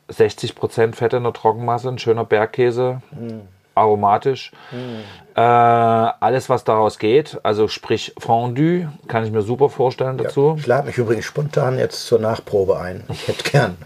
60% 0.09 0.95
Fett 0.95 1.13
in 1.13 1.23
der 1.23 1.33
Trockenmasse, 1.33 1.89
ein 1.89 1.99
schöner 1.99 2.25
Bergkäse, 2.25 3.01
mm. 3.11 3.39
aromatisch. 3.75 4.51
Mm. 4.71 5.35
Äh, 5.35 5.41
alles, 5.41 6.49
was 6.49 6.63
daraus 6.63 6.97
geht, 6.97 7.39
also 7.43 7.67
sprich 7.67 8.13
Fondue, 8.17 8.89
kann 9.07 9.23
ich 9.23 9.31
mir 9.31 9.41
super 9.41 9.69
vorstellen 9.69 10.17
dazu. 10.17 10.49
Ja, 10.49 10.55
ich 10.55 10.67
lade 10.67 10.87
mich 10.87 10.97
übrigens 10.97 11.25
spontan 11.25 11.77
jetzt 11.77 12.05
zur 12.05 12.19
Nachprobe 12.19 12.79
ein. 12.79 13.03
Ich 13.09 13.27
hätte 13.27 13.49
gern 13.49 13.77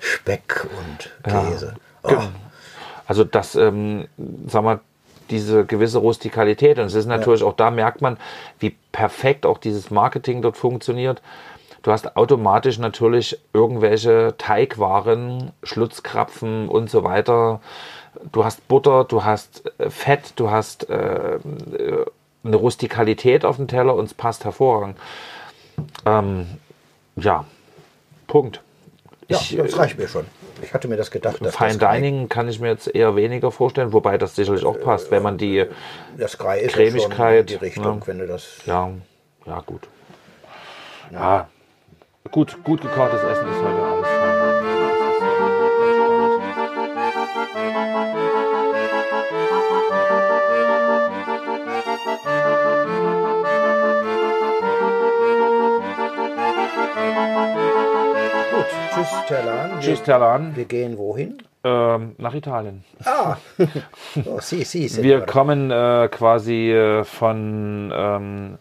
Speck 0.00 0.66
und 0.78 1.10
Käse. 1.22 1.74
Ja. 2.08 2.18
Oh. 2.18 2.22
Also 3.06 3.24
das, 3.24 3.54
ähm, 3.54 4.08
sag 4.46 4.64
mal, 4.64 4.80
diese 5.30 5.64
gewisse 5.64 5.98
Rustikalität. 5.98 6.78
Und 6.78 6.86
es 6.86 6.94
ist 6.94 7.06
natürlich 7.06 7.40
ja. 7.40 7.46
auch 7.46 7.54
da 7.54 7.70
merkt 7.70 8.00
man, 8.00 8.16
wie 8.58 8.76
perfekt 8.92 9.46
auch 9.46 9.58
dieses 9.58 9.90
Marketing 9.90 10.42
dort 10.42 10.56
funktioniert. 10.56 11.22
Du 11.86 11.92
hast 11.92 12.16
automatisch 12.16 12.80
natürlich 12.80 13.38
irgendwelche 13.52 14.34
Teigwaren, 14.38 15.52
Schlutzkrapfen 15.62 16.68
und 16.68 16.90
so 16.90 17.04
weiter. 17.04 17.60
Du 18.32 18.44
hast 18.44 18.66
Butter, 18.66 19.04
du 19.04 19.22
hast 19.22 19.70
äh, 19.78 19.88
Fett, 19.88 20.32
du 20.34 20.50
hast 20.50 20.90
äh, 20.90 21.38
eine 22.42 22.56
Rustikalität 22.56 23.44
auf 23.44 23.54
dem 23.54 23.68
Teller 23.68 23.94
und 23.94 24.06
es 24.06 24.14
passt 24.14 24.44
hervorragend. 24.44 24.98
Ähm, 26.04 26.58
ja, 27.14 27.44
Punkt. 28.26 28.62
Ja, 29.28 29.38
Ich, 29.38 29.56
das 29.56 29.78
reicht 29.78 29.96
mir 29.96 30.08
schon. 30.08 30.26
Ich 30.62 30.74
hatte 30.74 30.88
mir 30.88 30.96
das 30.96 31.12
gedacht, 31.12 31.36
dass 31.40 31.54
Fine 31.54 31.78
das 31.78 31.92
Dining 31.92 32.28
kann 32.28 32.48
ich 32.48 32.58
mir 32.58 32.70
jetzt 32.70 32.92
eher 32.92 33.14
weniger 33.14 33.52
vorstellen, 33.52 33.92
wobei 33.92 34.18
das 34.18 34.34
sicherlich 34.34 34.64
auch 34.64 34.80
passt, 34.80 35.12
wenn 35.12 35.22
man 35.22 35.38
die, 35.38 35.64
das 36.18 36.36
Cremigkeit, 36.36 37.48
ja 37.48 37.58
die 37.58 37.64
Richtung, 37.64 38.00
ne? 38.00 38.06
wenn 38.06 38.18
du 38.18 38.26
das... 38.26 38.62
ja, 38.66 38.90
ja 39.46 39.60
gut. 39.64 39.82
Ja, 41.12 41.46
gut, 42.30 42.62
gut 42.64 42.80
gekochtes 42.80 43.22
Essen 43.22 43.48
ist 43.48 43.62
heute 43.62 43.82
alles. 43.82 45.16
Gut, 58.50 58.66
tschüss 58.94 59.08
Terlan. 59.28 59.80
Tschüss, 59.80 60.02
Terlan. 60.02 60.56
Wir 60.56 60.64
gehen 60.64 60.98
wohin? 60.98 61.38
Ähm, 61.64 62.14
nach 62.18 62.34
Italien. 62.34 62.84
Ah, 63.04 63.36
oh, 64.24 64.38
si, 64.40 64.62
si, 64.64 64.82
Wir 64.82 64.88
Signore. 64.88 65.26
kommen 65.26 65.70
äh, 65.70 66.08
quasi 66.10 66.70
äh, 66.70 67.04
von 67.04 67.92
ähm, 67.94 68.58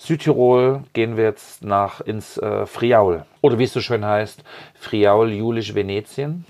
Südtirol, 0.00 0.84
gehen 0.94 1.18
wir 1.18 1.24
jetzt 1.24 1.62
nach 1.62 2.00
ins 2.00 2.38
äh, 2.38 2.64
Friaul. 2.64 3.26
Oder 3.42 3.58
wie 3.58 3.64
es 3.64 3.74
so 3.74 3.82
schön 3.82 4.02
heißt, 4.02 4.42
Friaul, 4.74 5.30
Julisch, 5.30 5.74
Venetien. 5.74 6.46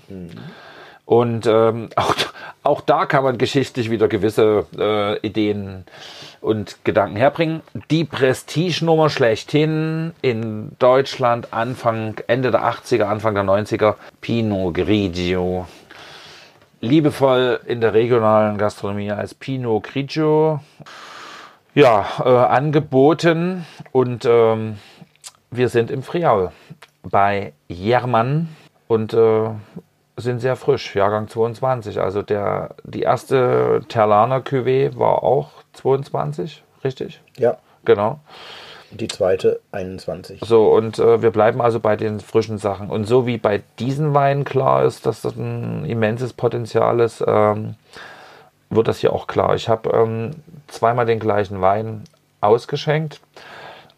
Und 1.03 1.45
ähm, 1.47 1.89
auch, 1.97 2.15
auch 2.63 2.79
da 2.79 3.05
kann 3.05 3.25
man 3.25 3.37
geschichtlich 3.37 3.91
wieder 3.91 4.07
gewisse 4.07 4.65
äh, 4.77 5.19
Ideen 5.19 5.83
und 6.39 6.77
Gedanken 6.85 7.17
herbringen. 7.17 7.61
Die 7.89 8.05
Prestigenummer 8.05 9.09
schlechthin 9.09 10.13
in 10.21 10.71
Deutschland 10.79 11.51
Anfang, 11.51 12.21
Ende 12.27 12.51
der 12.51 12.63
80er, 12.63 13.03
Anfang 13.03 13.35
der 13.35 13.43
90er, 13.43 13.95
Pinot 14.21 14.75
Grigio 14.75 15.67
liebevoll 16.79 17.59
in 17.67 17.79
der 17.79 17.93
regionalen 17.93 18.57
Gastronomie 18.57 19.11
als 19.11 19.35
Pinot 19.35 19.83
Grigio 19.83 20.61
ja, 21.73 22.05
äh, 22.23 22.29
angeboten 22.29 23.65
und 23.91 24.25
ähm, 24.25 24.77
wir 25.49 25.69
sind 25.69 25.91
im 25.91 26.03
Friaul 26.03 26.51
bei 27.03 27.53
Jermann 27.67 28.49
und 28.87 29.13
äh, 29.13 29.49
sind 30.17 30.39
sehr 30.39 30.55
frisch, 30.55 30.95
Jahrgang 30.95 31.27
22. 31.27 31.99
Also 31.99 32.21
der, 32.21 32.75
die 32.83 33.01
erste 33.01 33.81
Terlaner 33.87 34.39
Cuvée 34.39 34.97
war 34.97 35.23
auch 35.23 35.49
22, 35.73 36.63
richtig? 36.83 37.21
Ja, 37.37 37.57
Genau. 37.83 38.19
die 38.91 39.07
zweite 39.07 39.59
21. 39.71 40.41
So, 40.43 40.71
und 40.71 40.99
äh, 40.99 41.21
wir 41.21 41.31
bleiben 41.31 41.61
also 41.61 41.79
bei 41.79 41.95
den 41.95 42.19
frischen 42.19 42.57
Sachen. 42.57 42.89
Und 42.89 43.05
so 43.05 43.25
wie 43.25 43.37
bei 43.37 43.63
diesen 43.79 44.13
Weinen 44.13 44.43
klar 44.43 44.83
ist, 44.85 45.05
dass 45.05 45.21
das 45.21 45.35
ein 45.35 45.85
immenses 45.85 46.33
Potenzial 46.33 46.99
ist, 46.99 47.23
ähm, 47.25 47.75
wird 48.71 48.87
das 48.87 48.99
hier 48.99 49.13
auch 49.13 49.27
klar. 49.27 49.53
Ich 49.55 49.69
habe 49.69 49.89
ähm, 49.91 50.31
zweimal 50.67 51.05
den 51.05 51.19
gleichen 51.19 51.61
Wein 51.61 52.03
ausgeschenkt. 52.39 53.21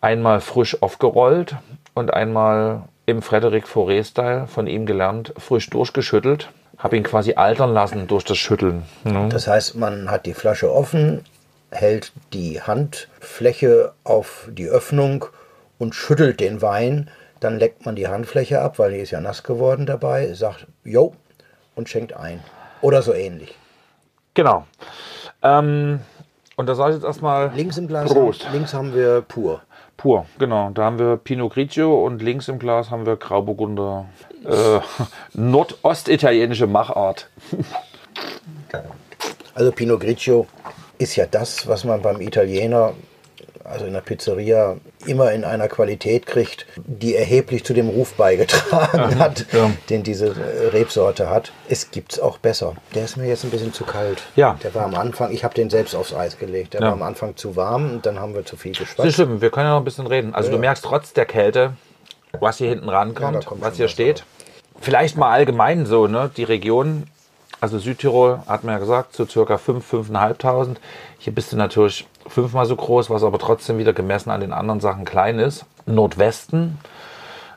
Einmal 0.01 0.41
frisch 0.41 0.81
aufgerollt 0.81 1.55
und 1.93 2.13
einmal 2.13 2.83
im 3.05 3.21
Frederic 3.21 3.65
Fauré-Style 3.65 4.47
von 4.47 4.67
ihm 4.67 4.85
gelernt, 4.85 5.33
frisch 5.37 5.69
durchgeschüttelt. 5.69 6.49
Habe 6.77 6.97
ihn 6.97 7.03
quasi 7.03 7.35
altern 7.35 7.73
lassen 7.73 8.07
durch 8.07 8.25
das 8.25 8.37
Schütteln. 8.37 8.83
ne? 9.03 9.29
Das 9.29 9.47
heißt, 9.47 9.75
man 9.75 10.09
hat 10.09 10.25
die 10.25 10.33
Flasche 10.33 10.73
offen, 10.73 11.23
hält 11.71 12.11
die 12.33 12.61
Handfläche 12.61 13.93
auf 14.03 14.49
die 14.51 14.67
Öffnung 14.67 15.25
und 15.77 15.95
schüttelt 15.95 16.39
den 16.39 16.61
Wein. 16.61 17.09
Dann 17.39 17.59
leckt 17.59 17.85
man 17.85 17.95
die 17.95 18.07
Handfläche 18.07 18.61
ab, 18.61 18.79
weil 18.79 18.91
die 18.91 18.99
ist 18.99 19.11
ja 19.11 19.21
nass 19.21 19.43
geworden 19.43 19.85
dabei, 19.85 20.33
sagt 20.33 20.67
Jo 20.83 21.13
und 21.75 21.89
schenkt 21.89 22.13
ein. 22.13 22.41
Oder 22.81 23.01
so 23.01 23.13
ähnlich. 23.13 23.55
Genau. 24.33 24.65
Ähm, 25.41 25.99
und 26.55 26.67
da 26.67 26.75
sage 26.75 26.91
ich 26.91 26.95
jetzt 26.97 27.05
erstmal 27.05 27.51
Links 27.55 27.77
im 27.77 27.87
Glas, 27.87 28.11
Prost. 28.11 28.47
links 28.51 28.73
haben 28.73 28.93
wir 28.93 29.21
pur. 29.21 29.61
Pur, 29.97 30.25
genau. 30.39 30.71
Da 30.71 30.83
haben 30.85 30.99
wir 30.99 31.17
Pinot 31.17 31.53
Grigio 31.53 32.05
und 32.05 32.21
links 32.21 32.47
im 32.47 32.59
Glas 32.59 32.89
haben 32.89 33.05
wir 33.05 33.15
Grauburgunder. 33.15 34.05
Äh, 34.45 34.79
Nordostitalienische 35.33 36.67
Machart. 36.67 37.29
Also 39.55 39.71
Pinot 39.71 40.01
Grigio 40.01 40.47
ist 40.97 41.15
ja 41.15 41.25
das, 41.25 41.67
was 41.67 41.83
man 41.83 42.01
beim 42.01 42.21
Italiener, 42.21 42.93
also 43.63 43.85
in 43.85 43.93
der 43.93 44.01
Pizzeria, 44.01 44.77
immer 45.05 45.31
in 45.31 45.43
einer 45.43 45.67
Qualität 45.67 46.25
kriegt, 46.25 46.65
die 46.77 47.15
erheblich 47.15 47.63
zu 47.63 47.73
dem 47.73 47.87
Ruf 47.89 48.13
beigetragen 48.15 49.19
hat, 49.19 49.45
ja. 49.53 49.71
den 49.89 50.03
diese 50.03 50.35
Rebsorte 50.73 51.29
hat. 51.29 51.51
Es 51.69 51.91
gibt's 51.91 52.19
auch 52.19 52.37
besser. 52.37 52.75
Der 52.93 53.05
ist 53.05 53.15
mir 53.17 53.25
jetzt 53.27 53.43
ein 53.43 53.51
bisschen 53.51 53.73
zu 53.73 53.85
kalt. 53.85 54.23
Ja. 54.35 54.57
Der 54.63 54.73
war 54.75 54.83
am 54.85 54.95
Anfang, 54.95 55.31
ich 55.31 55.43
habe 55.43 55.53
den 55.53 55.69
selbst 55.69 55.95
aufs 55.95 56.13
Eis 56.13 56.37
gelegt. 56.37 56.73
Der 56.73 56.81
Ja. 56.81 56.87
war 56.87 56.93
am 56.93 57.03
Anfang 57.03 57.35
zu 57.37 57.55
warm 57.55 57.89
und 57.91 58.05
dann 58.05 58.19
haben 58.19 58.35
wir 58.35 58.45
zu 58.45 58.57
viel 58.57 58.73
Das 58.73 58.81
ist 58.81 58.89
geschwatzt. 58.97 59.13
stimmt, 59.13 59.41
wir 59.41 59.49
können 59.49 59.67
ja 59.67 59.73
noch 59.73 59.81
ein 59.81 59.85
bisschen 59.85 60.07
reden. 60.07 60.33
Also 60.35 60.51
du 60.51 60.57
merkst 60.57 60.83
trotz 60.83 61.13
der 61.13 61.25
Kälte, 61.25 61.73
was 62.39 62.57
hier 62.57 62.69
hinten 62.69 62.87
Ja, 62.87 62.97
rankommt, 62.97 63.45
was 63.61 63.75
hier 63.77 63.85
was, 63.85 63.91
steht. 63.91 64.23
Vielleicht 64.81 65.15
mal 65.17 65.31
allgemein 65.31 65.85
so, 65.85 66.07
ne? 66.07 66.29
Die 66.35 66.43
Region, 66.43 67.03
also 67.61 67.79
Südtirol, 67.79 68.39
hat 68.47 68.63
man 68.65 68.73
ja 68.73 68.79
gesagt, 68.79 69.15
so 69.15 69.25
circa 69.25 69.55
5.000, 69.55 70.09
5.500. 70.11 70.75
Hier 71.19 71.33
bist 71.33 71.53
du 71.53 71.55
natürlich 71.57 72.05
fünfmal 72.27 72.65
so 72.65 72.75
groß, 72.75 73.09
was 73.09 73.23
aber 73.23 73.39
trotzdem 73.39 73.77
wieder 73.77 73.93
gemessen 73.93 74.29
an 74.31 74.41
den 74.41 74.53
anderen 74.53 74.79
Sachen 74.79 75.05
klein 75.05 75.39
ist. 75.39 75.65
Nordwesten, 75.85 76.77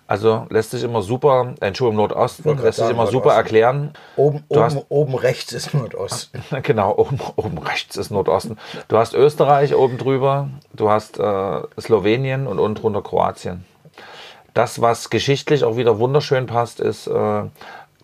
also 0.09 0.47
lässt 0.51 0.71
sich 0.71 0.83
immer 0.85 1.03
super, 1.03 1.55
Entschuldigung, 1.61 1.97
Nordosten, 1.97 2.57
lässt 2.63 2.79
sich 2.79 2.91
immer 2.91 3.07
super 3.09 3.33
erklären. 3.35 3.93
Oben, 4.17 4.45
oben, 4.49 4.61
hast- 4.63 4.87
oben 4.89 5.15
rechts 5.17 5.53
ist 5.53 5.75
Nordosten. 5.75 6.43
Genau, 6.63 6.95
oben, 6.97 7.19
oben 7.37 7.59
rechts 7.59 7.97
ist 7.97 8.11
Nordosten. 8.11 8.57
Du 8.89 8.99
hast 8.99 9.15
Österreich 9.15 9.75
oben 9.75 9.99
drüber, 9.99 10.49
du 10.75 10.91
hast 10.91 11.19
äh, 11.19 11.61
Slowenien 11.81 12.47
und 12.47 12.59
unten 12.59 12.81
drunter 12.81 13.03
Kroatien. 13.03 13.65
Das, 14.55 14.81
was 14.81 15.11
geschichtlich 15.11 15.65
auch 15.65 15.77
wieder 15.77 15.99
wunderschön 15.99 16.47
passt, 16.47 16.81
ist 16.81 17.07
äh, 17.09 17.43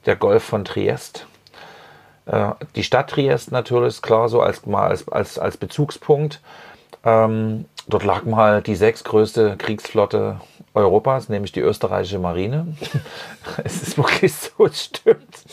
der 0.06 0.16
Golf 0.16 0.42
von 0.42 0.64
Triest. 0.64 1.26
Äh, 2.26 2.50
die 2.76 2.84
Stadt 2.84 3.10
Triest 3.10 3.52
natürlich 3.52 3.88
ist 3.88 4.02
klar 4.02 4.28
so 4.28 4.40
als, 4.40 4.66
mal 4.66 4.88
als, 4.88 5.08
als, 5.08 5.38
als 5.38 5.56
Bezugspunkt. 5.56 6.40
Ähm, 7.04 7.64
dort 7.88 8.04
lag 8.04 8.24
mal 8.24 8.62
die 8.62 8.76
sechstgrößte 8.76 9.56
Kriegsflotte 9.58 10.40
Europas, 10.74 11.28
nämlich 11.28 11.52
die 11.52 11.60
österreichische 11.60 12.18
Marine. 12.18 12.68
es 13.64 13.82
ist 13.82 13.98
wirklich 13.98 14.32
so, 14.32 14.66
es 14.66 14.84
stimmt. 14.84 15.44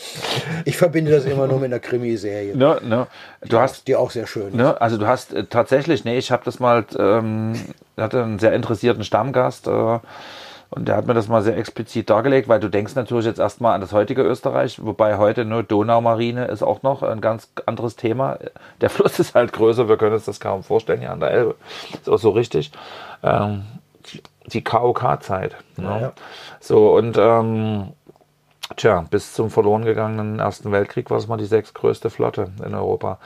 Ich 0.64 0.76
verbinde 0.76 1.10
das 1.10 1.26
immer 1.26 1.46
nur 1.46 1.58
mit 1.58 1.66
einer 1.66 1.80
Krimiserie. 1.80 2.56
Ne, 2.56 2.80
ne. 2.82 3.06
Du 3.42 3.58
hast 3.58 3.86
die 3.86 3.96
auch 3.96 4.10
sehr 4.10 4.26
schön 4.26 4.48
ist. 4.48 4.54
Ne, 4.54 4.80
also 4.80 4.96
du 4.96 5.06
hast 5.06 5.34
äh, 5.34 5.44
tatsächlich, 5.44 6.04
nee, 6.04 6.16
ich 6.16 6.30
habe 6.30 6.42
das 6.44 6.58
mal, 6.58 6.86
ähm, 6.98 7.52
hatte 7.98 8.22
einen 8.22 8.38
sehr 8.38 8.54
interessierten 8.54 9.04
Stammgast 9.04 9.66
äh, 9.66 9.98
und 10.70 10.86
der 10.86 10.96
hat 10.96 11.06
mir 11.06 11.14
das 11.14 11.28
mal 11.28 11.42
sehr 11.42 11.56
explizit 11.56 12.08
dargelegt, 12.10 12.48
weil 12.48 12.60
du 12.60 12.68
denkst 12.68 12.94
natürlich 12.94 13.26
jetzt 13.26 13.40
erstmal 13.40 13.74
an 13.74 13.80
das 13.80 13.92
heutige 13.92 14.22
Österreich, 14.22 14.84
wobei 14.84 15.18
heute 15.18 15.44
nur 15.44 15.62
Donaumarine 15.62 16.46
ist 16.46 16.62
auch 16.62 16.82
noch 16.82 17.02
ein 17.02 17.20
ganz 17.20 17.52
anderes 17.66 17.96
Thema. 17.96 18.38
Der 18.80 18.90
Fluss 18.90 19.18
ist 19.18 19.34
halt 19.34 19.52
größer, 19.52 19.88
wir 19.88 19.96
können 19.96 20.14
uns 20.14 20.24
das 20.26 20.40
kaum 20.40 20.62
vorstellen, 20.62 21.00
hier 21.00 21.10
an 21.12 21.20
der 21.20 21.30
Elbe. 21.32 21.56
Ist 21.92 22.08
auch 22.08 22.18
so 22.18 22.30
richtig. 22.30 22.70
Ähm, 23.22 23.64
die- 24.52 24.64
KOK-Zeit. 24.64 25.56
Ne? 25.76 25.84
Ja, 25.84 26.00
ja. 26.00 26.12
So, 26.60 26.96
und 26.96 27.16
ähm, 27.18 27.92
Tja, 28.76 29.04
bis 29.10 29.34
zum 29.34 29.50
verloren 29.50 29.84
gegangenen 29.84 30.38
Ersten 30.38 30.70
Weltkrieg 30.70 31.10
war 31.10 31.18
es 31.18 31.26
mal 31.26 31.36
die 31.36 31.44
sechstgrößte 31.44 32.08
Flotte 32.08 32.52
in 32.64 32.74
Europa. 32.74 33.18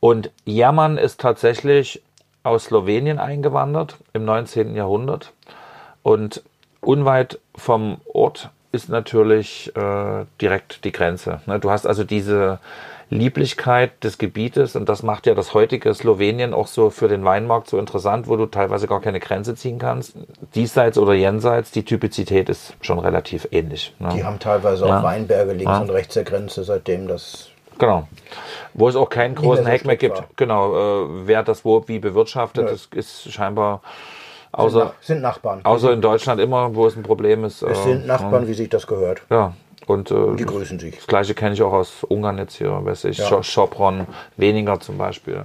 Und 0.00 0.30
Jerman 0.44 0.98
ist 0.98 1.20
tatsächlich 1.20 2.02
aus 2.42 2.64
Slowenien 2.64 3.18
eingewandert 3.18 3.98
im 4.12 4.24
19. 4.24 4.74
Jahrhundert. 4.74 5.32
Und 6.02 6.42
unweit 6.80 7.38
vom 7.54 7.98
Ort 8.12 8.50
ist 8.72 8.88
natürlich 8.88 9.72
äh, 9.76 10.24
direkt 10.40 10.84
die 10.84 10.92
Grenze. 10.92 11.40
Ne? 11.46 11.58
Du 11.58 11.70
hast 11.70 11.86
also 11.86 12.04
diese 12.04 12.60
Lieblichkeit 13.12 14.04
des 14.04 14.18
Gebietes 14.18 14.76
und 14.76 14.88
das 14.88 15.02
macht 15.02 15.26
ja 15.26 15.34
das 15.34 15.52
heutige 15.52 15.92
Slowenien 15.92 16.54
auch 16.54 16.68
so 16.68 16.90
für 16.90 17.08
den 17.08 17.24
Weinmarkt 17.24 17.68
so 17.68 17.76
interessant, 17.78 18.28
wo 18.28 18.36
du 18.36 18.46
teilweise 18.46 18.86
gar 18.86 19.00
keine 19.00 19.18
Grenze 19.18 19.56
ziehen 19.56 19.80
kannst. 19.80 20.14
Diesseits 20.54 20.96
oder 20.96 21.14
jenseits, 21.14 21.72
die 21.72 21.84
Typizität 21.84 22.48
ist 22.48 22.74
schon 22.82 23.00
relativ 23.00 23.48
ähnlich. 23.50 23.92
Ne? 23.98 24.10
Die 24.14 24.22
haben 24.24 24.38
teilweise 24.38 24.86
Ja. 24.86 25.00
auch 25.00 25.02
Weinberge 25.02 25.50
links 25.52 25.64
Ja. 25.64 25.80
und 25.80 25.90
rechts 25.90 26.14
der 26.14 26.22
Grenze, 26.22 26.62
seitdem 26.62 27.08
das. 27.08 27.48
Genau. 27.78 28.06
Wo 28.74 28.88
es 28.88 28.94
auch 28.94 29.08
keinen 29.08 29.34
großen 29.34 29.66
Heck 29.66 29.84
mehr 29.84 29.96
gibt. 29.96 30.18
war. 30.18 30.26
Genau. 30.36 31.06
Äh, 31.06 31.26
wer 31.26 31.42
das 31.42 31.64
wo 31.64 31.82
wie 31.88 31.98
bewirtschaftet, 31.98 32.66
Ja. 32.66 32.70
das 32.70 32.88
ist 32.94 33.32
scheinbar 33.32 33.80
außer, 34.52 34.84
Nach- 34.86 34.92
sind 35.00 35.20
Nachbarn. 35.22 35.60
außer 35.64 35.92
in 35.92 36.00
Deutschland 36.00 36.40
immer, 36.40 36.74
wo 36.74 36.86
es 36.86 36.96
ein 36.96 37.02
Problem 37.02 37.44
ist. 37.44 37.62
es 37.62 37.78
äh, 37.80 37.82
sind 37.82 38.06
Nachbarn, 38.06 38.46
wie 38.48 38.54
sich 38.54 38.68
das 38.68 38.86
gehört. 38.86 39.22
Ja. 39.30 39.54
Und 39.86 40.10
äh, 40.10 40.36
Die 40.36 40.44
grüßen 40.44 40.78
sich. 40.78 40.96
das 40.96 41.06
gleiche 41.06 41.34
kenne 41.34 41.54
ich 41.54 41.62
auch 41.62 41.72
aus 41.72 42.04
Ungarn 42.04 42.38
jetzt 42.38 42.54
hier, 42.56 42.70
weiß 42.84 43.04
ich, 43.06 43.18
Ja. 43.18 43.30
ja. 43.30 43.42
Sopron, 43.42 44.06
weniger 44.36 44.78
zum 44.80 44.98
Beispiel. 44.98 45.44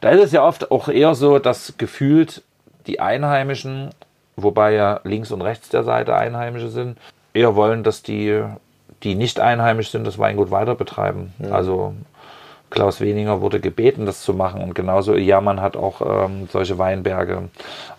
Da 0.00 0.10
ist 0.10 0.22
es 0.24 0.32
ja 0.32 0.44
oft 0.44 0.70
auch 0.70 0.88
eher 0.88 1.14
so, 1.14 1.38
dass 1.38 1.74
gefühlt 1.78 2.42
die 2.86 3.00
Einheimischen, 3.00 3.90
wobei 4.36 4.72
ja 4.74 5.00
links 5.04 5.30
und 5.30 5.40
rechts 5.42 5.68
der 5.68 5.84
Seite 5.84 6.14
Einheimische 6.16 6.68
sind, 6.68 6.98
eher 7.34 7.54
wollen, 7.54 7.82
dass 7.84 8.02
die, 8.02 8.42
die 9.02 9.14
nicht 9.14 9.40
einheimisch 9.40 9.90
sind, 9.90 10.06
das 10.06 10.18
Weingut 10.18 10.50
weiter 10.50 10.74
betreiben. 10.74 11.32
Ja. 11.38 11.50
Also 11.52 11.94
Klaus 12.70 13.00
Weniger 13.00 13.40
wurde 13.40 13.60
gebeten, 13.60 14.06
das 14.06 14.22
zu 14.22 14.34
machen. 14.34 14.60
Und 14.62 14.74
genauso 14.74 15.14
Jamann 15.14 15.60
hat 15.60 15.76
auch 15.76 16.00
ähm, 16.26 16.48
solche 16.50 16.78
Weinberge 16.78 17.48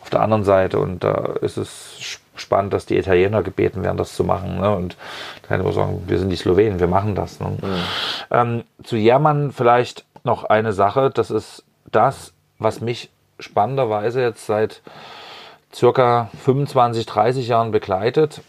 auf 0.07 0.11
der 0.11 0.21
anderen 0.21 0.45
Seite. 0.45 0.79
Und 0.79 1.03
da 1.03 1.33
ist 1.41 1.57
es 1.57 2.19
spannend, 2.35 2.71
dass 2.71 2.85
die 2.85 2.97
Italiener 2.97 3.43
gebeten 3.43 3.83
werden, 3.83 3.97
das 3.97 4.15
zu 4.15 4.23
machen. 4.23 4.57
Ne? 4.61 4.73
Und 4.73 4.95
da 5.41 5.47
kann 5.49 5.59
ich 5.59 5.65
nur 5.65 5.73
sagen, 5.73 6.03
wir 6.07 6.17
sind 6.17 6.29
die 6.29 6.37
Slowenen, 6.37 6.79
wir 6.79 6.87
machen 6.87 7.13
das. 7.13 7.41
Ne? 7.41 7.57
Mhm. 7.61 7.83
Ähm, 8.31 8.63
zu 8.83 8.95
Jamann 8.95 9.51
vielleicht 9.51 10.05
noch 10.23 10.45
eine 10.45 10.71
Sache. 10.71 11.09
Das 11.09 11.29
ist 11.29 11.65
das, 11.91 12.33
was 12.57 12.79
mich 12.79 13.09
spannenderweise 13.37 14.21
jetzt 14.21 14.45
seit 14.45 14.81
circa 15.73 16.29
25, 16.45 17.05
30 17.05 17.47
Jahren 17.49 17.71
begleitet 17.71 18.41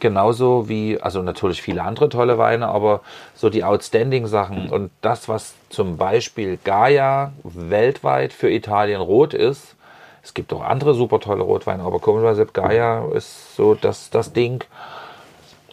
genauso 0.00 0.68
wie, 0.68 1.00
also 1.00 1.22
natürlich 1.22 1.62
viele 1.62 1.84
andere 1.84 2.08
tolle 2.08 2.36
Weine, 2.36 2.66
aber 2.66 3.02
so 3.36 3.50
die 3.50 3.62
outstanding 3.62 4.26
Sachen 4.26 4.68
und 4.68 4.90
das, 5.00 5.28
was 5.28 5.54
zum 5.68 5.96
Beispiel 5.96 6.58
Gaia 6.64 7.32
weltweit 7.44 8.32
für 8.32 8.50
Italien 8.50 9.00
rot 9.00 9.32
ist, 9.32 9.76
es 10.22 10.34
gibt 10.34 10.52
auch 10.52 10.62
andere 10.62 10.94
super 10.94 11.20
tolle 11.20 11.42
Rotweine, 11.42 11.82
aber 11.82 11.98
komischerweise 11.98 12.46
Gaia 12.46 13.06
ist 13.12 13.56
so 13.56 13.74
das, 13.74 14.10
das 14.10 14.32
Ding, 14.32 14.64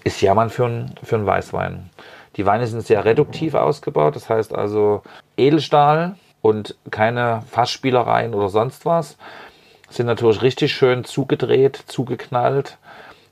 ist 0.04 0.22
Jammern 0.22 0.50
für, 0.50 0.66
ein, 0.66 0.96
für 1.04 1.18
einen 1.18 1.26
Weißwein. 1.26 1.90
Die 2.36 2.46
Weine 2.46 2.68
sind 2.68 2.86
sehr 2.86 3.06
reduktiv 3.06 3.54
ausgebaut, 3.54 4.16
das 4.16 4.30
heißt 4.30 4.56
also 4.56 5.04
Edelstahl 5.38 6.16
und 6.42 6.76
keine 6.90 7.44
Fassspielereien 7.50 8.34
oder 8.34 8.50
sonst 8.50 8.86
was. 8.86 9.18
Sind 9.90 10.06
natürlich 10.06 10.42
richtig 10.42 10.74
schön 10.74 11.04
zugedreht, 11.04 11.84
zugeknallt 11.88 12.78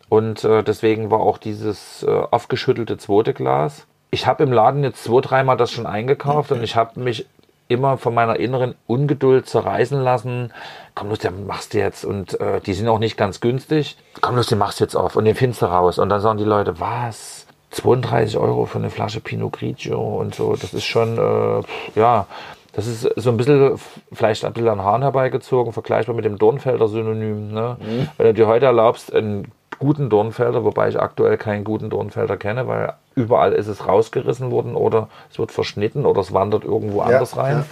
und 0.10 0.44
äh, 0.44 0.64
deswegen 0.64 1.10
war 1.12 1.20
auch 1.20 1.38
dieses 1.38 2.04
äh, 2.04 2.10
aufgeschüttelte 2.10 2.98
zweite 2.98 3.34
Glas. 3.34 3.86
Ich 4.10 4.26
habe 4.26 4.44
im 4.44 4.52
Laden 4.52 4.84
jetzt 4.84 5.04
zwei, 5.04 5.22
dreimal 5.22 5.58
das 5.58 5.72
schon 5.72 5.86
eingekauft 5.86 6.52
und 6.52 6.64
ich 6.64 6.76
habe 6.76 7.00
mich 7.00 7.28
immer 7.68 7.98
von 7.98 8.14
meiner 8.14 8.38
inneren 8.38 8.76
Ungeduld 8.88 9.48
zerreißen 9.48 10.02
lassen. 10.02 10.54
Komm, 10.96 11.10
los, 11.10 11.20
machst 11.46 11.74
du 11.74 11.80
jetzt. 11.80 12.06
Und 12.06 12.40
äh, 12.40 12.62
die 12.62 12.74
sind 12.74 12.88
auch 12.88 13.00
nicht 13.00 13.18
ganz 13.18 13.42
günstig. 13.42 13.98
Komm, 14.22 14.36
los, 14.36 14.48
den 14.48 14.58
machst 14.58 14.80
du 14.80 14.84
jetzt 14.84 14.96
auf 14.96 15.16
und 15.16 15.26
den 15.26 15.36
findest 15.36 15.62
du 15.62 15.66
raus. 15.68 16.00
Und 16.00 16.10
dann 16.10 16.22
sagen 16.22 16.38
die 16.38 16.44
Leute, 16.44 16.80
was? 16.80 17.46
32 17.72 18.38
Euro 18.38 18.66
für 18.66 18.78
eine 18.78 18.90
Flasche 18.90 19.20
Pinot 19.20 19.54
Grigio 19.54 20.00
und 20.00 20.34
so. 20.34 20.56
Das 20.56 20.74
ist 20.74 20.86
schon, 20.86 21.18
äh, 21.18 22.00
ja, 22.00 22.28
das 22.74 22.88
ist 22.88 23.10
so 23.16 23.30
ein 23.30 23.38
bisschen, 23.38 23.78
vielleicht 24.12 24.46
ein 24.46 24.54
bisschen 24.54 24.70
an 24.70 24.84
Hahn 24.84 25.02
herbeigezogen, 25.02 25.74
vergleichbar 25.74 26.16
mit 26.16 26.26
dem 26.26 26.38
Dornfelder 26.38 26.88
Synonym. 26.88 27.52
Ne? 27.52 27.78
Mhm. 27.80 28.08
Wenn 28.18 28.28
du 28.28 28.34
dir 28.34 28.48
heute 28.48 28.68
erlaubst, 28.68 29.14
einen 29.14 29.52
guten 29.80 30.10
Dornfelder, 30.10 30.64
wobei 30.64 30.90
ich 30.90 31.00
aktuell 31.00 31.38
keinen 31.38 31.64
guten 31.64 31.90
Dornfelder 31.90 32.38
kenne, 32.38 32.68
weil 32.68 32.94
überall 33.16 33.54
ist 33.54 33.68
es 33.68 33.88
rausgerissen 33.88 34.52
worden 34.52 34.76
oder 34.76 35.10
es 35.32 35.40
wird 35.40 35.52
verschnitten 35.52 36.06
oder 36.06 36.22
es 36.22 36.34
wandert 36.34 36.64
irgendwo 36.64 37.00
ja, 37.00 37.06
anders 37.06 37.38
rein. 37.38 37.58
Ja. 37.58 37.66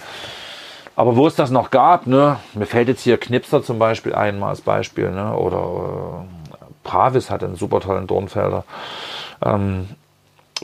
Aber 0.96 1.16
wo 1.16 1.26
es 1.26 1.34
das 1.34 1.50
noch 1.50 1.70
gab, 1.70 2.06
ne, 2.06 2.38
mir 2.54 2.66
fällt 2.66 2.88
jetzt 2.88 3.02
hier 3.02 3.18
Knipser 3.18 3.62
zum 3.62 3.78
Beispiel 3.78 4.14
ein, 4.14 4.38
mal 4.38 4.48
als 4.48 4.62
Beispiel, 4.62 5.10
ne, 5.10 5.36
oder 5.36 6.24
äh, 6.52 6.64
Pravis 6.84 7.30
hat 7.30 7.44
einen 7.44 7.56
super 7.56 7.80
tollen 7.80 8.06
Dornfelder. 8.06 8.64
Ähm, 9.44 9.88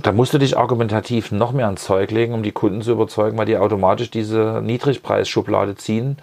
da 0.02 0.12
musst 0.12 0.32
du 0.32 0.38
dich 0.38 0.56
argumentativ 0.56 1.32
noch 1.32 1.52
mehr 1.52 1.66
ans 1.66 1.84
Zeug 1.84 2.10
legen, 2.10 2.32
um 2.32 2.42
die 2.42 2.52
Kunden 2.52 2.80
zu 2.80 2.92
überzeugen, 2.92 3.36
weil 3.36 3.44
die 3.44 3.58
automatisch 3.58 4.10
diese 4.10 4.62
Niedrigpreisschublade 4.62 5.74
ziehen 5.74 6.16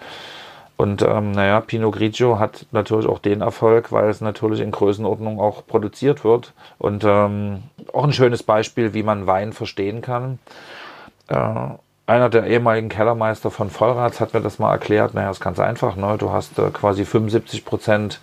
und 0.80 1.02
ähm, 1.02 1.32
naja, 1.32 1.60
Pinot 1.60 1.94
Grigio 1.94 2.38
hat 2.38 2.64
natürlich 2.72 3.06
auch 3.06 3.18
den 3.18 3.42
Erfolg, 3.42 3.92
weil 3.92 4.08
es 4.08 4.22
natürlich 4.22 4.60
in 4.60 4.70
Größenordnung 4.70 5.38
auch 5.38 5.66
produziert 5.66 6.24
wird. 6.24 6.54
Und 6.78 7.04
ähm, 7.04 7.64
auch 7.92 8.04
ein 8.04 8.14
schönes 8.14 8.42
Beispiel, 8.42 8.94
wie 8.94 9.02
man 9.02 9.26
Wein 9.26 9.52
verstehen 9.52 10.00
kann. 10.00 10.38
Äh, 11.28 11.36
einer 12.06 12.30
der 12.30 12.46
ehemaligen 12.46 12.88
Kellermeister 12.88 13.50
von 13.50 13.68
Vollrats 13.68 14.22
hat 14.22 14.32
mir 14.32 14.40
das 14.40 14.58
mal 14.58 14.72
erklärt. 14.72 15.12
Naja, 15.12 15.30
ist 15.30 15.40
ganz 15.40 15.60
einfach. 15.60 15.96
Ne? 15.96 16.16
Du 16.16 16.30
hast 16.30 16.58
äh, 16.58 16.70
quasi 16.70 17.04
75 17.04 17.66
Prozent 17.66 18.18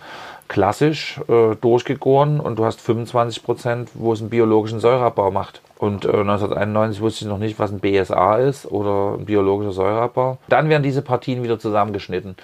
klassisch 0.48 1.20
äh, 1.28 1.54
durchgegoren 1.54 2.40
und 2.40 2.58
du 2.58 2.64
hast 2.64 2.80
25 2.80 3.44
Prozent, 3.44 3.90
wo 3.94 4.12
es 4.12 4.20
einen 4.20 4.30
biologischen 4.30 4.80
Säureabbau 4.80 5.30
macht. 5.30 5.60
Und 5.78 6.04
äh, 6.04 6.08
1991 6.08 7.00
wusste 7.00 7.24
ich 7.24 7.30
noch 7.30 7.38
nicht, 7.38 7.58
was 7.58 7.70
ein 7.70 7.78
BSA 7.80 8.38
ist 8.38 8.66
oder 8.66 9.16
ein 9.16 9.24
biologischer 9.24 9.72
Säureabbau. 9.72 10.38
Dann 10.48 10.68
werden 10.68 10.82
diese 10.82 11.02
Partien 11.02 11.42
wieder 11.42 11.58
zusammengeschnitten. 11.58 12.36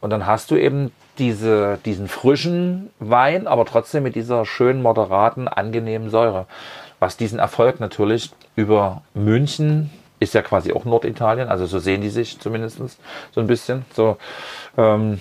Und 0.00 0.10
dann 0.10 0.26
hast 0.26 0.50
du 0.50 0.56
eben 0.56 0.90
diese, 1.18 1.78
diesen 1.84 2.08
frischen 2.08 2.90
Wein, 2.98 3.46
aber 3.46 3.64
trotzdem 3.66 4.02
mit 4.02 4.16
dieser 4.16 4.44
schönen, 4.44 4.82
moderaten, 4.82 5.46
angenehmen 5.46 6.10
Säure. 6.10 6.46
Was 6.98 7.16
diesen 7.16 7.38
Erfolg 7.38 7.78
natürlich 7.78 8.30
über 8.56 9.02
München 9.14 9.90
ist 10.18 10.34
ja 10.34 10.42
quasi 10.42 10.72
auch 10.72 10.84
Norditalien, 10.84 11.48
also 11.48 11.66
so 11.66 11.80
sehen 11.80 12.00
die 12.00 12.08
sich 12.08 12.38
zumindest 12.38 12.78
so 13.32 13.40
ein 13.40 13.46
bisschen. 13.48 13.84
So, 13.92 14.16
ähm, 14.78 15.20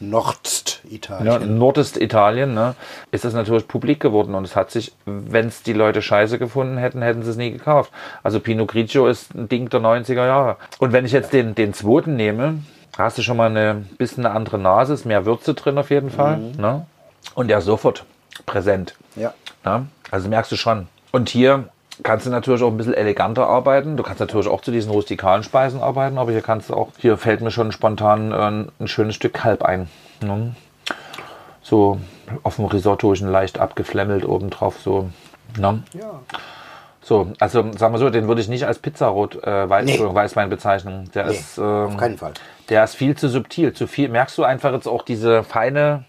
Norditalien. 0.00 1.26
Ja, 1.26 1.38
Norditalien, 1.38 2.54
ne, 2.54 2.74
ist 3.10 3.24
das 3.24 3.32
natürlich 3.32 3.66
publik 3.66 4.00
geworden 4.00 4.34
und 4.34 4.44
es 4.44 4.54
hat 4.54 4.70
sich, 4.70 4.92
wenn 5.04 5.46
es 5.46 5.62
die 5.62 5.72
Leute 5.72 6.02
scheiße 6.02 6.38
gefunden 6.38 6.76
hätten, 6.76 7.02
hätten 7.02 7.22
sie 7.22 7.30
es 7.30 7.36
nie 7.36 7.50
gekauft. 7.50 7.90
Also 8.22 8.40
Pinot 8.40 8.68
Grigio 8.68 9.06
ist 9.06 9.34
ein 9.34 9.48
Ding 9.48 9.70
der 9.70 9.80
90er 9.80 10.26
Jahre. 10.26 10.56
Und 10.78 10.92
wenn 10.92 11.04
ich 11.06 11.12
jetzt 11.12 11.32
den, 11.32 11.54
den 11.54 11.72
zweiten 11.72 12.16
nehme, 12.16 12.58
hast 12.98 13.18
du 13.18 13.22
schon 13.22 13.36
mal 13.36 13.50
eine 13.50 13.86
bisschen 13.96 14.26
eine 14.26 14.34
andere 14.34 14.58
Nase, 14.58 14.94
ist 14.94 15.06
mehr 15.06 15.24
Würze 15.24 15.54
drin 15.54 15.78
auf 15.78 15.90
jeden 15.90 16.10
Fall. 16.10 16.36
Mhm. 16.36 16.60
Ne? 16.60 16.86
Und 17.34 17.48
der 17.48 17.60
sofort 17.60 18.04
präsent. 18.44 18.94
Ja. 19.14 19.32
Ne? 19.64 19.86
Also 20.10 20.28
merkst 20.28 20.52
du 20.52 20.56
schon. 20.56 20.88
Und 21.12 21.28
hier 21.28 21.68
kannst 22.02 22.26
du 22.26 22.30
natürlich 22.30 22.62
auch 22.62 22.70
ein 22.70 22.76
bisschen 22.76 22.94
eleganter 22.94 23.46
arbeiten. 23.48 23.96
Du 23.96 24.02
kannst 24.02 24.20
natürlich 24.20 24.48
auch 24.48 24.60
zu 24.60 24.70
diesen 24.70 24.90
rustikalen 24.90 25.42
Speisen 25.42 25.80
arbeiten, 25.80 26.18
aber 26.18 26.32
hier 26.32 26.42
kannst 26.42 26.70
du 26.70 26.74
auch, 26.74 26.88
hier 26.98 27.16
fällt 27.16 27.40
mir 27.40 27.50
schon 27.50 27.72
spontan 27.72 28.32
äh, 28.32 28.82
ein 28.82 28.88
schönes 28.88 29.14
Stück 29.14 29.34
Kalb 29.34 29.62
ein. 29.62 29.88
Ne? 30.22 30.54
So 31.62 31.98
auf 32.42 32.56
dem 32.56 32.66
Risotto 32.66 33.12
ist 33.12 33.22
ein 33.22 33.30
leicht 33.30 33.58
abgeflemmelt 33.58 34.24
obendrauf, 34.26 34.80
so. 34.80 35.10
Ne? 35.58 35.82
Ja. 35.92 36.20
So, 37.00 37.28
also 37.38 37.70
sagen 37.76 37.94
wir 37.94 37.98
so, 37.98 38.10
den 38.10 38.26
würde 38.26 38.40
ich 38.40 38.48
nicht 38.48 38.66
als 38.66 38.80
Pizzarot 38.80 39.44
äh, 39.44 39.70
Weiß, 39.70 39.86
nee. 39.86 39.96
Weißwein 40.00 40.50
bezeichnen. 40.50 41.08
Der 41.14 41.26
nee, 41.26 41.34
ist, 41.34 41.56
ähm, 41.56 41.64
auf 41.64 41.96
keinen 41.96 42.18
Fall. 42.18 42.32
Der 42.68 42.82
ist 42.82 42.96
viel 42.96 43.16
zu 43.16 43.28
subtil, 43.28 43.72
zu 43.72 43.86
viel. 43.86 44.08
Merkst 44.08 44.36
du 44.36 44.42
einfach 44.42 44.72
jetzt 44.72 44.88
auch 44.88 45.02
diese 45.02 45.44
feine 45.44 46.04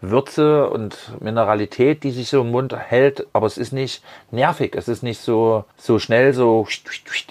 Würze 0.00 0.68
und 0.70 0.96
Mineralität, 1.20 2.04
die 2.04 2.12
sich 2.12 2.28
so 2.28 2.42
im 2.42 2.50
Mund 2.50 2.76
hält, 2.76 3.26
aber 3.32 3.46
es 3.46 3.58
ist 3.58 3.72
nicht 3.72 4.02
nervig, 4.30 4.74
es 4.76 4.86
ist 4.88 5.02
nicht 5.02 5.20
so, 5.20 5.64
so 5.76 5.98
schnell, 5.98 6.32
so 6.34 6.66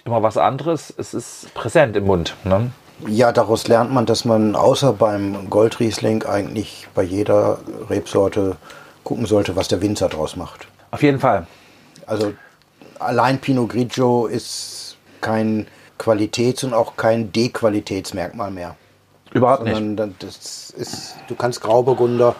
immer 0.05 0.21
was 0.21 0.37
anderes, 0.37 0.93
es 0.97 1.13
ist 1.13 1.53
präsent 1.53 1.95
im 1.95 2.05
Mund. 2.05 2.35
Ne? 2.43 2.71
Ja, 3.07 3.31
daraus 3.31 3.67
lernt 3.67 3.93
man, 3.93 4.05
dass 4.05 4.25
man 4.25 4.55
außer 4.55 4.91
beim 4.93 5.49
Goldriesling 5.49 6.23
eigentlich 6.23 6.87
bei 6.95 7.03
jeder 7.03 7.59
Rebsorte 7.89 8.57
gucken 9.03 9.25
sollte, 9.25 9.55
was 9.55 9.67
der 9.67 9.81
Winzer 9.81 10.09
draus 10.09 10.35
macht. 10.35 10.67
Auf 10.91 11.03
jeden 11.03 11.19
Fall. 11.19 11.47
Also 12.05 12.33
allein 12.99 13.39
Pinot 13.39 13.69
Grigio 13.69 14.25
ist 14.25 14.97
kein 15.21 15.67
Qualitäts- 15.97 16.63
und 16.63 16.73
auch 16.73 16.97
kein 16.97 17.31
Dequalitätsmerkmal 17.31 18.51
mehr. 18.51 18.75
Überhaupt 19.31 19.67
Sondern 19.67 20.09
nicht. 20.09 20.23
Das 20.23 20.69
ist, 20.71 21.15
du 21.27 21.35
kannst 21.35 21.61
Grauburgunder 21.61 22.35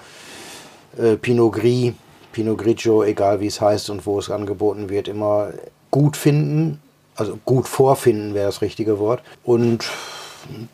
Pinot 1.22 1.54
Gris, 1.54 1.94
Pinot 2.32 2.58
Grigio, 2.58 3.04
egal 3.04 3.40
wie 3.40 3.48
es 3.48 3.62
heißt 3.62 3.90
und 3.90 4.06
wo 4.06 4.20
es 4.20 4.30
angeboten 4.30 4.90
wird, 4.90 5.08
immer 5.08 5.50
gut 5.92 6.18
finden. 6.18 6.82
Also 7.16 7.40
gut 7.46 7.68
vorfinden 7.68 8.36
wäre 8.36 8.46
das 8.46 8.62
richtige 8.62 9.00
Wort. 9.00 9.22
Und 9.44 9.86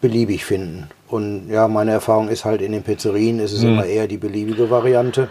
beliebig 0.02 0.46
finden. 0.46 0.90
Und 1.08 1.50
ja, 1.50 1.68
meine 1.68 1.92
Erfahrung 1.92 2.30
ist 2.30 2.46
halt 2.46 2.62
in 2.62 2.72
den 2.72 2.84
Pizzerien 2.84 3.40
ist 3.40 3.54
es 3.54 3.62
hm. 3.62 3.70
immer 3.70 3.86
eher 3.86 4.08
die 4.08 4.18
beliebige 4.18 4.70
Variante. 4.70 5.30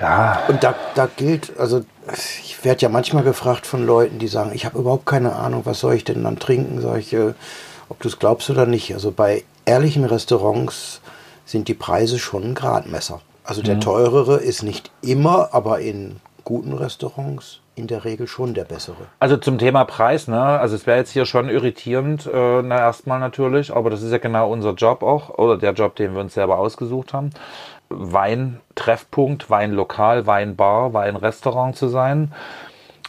Ja. 0.00 0.42
Und 0.48 0.64
da, 0.64 0.74
da 0.94 1.06
gilt, 1.06 1.52
also 1.58 1.84
ich 2.42 2.64
werde 2.64 2.82
ja 2.82 2.88
manchmal 2.88 3.22
gefragt 3.22 3.66
von 3.66 3.86
Leuten, 3.86 4.18
die 4.18 4.28
sagen, 4.28 4.50
ich 4.54 4.64
habe 4.64 4.78
überhaupt 4.78 5.06
keine 5.06 5.36
Ahnung, 5.36 5.62
was 5.64 5.80
soll 5.80 5.94
ich 5.94 6.04
denn 6.04 6.24
dann 6.24 6.38
trinken? 6.38 6.80
Sag 6.80 6.98
ich, 6.98 7.12
äh, 7.12 7.34
ob 7.88 8.00
du 8.00 8.08
es 8.08 8.18
glaubst 8.18 8.50
oder 8.50 8.66
nicht. 8.66 8.92
Also 8.94 9.12
bei 9.12 9.44
ehrlichen 9.64 10.04
Restaurants 10.04 11.00
sind 11.46 11.68
die 11.68 11.74
Preise 11.74 12.18
schon 12.18 12.42
ein 12.44 12.54
Gradmesser. 12.54 13.20
Also 13.44 13.62
der 13.62 13.76
mhm. 13.76 13.80
teurere 13.80 14.36
ist 14.36 14.62
nicht 14.62 14.90
immer, 15.02 15.50
aber 15.52 15.80
in 15.80 16.16
guten 16.44 16.72
Restaurants 16.72 17.60
in 17.76 17.86
der 17.88 18.04
Regel 18.04 18.26
schon 18.26 18.54
der 18.54 18.64
bessere. 18.64 19.06
Also 19.18 19.36
zum 19.36 19.58
Thema 19.58 19.84
Preis, 19.84 20.28
ne? 20.28 20.40
Also 20.40 20.76
es 20.76 20.86
wäre 20.86 20.98
jetzt 20.98 21.10
hier 21.10 21.26
schon 21.26 21.48
irritierend, 21.48 22.26
äh, 22.26 22.62
na 22.62 22.78
erstmal 22.78 23.18
natürlich, 23.18 23.74
aber 23.74 23.90
das 23.90 24.02
ist 24.02 24.12
ja 24.12 24.18
genau 24.18 24.50
unser 24.50 24.74
Job 24.74 25.02
auch, 25.02 25.30
oder 25.30 25.58
der 25.58 25.72
Job, 25.72 25.96
den 25.96 26.14
wir 26.14 26.20
uns 26.20 26.34
selber 26.34 26.58
ausgesucht 26.58 27.12
haben. 27.12 27.30
Weintreffpunkt, 27.88 29.50
Weinlokal, 29.50 30.26
Weinbar, 30.26 30.92
Weinrestaurant 30.94 31.76
zu 31.76 31.88
sein. 31.88 32.32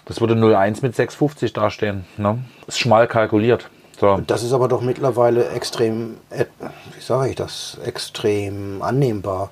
Das 0.05 0.19
würde 0.19 0.35
01 0.35 0.81
mit 0.81 0.95
6,50 0.95 1.53
dastehen. 1.53 2.05
Ne? 2.17 2.39
Ist 2.67 2.79
schmal 2.79 3.07
kalkuliert. 3.07 3.69
So. 3.99 4.21
Das 4.27 4.43
ist 4.43 4.51
aber 4.51 4.67
doch 4.67 4.81
mittlerweile 4.81 5.49
extrem, 5.49 6.17
wie 6.29 7.01
sage 7.01 7.29
ich 7.29 7.35
das, 7.35 7.77
extrem 7.85 8.81
annehmbar 8.81 9.49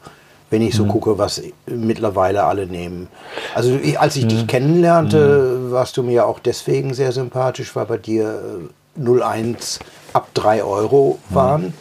wenn 0.53 0.61
ich 0.61 0.75
so 0.75 0.85
mhm. 0.85 0.89
gucke, 0.89 1.17
was 1.17 1.41
mittlerweile 1.65 2.43
alle 2.43 2.67
nehmen. 2.67 3.07
Also 3.55 3.79
als 3.97 4.15
ich 4.15 4.25
mhm. 4.25 4.29
dich 4.29 4.47
kennenlernte, 4.47 5.57
mhm. 5.59 5.71
warst 5.71 5.97
du 5.97 6.03
mir 6.03 6.27
auch 6.27 6.37
deswegen 6.37 6.93
sehr 6.93 7.11
sympathisch, 7.11 7.75
weil 7.75 7.87
bei 7.87 7.97
dir 7.97 8.59
01 8.95 9.77
äh, 9.77 9.83
ab 10.13 10.27
3 10.35 10.63
Euro 10.63 11.17
mhm. 11.27 11.35
waren. 11.35 11.73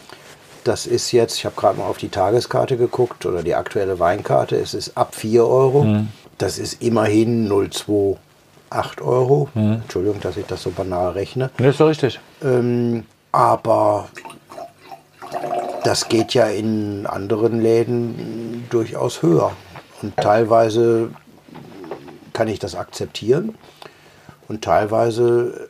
Das 0.63 0.87
ist 0.87 1.11
jetzt, 1.11 1.37
ich 1.37 1.45
habe 1.45 1.55
gerade 1.55 1.77
mal 1.77 1.85
auf 1.85 1.99
die 1.99 2.09
Tageskarte 2.09 2.75
geguckt 2.75 3.27
oder 3.27 3.43
die 3.43 3.53
aktuelle 3.53 3.99
Weinkarte, 3.99 4.55
es 4.55 4.73
ist 4.73 4.97
ab 4.97 5.13
4 5.13 5.45
Euro. 5.45 5.83
Mhm. 5.83 6.07
Das 6.39 6.57
ist 6.57 6.81
immerhin 6.81 7.47
0,28 7.47 9.01
Euro. 9.03 9.49
Mhm. 9.53 9.81
Entschuldigung, 9.83 10.19
dass 10.19 10.35
ich 10.35 10.47
das 10.47 10.63
so 10.63 10.71
banal 10.71 11.11
rechne. 11.11 11.51
Das 11.57 11.67
ist 11.67 11.79
doch 11.79 11.89
richtig. 11.89 12.19
Ähm, 12.43 13.05
aber 13.31 14.07
das 15.83 16.09
geht 16.09 16.33
ja 16.33 16.47
in 16.47 17.05
anderen 17.05 17.61
Läden 17.61 18.65
durchaus 18.69 19.21
höher. 19.21 19.51
Und 20.01 20.15
teilweise 20.17 21.11
kann 22.33 22.47
ich 22.47 22.59
das 22.59 22.75
akzeptieren. 22.75 23.55
Und 24.47 24.63
teilweise 24.63 25.69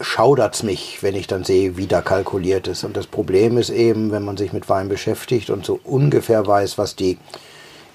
schaudert 0.00 0.54
es 0.54 0.62
mich, 0.62 1.02
wenn 1.02 1.14
ich 1.14 1.26
dann 1.26 1.44
sehe, 1.44 1.76
wie 1.76 1.86
da 1.86 2.02
kalkuliert 2.02 2.68
ist. 2.68 2.84
Und 2.84 2.96
das 2.96 3.06
Problem 3.06 3.58
ist 3.58 3.70
eben, 3.70 4.10
wenn 4.12 4.24
man 4.24 4.36
sich 4.36 4.52
mit 4.52 4.68
Wein 4.68 4.88
beschäftigt 4.88 5.50
und 5.50 5.64
so 5.64 5.78
ungefähr 5.84 6.46
weiß, 6.46 6.78
was 6.78 6.96
die 6.96 7.18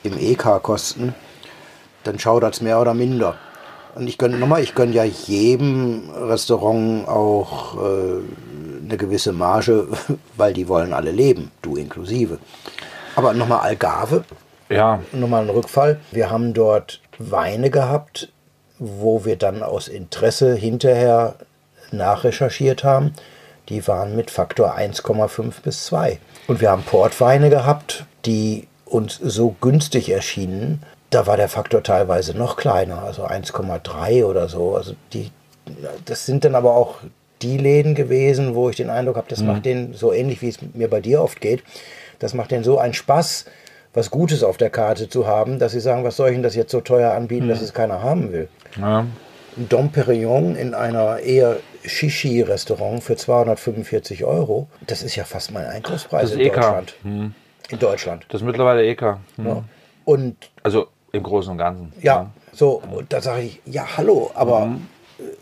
im 0.03 0.18
EK 0.18 0.62
kosten, 0.64 1.14
dann 2.03 2.20
schaudert 2.20 2.55
es 2.55 2.62
mehr 2.62 2.80
oder 2.80 2.93
minder. 2.93 3.36
Und 3.95 4.07
ich 4.07 4.18
gönne 4.18 4.38
nochmal, 4.38 4.64
ich 4.64 4.76
gönne 4.76 4.93
ja 4.93 5.03
jedem 5.03 6.10
Restaurant 6.12 7.07
auch 7.07 7.76
äh, 7.76 8.22
eine 8.89 8.97
gewisse 8.97 9.31
Marge, 9.31 9.87
weil 10.37 10.53
die 10.53 10.67
wollen 10.67 10.93
alle 10.93 11.11
leben, 11.11 11.51
du 11.61 11.75
inklusive. 11.75 12.39
Aber 13.15 13.33
nochmal 13.33 13.61
Algarve. 13.61 14.23
Ja. 14.69 15.01
Nochmal 15.11 15.43
ein 15.43 15.49
Rückfall. 15.49 15.99
Wir 16.11 16.29
haben 16.29 16.53
dort 16.53 17.01
Weine 17.17 17.69
gehabt, 17.69 18.31
wo 18.77 19.25
wir 19.25 19.35
dann 19.35 19.63
aus 19.63 19.87
Interesse 19.87 20.55
hinterher 20.55 21.35
nachrecherchiert 21.91 22.83
haben. 22.83 23.13
Die 23.67 23.87
waren 23.87 24.15
mit 24.15 24.31
Faktor 24.31 24.77
1,5 24.77 25.61
bis 25.63 25.85
2. 25.85 26.19
Und 26.47 26.61
wir 26.61 26.71
haben 26.71 26.83
Portweine 26.83 27.49
gehabt, 27.49 28.05
die 28.25 28.67
uns 28.85 29.19
so 29.21 29.55
günstig 29.61 30.09
erschienen. 30.09 30.83
Da 31.09 31.27
war 31.27 31.37
der 31.37 31.49
Faktor 31.49 31.83
teilweise 31.83 32.35
noch 32.37 32.55
kleiner, 32.55 33.03
also 33.03 33.25
1,3 33.25 34.25
oder 34.25 34.49
so. 34.49 34.75
Also 34.75 34.93
die, 35.13 35.31
das 36.05 36.25
sind 36.25 36.45
dann 36.45 36.55
aber 36.55 36.75
auch 36.75 36.97
die 37.41 37.57
Läden 37.57 37.95
gewesen, 37.95 38.55
wo 38.55 38.69
ich 38.69 38.75
den 38.75 38.89
Eindruck 38.89 39.17
habe, 39.17 39.27
das 39.29 39.41
mhm. 39.41 39.47
macht 39.47 39.65
denen 39.65 39.93
so 39.93 40.13
ähnlich, 40.13 40.41
wie 40.41 40.49
es 40.49 40.59
mir 40.73 40.89
bei 40.89 41.01
dir 41.01 41.21
oft 41.21 41.41
geht, 41.41 41.63
das 42.19 42.33
macht 42.33 42.51
denen 42.51 42.63
so 42.63 42.77
einen 42.77 42.93
Spaß, 42.93 43.45
was 43.93 44.11
Gutes 44.11 44.43
auf 44.43 44.57
der 44.57 44.69
Karte 44.69 45.09
zu 45.09 45.25
haben, 45.25 45.57
dass 45.57 45.71
sie 45.71 45.79
sagen, 45.79 46.03
was 46.03 46.17
soll 46.17 46.29
ich 46.29 46.35
denn 46.35 46.43
das 46.43 46.55
jetzt 46.55 46.71
so 46.71 46.81
teuer 46.81 47.13
anbieten, 47.13 47.45
mhm. 47.45 47.49
dass 47.49 47.61
es 47.61 47.73
keiner 47.73 48.03
haben 48.03 48.31
will. 48.31 48.49
Ja. 48.79 49.05
Dom 49.55 49.91
Perignon 49.91 50.55
in 50.55 50.73
einer 50.73 51.19
eher 51.19 51.57
Shishi-Restaurant 51.83 53.03
für 53.03 53.15
245 53.15 54.25
Euro, 54.25 54.67
das 54.85 55.01
ist 55.01 55.15
ja 55.15 55.23
fast 55.23 55.51
mein 55.51 55.65
Einkaufspreis 55.65 56.31
in 56.31 56.39
EK. 56.41 56.55
Deutschland. 56.55 56.95
Mhm. 57.03 57.33
In 57.69 57.79
Deutschland. 57.79 58.25
Das 58.29 58.41
ist 58.41 58.45
mittlerweile 58.45 58.85
EK. 58.85 59.17
Mhm. 59.37 59.45
Ja. 59.45 59.63
Und 60.05 60.35
also 60.63 60.87
im 61.11 61.23
Großen 61.23 61.51
und 61.51 61.57
Ganzen. 61.57 61.93
Ja, 62.01 62.13
ja. 62.13 62.31
so, 62.51 62.81
und 62.91 63.11
da 63.11 63.21
sage 63.21 63.43
ich, 63.43 63.61
ja, 63.65 63.97
hallo, 63.97 64.31
aber 64.35 64.65
mhm 64.65 64.87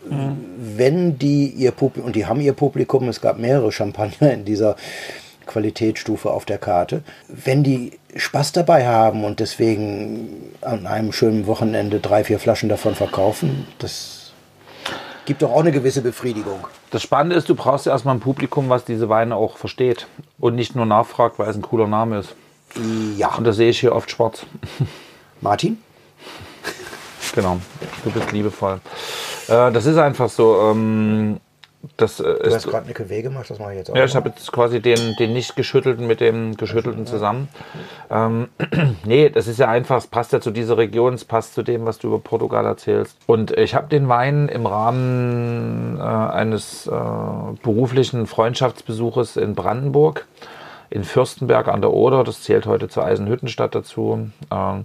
wenn 0.08 1.18
die 1.18 1.48
ihr 1.48 1.72
Publikum, 1.72 2.06
und 2.06 2.16
die 2.16 2.26
haben 2.26 2.40
ihr 2.40 2.52
Publikum, 2.52 3.08
es 3.08 3.20
gab 3.20 3.38
mehrere 3.38 3.72
Champagner 3.72 4.32
in 4.32 4.44
dieser 4.44 4.76
Qualitätsstufe 5.46 6.30
auf 6.30 6.44
der 6.44 6.58
Karte, 6.58 7.02
wenn 7.28 7.62
die 7.62 7.92
Spaß 8.14 8.52
dabei 8.52 8.86
haben 8.86 9.24
und 9.24 9.40
deswegen 9.40 10.52
an 10.60 10.86
einem 10.86 11.12
schönen 11.12 11.46
Wochenende 11.46 12.00
drei, 12.00 12.24
vier 12.24 12.38
Flaschen 12.38 12.68
davon 12.68 12.94
verkaufen, 12.94 13.66
das 13.78 14.32
gibt 15.24 15.42
doch 15.42 15.50
auch 15.50 15.60
eine 15.60 15.72
gewisse 15.72 16.02
Befriedigung. 16.02 16.66
Das 16.90 17.02
Spannende 17.02 17.36
ist, 17.36 17.48
du 17.48 17.54
brauchst 17.54 17.86
ja 17.86 17.92
erstmal 17.92 18.14
ein 18.14 18.20
Publikum, 18.20 18.68
was 18.68 18.84
diese 18.84 19.08
Weine 19.08 19.36
auch 19.36 19.58
versteht 19.58 20.06
und 20.38 20.54
nicht 20.54 20.74
nur 20.74 20.86
nachfragt, 20.86 21.38
weil 21.38 21.50
es 21.50 21.56
ein 21.56 21.62
cooler 21.62 21.86
Name 21.86 22.20
ist. 22.20 22.34
Ja. 23.16 23.34
Und 23.34 23.44
das 23.44 23.56
sehe 23.56 23.70
ich 23.70 23.80
hier 23.80 23.94
oft 23.94 24.10
schwarz. 24.10 24.46
Martin? 25.40 25.78
Genau, 27.34 27.58
du 28.04 28.10
bist 28.10 28.32
liebevoll. 28.32 28.80
Äh, 29.48 29.72
das 29.72 29.86
ist 29.86 29.98
einfach 29.98 30.28
so. 30.28 30.70
Ähm, 30.70 31.40
das, 31.96 32.18
äh, 32.18 32.24
du 32.24 32.54
hast 32.54 32.66
gerade 32.66 32.86
eine 32.86 32.94
Cuvée 32.94 33.22
gemacht, 33.22 33.48
das 33.48 33.60
mache 33.60 33.72
ich 33.72 33.78
jetzt 33.78 33.90
auch. 33.90 33.96
Ja, 33.96 34.04
ich 34.04 34.16
habe 34.16 34.30
jetzt 34.30 34.50
quasi 34.50 34.80
den, 34.80 35.14
den 35.16 35.32
nicht 35.32 35.54
geschüttelten 35.54 36.08
mit 36.08 36.20
dem 36.20 36.56
geschüttelten 36.56 37.06
zusammen. 37.06 37.48
Ähm, 38.10 38.48
nee, 39.04 39.28
das 39.30 39.46
ist 39.46 39.58
ja 39.58 39.68
einfach, 39.68 39.98
es 39.98 40.08
passt 40.08 40.32
ja 40.32 40.40
zu 40.40 40.50
dieser 40.50 40.76
Region, 40.76 41.14
es 41.14 41.24
passt 41.24 41.54
zu 41.54 41.62
dem, 41.62 41.86
was 41.86 41.98
du 41.98 42.08
über 42.08 42.18
Portugal 42.18 42.66
erzählst. 42.66 43.16
Und 43.26 43.52
ich 43.52 43.76
habe 43.76 43.88
den 43.88 44.08
Wein 44.08 44.48
im 44.48 44.66
Rahmen 44.66 45.98
äh, 45.98 46.02
eines 46.02 46.88
äh, 46.88 46.90
beruflichen 47.62 48.26
Freundschaftsbesuches 48.26 49.36
in 49.36 49.54
Brandenburg 49.54 50.26
in 50.90 51.04
Fürstenberg 51.04 51.68
an 51.68 51.82
der 51.82 51.92
Oder, 51.92 52.24
das 52.24 52.42
zählt 52.42 52.66
heute 52.66 52.88
zur 52.88 53.04
Eisenhüttenstadt 53.04 53.74
dazu, 53.74 54.30
ähm, 54.50 54.84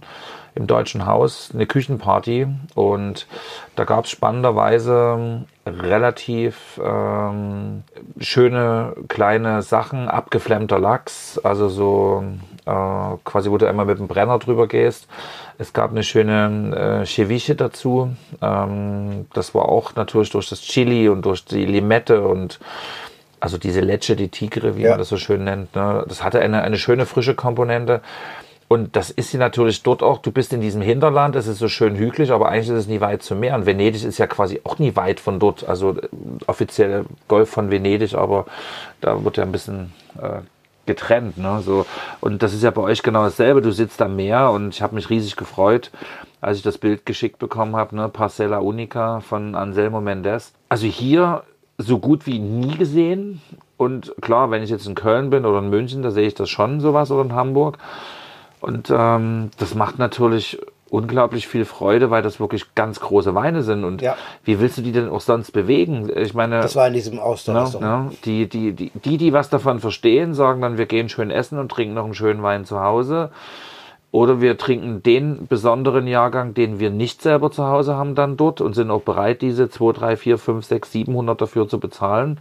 im 0.56 0.68
Deutschen 0.68 1.06
Haus 1.06 1.52
eine 1.54 1.66
Küchenparty 1.66 2.48
und 2.76 3.28
da 3.76 3.86
gab 3.86 4.06
es 4.06 4.12
spannenderweise 4.12 5.46
relativ 5.66 6.80
ähm, 6.84 7.84
schöne 8.20 8.94
kleine 9.08 9.62
Sachen, 9.62 10.08
abgeflammter 10.08 10.80
Lachs, 10.80 11.40
also 11.44 11.70
so 11.70 12.24
äh, 12.66 13.18
quasi, 13.24 13.50
wo 13.50 13.58
du 13.58 13.68
einmal 13.68 13.86
mit 13.86 14.00
dem 14.00 14.08
Brenner 14.08 14.40
drüber 14.40 14.68
gehst. 14.68 15.08
Es 15.58 15.74
gab 15.74 15.92
eine 15.92 16.04
schöne 16.04 17.02
äh, 17.02 17.06
Ceviche 17.06 17.56
dazu. 17.56 18.16
Ähm, 18.42 19.26
das 19.34 19.56
war 19.56 19.70
auch 19.70 19.96
natürlich 19.96 20.30
durch 20.32 20.50
das 20.50 20.62
Chili 20.62 21.10
und 21.10 21.24
durch 21.26 21.46
die 21.46 21.66
Limette 21.66 22.22
und 22.28 22.60
also 23.40 23.58
diese 23.58 23.82
Lecce, 23.82 24.16
die 24.16 24.30
Tigre, 24.30 24.78
wie 24.78 24.84
ja. 24.84 24.92
man 24.92 25.00
das 25.00 25.10
so 25.10 25.18
schön 25.18 25.44
nennt. 25.44 25.76
Ne? 25.76 26.06
Das 26.08 26.24
hatte 26.24 26.40
eine, 26.40 26.62
eine 26.62 26.78
schöne 26.78 27.06
frische 27.06 27.36
Komponente. 27.36 28.02
Und 28.68 28.96
das 28.96 29.10
ist 29.10 29.32
sie 29.32 29.38
natürlich 29.38 29.84
dort 29.84 30.02
auch. 30.02 30.20
Du 30.20 30.32
bist 30.32 30.54
in 30.54 30.62
diesem 30.62 30.82
Hinterland, 30.82 31.36
es 31.36 31.48
ist 31.48 31.60
so 31.60 31.68
schön 31.68 31.96
hügelig, 31.96 32.32
aber 32.32 32.50
eigentlich 32.50 32.70
ist 32.70 32.84
es 32.84 32.88
nie 32.88 33.02
weit 33.02 33.22
zum 33.24 33.40
Meer. 33.40 33.56
Und 33.56 33.66
Venedig 33.66 34.04
ist 34.04 34.18
ja 34.18 34.28
quasi 34.28 34.62
auch 34.64 34.80
nie 34.80 34.96
weit 34.96 35.20
von 35.20 35.40
dort. 35.40 35.68
Also 35.68 35.92
äh, 35.92 36.08
offiziell 36.48 37.06
Golf 37.28 37.50
von 37.50 37.72
Venedig, 37.72 38.16
aber 38.16 38.46
da 39.02 39.24
wird 39.24 39.38
ja 39.38 39.44
ein 39.44 39.52
bisschen 39.52 39.94
äh, 40.22 40.42
getrennt. 40.86 41.38
Ne? 41.38 41.62
So. 41.62 41.86
Und 42.22 42.44
das 42.44 42.54
ist 42.54 42.64
ja 42.64 42.72
bei 42.72 42.82
euch 42.82 43.04
genau 43.04 43.24
dasselbe. 43.24 43.62
Du 43.62 43.72
sitzt 43.72 44.02
am 44.02 44.16
Meer 44.16 44.52
und 44.52 44.70
ich 44.74 44.82
habe 44.82 44.96
mich 44.96 45.10
riesig 45.10 45.36
gefreut, 45.36 45.92
als 46.42 46.58
ich 46.58 46.64
das 46.64 46.78
Bild 46.78 47.06
geschickt 47.06 47.40
bekommen 47.40 47.76
habe. 47.76 47.96
Ne? 47.96 48.10
Parcella 48.10 48.60
Unica 48.60 49.20
von 49.22 49.56
Anselmo 49.56 50.02
Mendes. 50.02 50.54
Also 50.70 50.88
hier 50.88 51.44
so 51.78 52.00
gut 52.00 52.26
wie 52.26 52.40
nie 52.40 52.76
gesehen. 52.78 53.42
Und 53.78 54.14
klar, 54.22 54.52
wenn 54.52 54.64
ich 54.64 54.70
jetzt 54.70 54.88
in 54.88 54.96
Köln 54.96 55.30
bin 55.30 55.46
oder 55.46 55.60
in 55.60 55.70
München, 55.70 56.04
da 56.04 56.12
sehe 56.12 56.28
ich 56.28 56.36
das 56.36 56.50
schon 56.50 56.80
sowas 56.80 57.12
oder 57.12 57.24
in 57.24 57.34
Hamburg. 57.34 57.78
Und 58.64 58.90
ähm, 58.96 59.52
das 59.58 59.76
macht 59.76 60.00
natürlich 60.00 60.58
unglaublich 60.90 61.50
viel 61.50 61.66
Freude, 61.66 62.12
weil 62.12 62.22
das 62.22 62.40
wirklich 62.40 62.76
ganz 62.76 63.02
große 63.02 63.36
Weine 63.36 63.62
sind. 63.62 63.84
Und 63.84 64.02
ja. 64.02 64.16
wie 64.46 64.62
willst 64.62 64.78
du 64.78 64.82
die 64.82 64.94
denn 64.94 65.10
auch 65.10 65.20
sonst 65.20 65.52
bewegen? 65.52 66.10
Ich 66.16 66.34
meine, 66.34 66.62
das 66.62 66.78
war 66.78 66.88
in 66.88 66.94
diesem 66.94 67.20
Austausch. 67.20 67.74
Ne, 67.74 67.80
ne, 67.82 68.12
die, 68.24 68.48
die, 68.48 68.72
die, 68.72 68.92
die, 68.92 69.18
die 69.18 69.34
was 69.34 69.50
davon 69.50 69.82
verstehen, 69.82 70.34
sagen 70.34 70.62
dann, 70.62 70.78
wir 70.78 70.86
gehen 70.86 71.10
schön 71.10 71.30
essen 71.30 71.60
und 71.60 71.74
trinken 71.74 71.96
noch 71.96 72.06
einen 72.06 72.14
schönen 72.14 72.42
Wein 72.42 72.64
zu 72.64 72.80
Hause. 72.80 73.32
Oder 74.12 74.40
wir 74.40 74.58
trinken 74.58 75.04
den 75.04 75.46
besonderen 75.48 76.08
Jahrgang, 76.08 76.54
den 76.54 76.80
wir 76.80 76.90
nicht 76.90 77.22
selber 77.22 77.52
zu 77.52 77.66
Hause 77.66 77.96
haben, 77.96 78.16
dann 78.16 78.38
dort 78.38 78.62
und 78.62 78.76
sind 78.76 78.92
auch 78.92 79.02
bereit, 79.02 79.42
diese 79.42 79.70
2, 79.70 79.92
3, 79.92 80.16
4, 80.16 80.38
5, 80.38 80.66
6, 80.66 80.92
700 80.94 81.42
dafür 81.42 81.68
zu 81.68 81.82
bezahlen. 81.82 82.40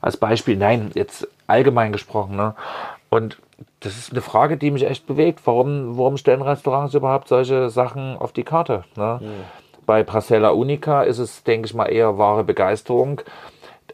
Als 0.00 0.16
Beispiel, 0.16 0.56
nein, 0.56 0.90
jetzt 0.94 1.28
allgemein 1.46 1.92
gesprochen. 1.92 2.34
Ne? 2.34 2.54
Und 3.10 3.38
das 3.80 3.98
ist 3.98 4.12
eine 4.12 4.22
Frage, 4.22 4.56
die 4.56 4.70
mich 4.70 4.88
echt 4.88 5.06
bewegt. 5.06 5.40
Warum, 5.44 5.98
warum 5.98 6.16
stellen 6.16 6.42
Restaurants 6.42 6.94
überhaupt 6.94 7.28
solche 7.28 7.68
Sachen 7.68 8.16
auf 8.16 8.32
die 8.32 8.44
Karte? 8.44 8.84
Ne? 8.96 9.18
Mhm. 9.20 9.84
Bei 9.84 10.04
Parcella 10.04 10.50
Unica 10.50 11.02
ist 11.02 11.18
es, 11.18 11.42
denke 11.42 11.66
ich 11.66 11.74
mal, 11.74 11.86
eher 11.86 12.16
wahre 12.16 12.44
Begeisterung. 12.44 13.20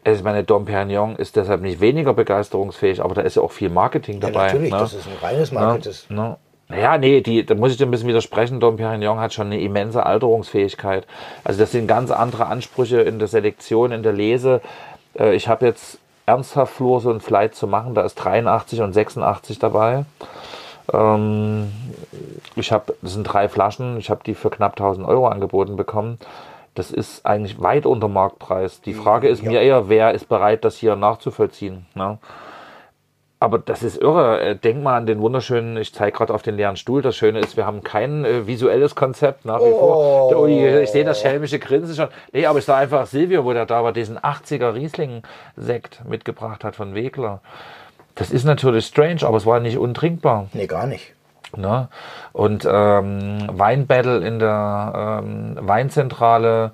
Ich 0.03 0.23
meine, 0.23 0.43
Dom 0.43 0.65
Perignon 0.65 1.15
ist 1.15 1.35
deshalb 1.35 1.61
nicht 1.61 1.81
weniger 1.81 2.13
begeisterungsfähig, 2.13 3.03
aber 3.03 3.15
da 3.15 3.21
ist 3.21 3.35
ja 3.35 3.41
auch 3.41 3.51
viel 3.51 3.69
Marketing 3.69 4.19
dabei. 4.19 4.47
Ja, 4.47 4.53
natürlich, 4.53 4.71
ne? 4.71 4.77
das 4.77 4.93
ist 4.93 5.07
ein 5.07 5.17
reines 5.21 5.51
Marketing. 5.51 5.93
Ne? 6.09 6.15
Ne? 6.15 6.37
Naja, 6.69 6.97
nee, 6.97 7.21
die, 7.21 7.45
da 7.45 7.55
muss 7.55 7.71
ich 7.71 7.77
dir 7.77 7.85
ein 7.85 7.91
bisschen 7.91 8.09
widersprechen. 8.09 8.59
Dom 8.59 8.75
Perignon 8.75 9.19
hat 9.19 9.33
schon 9.33 9.47
eine 9.47 9.59
immense 9.59 10.05
Alterungsfähigkeit. 10.05 11.07
Also 11.43 11.59
das 11.59 11.71
sind 11.71 11.87
ganz 11.87 12.11
andere 12.11 12.45
Ansprüche 12.45 13.01
in 13.01 13.19
der 13.19 13.27
Selektion, 13.27 13.91
in 13.91 14.03
der 14.03 14.13
Lese. 14.13 14.61
Äh, 15.17 15.33
ich 15.33 15.47
habe 15.47 15.65
jetzt 15.65 15.99
ernsthaft 16.27 16.73
Flur 16.73 16.99
so 17.01 17.09
ein 17.09 17.21
Flight 17.21 17.55
zu 17.55 17.65
machen. 17.65 17.95
Da 17.95 18.01
ist 18.03 18.15
83 18.15 18.81
und 18.81 18.93
86 18.93 19.57
dabei. 19.57 20.05
Ähm, 20.93 21.71
ich 22.55 22.71
habe, 22.71 22.95
das 23.01 23.13
sind 23.13 23.23
drei 23.23 23.49
Flaschen. 23.49 23.97
Ich 23.97 24.11
habe 24.11 24.21
die 24.23 24.35
für 24.35 24.51
knapp 24.51 24.73
1000 24.73 25.07
Euro 25.07 25.27
angeboten 25.27 25.75
bekommen. 25.75 26.19
Das 26.75 26.91
ist 26.91 27.25
eigentlich 27.25 27.59
weit 27.59 27.87
unter 27.87 28.07
Marktpreis. 28.07 28.81
Die 28.81 28.93
Frage 28.93 29.27
ist 29.29 29.41
ja. 29.41 29.49
mir 29.49 29.61
eher, 29.61 29.89
wer 29.89 30.13
ist 30.13 30.29
bereit, 30.29 30.63
das 30.63 30.77
hier 30.77 30.95
nachzuvollziehen? 30.95 31.87
Ne? 31.95 32.19
Aber 33.39 33.59
das 33.59 33.83
ist 33.83 34.01
irre. 34.01 34.41
Äh, 34.41 34.55
denk 34.55 34.81
mal 34.81 34.97
an 34.97 35.05
den 35.05 35.19
wunderschönen, 35.19 35.77
ich 35.77 35.93
zeige 35.93 36.17
gerade 36.17 36.33
auf 36.33 36.41
den 36.41 36.55
leeren 36.55 36.75
Stuhl. 36.75 37.01
Das 37.01 37.15
Schöne 37.15 37.39
ist, 37.39 37.55
wir 37.55 37.65
haben 37.65 37.83
kein 37.83 38.25
äh, 38.25 38.47
visuelles 38.47 38.95
Konzept 38.95 39.45
nach 39.45 39.59
wie 39.59 39.65
oh. 39.65 40.29
vor. 40.29 40.47
Ich 40.47 40.89
sehe 40.89 41.05
das 41.05 41.21
schelmische 41.21 41.59
Grinsen 41.59 41.95
schon. 41.95 42.07
Nee, 42.33 42.45
aber 42.45 42.59
ich 42.59 42.65
sah 42.65 42.77
einfach 42.77 43.05
Silvio, 43.05 43.45
wo 43.45 43.53
der 43.53 43.65
da 43.65 43.83
war, 43.83 43.93
diesen 43.93 44.17
80er 44.17 44.73
Riesling-Sekt 44.73 46.05
mitgebracht 46.05 46.63
hat 46.63 46.75
von 46.75 46.95
Wegler. 46.95 47.41
Das 48.15 48.31
ist 48.31 48.45
natürlich 48.45 48.87
strange, 48.87 49.21
aber 49.23 49.37
es 49.37 49.45
war 49.45 49.59
nicht 49.59 49.77
untrinkbar. 49.77 50.47
Nee, 50.53 50.65
gar 50.65 50.87
nicht. 50.87 51.13
Ne? 51.55 51.87
Und 52.33 52.67
ähm, 52.69 53.47
Weinbattle 53.51 54.25
in 54.25 54.39
der 54.39 55.21
ähm, 55.23 55.57
Weinzentrale, 55.61 56.71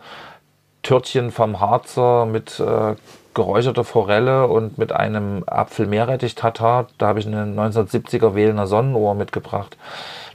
Törtchen 0.82 1.32
vom 1.32 1.60
Harzer 1.60 2.26
mit 2.26 2.60
äh, 2.60 2.96
geräucherter 3.34 3.84
Forelle 3.84 4.48
und 4.48 4.78
mit 4.78 4.92
einem 4.92 5.44
Apfel-Meerrettich-Tatar. 5.46 6.88
Da 6.98 7.08
habe 7.08 7.20
ich 7.20 7.28
eine 7.28 7.44
1970er 7.44 8.36
Wählener 8.36 8.68
Sonnenuhr 8.68 9.16
mitgebracht 9.16 9.78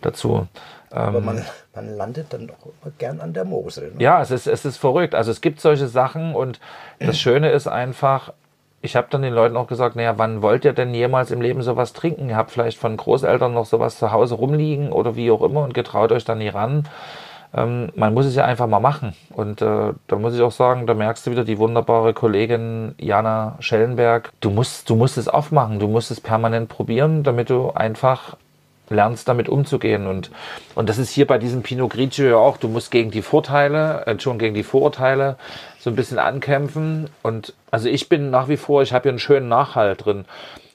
dazu. 0.00 0.46
Aber 0.90 1.18
ähm, 1.18 1.24
man, 1.24 1.44
man 1.74 1.96
landet 1.96 2.32
dann 2.32 2.46
doch 2.46 2.56
immer 2.64 2.92
gern 2.98 3.20
an 3.20 3.32
der 3.32 3.44
Mosel. 3.44 3.92
Ne? 3.92 4.02
Ja, 4.02 4.22
es 4.22 4.30
ist, 4.30 4.46
es 4.46 4.64
ist 4.64 4.76
verrückt. 4.78 5.14
Also 5.14 5.30
es 5.30 5.40
gibt 5.40 5.60
solche 5.60 5.86
Sachen 5.86 6.34
und 6.34 6.60
das 6.98 7.18
Schöne 7.20 7.50
ist 7.50 7.66
einfach, 7.66 8.32
ich 8.80 8.96
habe 8.96 9.08
dann 9.10 9.22
den 9.22 9.34
Leuten 9.34 9.56
auch 9.56 9.66
gesagt, 9.66 9.96
naja, 9.96 10.14
wann 10.16 10.42
wollt 10.42 10.64
ihr 10.64 10.72
denn 10.72 10.94
jemals 10.94 11.30
im 11.30 11.40
Leben 11.40 11.62
sowas 11.62 11.92
trinken? 11.92 12.30
Ihr 12.30 12.36
habt 12.36 12.50
vielleicht 12.50 12.78
von 12.78 12.96
Großeltern 12.96 13.52
noch 13.52 13.66
sowas 13.66 13.98
zu 13.98 14.12
Hause 14.12 14.36
rumliegen 14.36 14.92
oder 14.92 15.16
wie 15.16 15.30
auch 15.30 15.42
immer 15.42 15.62
und 15.62 15.74
getraut 15.74 16.12
euch 16.12 16.24
dann 16.24 16.38
nie 16.38 16.48
ran. 16.48 16.84
Ähm, 17.54 17.90
man 17.96 18.14
muss 18.14 18.26
es 18.26 18.34
ja 18.34 18.44
einfach 18.44 18.66
mal 18.66 18.80
machen. 18.80 19.14
Und 19.30 19.62
äh, 19.62 19.92
da 20.06 20.16
muss 20.16 20.34
ich 20.34 20.42
auch 20.42 20.52
sagen, 20.52 20.86
da 20.86 20.94
merkst 20.94 21.26
du 21.26 21.30
wieder 21.30 21.44
die 21.44 21.58
wunderbare 21.58 22.12
Kollegin 22.12 22.94
Jana 22.98 23.56
Schellenberg. 23.60 24.32
Du 24.40 24.50
musst, 24.50 24.90
du 24.90 24.96
musst 24.96 25.16
es 25.18 25.28
aufmachen, 25.28 25.78
du 25.78 25.88
musst 25.88 26.10
es 26.10 26.20
permanent 26.20 26.68
probieren, 26.68 27.22
damit 27.22 27.50
du 27.50 27.70
einfach 27.70 28.36
lernst, 28.90 29.28
damit 29.28 29.48
umzugehen. 29.48 30.06
Und, 30.06 30.30
und 30.74 30.88
das 30.88 30.98
ist 30.98 31.10
hier 31.10 31.26
bei 31.26 31.38
diesem 31.38 31.62
Pinot 31.62 31.90
Grigio 31.90 32.26
ja 32.26 32.36
auch, 32.36 32.56
du 32.56 32.68
musst 32.68 32.90
gegen 32.90 33.10
die 33.10 33.22
Vorteile, 33.22 34.06
äh, 34.06 34.18
schon 34.18 34.38
gegen 34.38 34.54
die 34.54 34.62
Vorurteile 34.62 35.36
so 35.78 35.90
ein 35.90 35.96
bisschen 35.96 36.18
ankämpfen. 36.18 37.08
Und 37.22 37.54
also 37.70 37.88
ich 37.88 38.08
bin 38.08 38.30
nach 38.30 38.48
wie 38.48 38.56
vor, 38.56 38.82
ich 38.82 38.92
habe 38.92 39.04
hier 39.04 39.12
einen 39.12 39.18
schönen 39.18 39.48
Nachhalt 39.48 40.04
drin. 40.04 40.24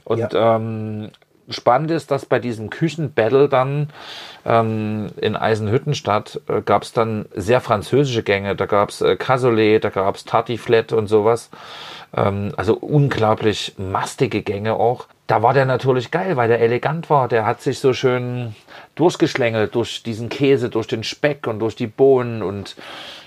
Und 0.06 0.34
ja. 0.34 0.56
ähm, 0.56 1.12
spannend 1.50 1.92
ist, 1.92 2.12
dass 2.12 2.26
bei 2.26 2.40
diesem 2.40 2.70
Küchenbattle 2.70 3.50
dann 3.50 3.90
ähm, 4.46 5.08
in 5.20 5.36
Eisenhüttenstadt 5.36 6.42
äh, 6.48 6.62
gab 6.62 6.84
es 6.84 6.94
dann 6.94 7.26
sehr 7.36 7.62
französische 7.62 8.24
Gänge. 8.24 8.56
Da 8.56 8.66
gab 8.66 8.90
es 8.90 9.02
äh, 9.02 9.16
Cassoulet, 9.16 9.84
da 9.84 9.90
gab 9.90 10.16
es 10.16 10.26
Tartiflette 10.26 10.96
und 10.96 11.08
sowas. 11.08 11.50
Ähm, 12.16 12.54
also 12.58 12.76
unglaublich 12.76 13.76
mastige 13.78 14.42
Gänge 14.42 14.76
auch. 14.76 15.08
Da 15.28 15.42
war 15.42 15.54
der 15.54 15.66
natürlich 15.66 16.12
geil, 16.12 16.36
weil 16.36 16.50
der 16.50 16.60
elegant 16.60 17.10
war. 17.10 17.28
Der 17.28 17.46
hat 17.46 17.62
sich 17.62 17.80
so 17.80 17.94
schön 17.94 18.56
durchgeschlängelt 18.96 19.74
durch 19.74 20.04
diesen 20.04 20.30
Käse, 20.30 20.70
durch 20.70 20.88
den 20.88 21.04
Speck 21.04 21.48
und 21.48 21.60
durch 21.60 21.76
die 21.76 21.88
Bohnen 21.88 22.44
und 22.44 22.76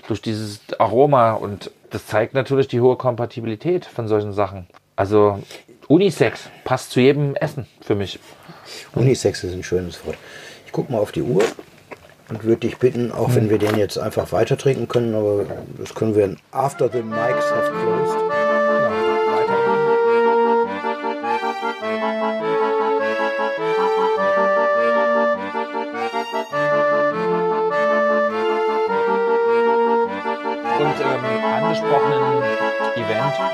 durch 0.07 0.21
dieses 0.21 0.61
Aroma. 0.79 1.33
Und 1.33 1.71
das 1.89 2.05
zeigt 2.05 2.33
natürlich 2.33 2.67
die 2.67 2.81
hohe 2.81 2.95
Kompatibilität 2.95 3.85
von 3.85 4.07
solchen 4.07 4.33
Sachen. 4.33 4.67
Also 4.97 5.41
Unisex 5.87 6.49
passt 6.65 6.91
zu 6.91 6.99
jedem 6.99 7.35
Essen 7.35 7.67
für 7.81 7.95
mich. 7.95 8.19
Unisex 8.93 9.43
ist 9.43 9.53
ein 9.53 9.63
schönes 9.63 10.05
Wort. 10.05 10.17
Ich 10.65 10.73
gucke 10.73 10.91
mal 10.91 10.99
auf 10.99 11.13
die 11.13 11.21
Uhr 11.21 11.43
und 12.29 12.43
würde 12.43 12.67
dich 12.67 12.77
bitten, 12.77 13.11
auch 13.11 13.33
wenn 13.35 13.49
wir 13.49 13.59
den 13.59 13.77
jetzt 13.77 13.97
einfach 13.97 14.31
weiter 14.33 14.57
trinken 14.57 14.87
können, 14.87 15.15
aber 15.15 15.45
das 15.77 15.93
können 15.93 16.15
wir 16.15 16.35
after 16.51 16.89
the 16.89 17.01
mics 17.01 17.49
have 17.51 17.71
closed. 17.71 18.26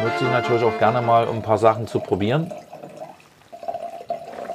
Nutze 0.01 0.25
ich 0.25 0.31
natürlich 0.31 0.63
auch 0.63 0.77
gerne 0.79 1.01
mal, 1.01 1.27
um 1.27 1.37
ein 1.37 1.41
paar 1.41 1.57
Sachen 1.57 1.87
zu 1.87 1.99
probieren. 1.99 2.51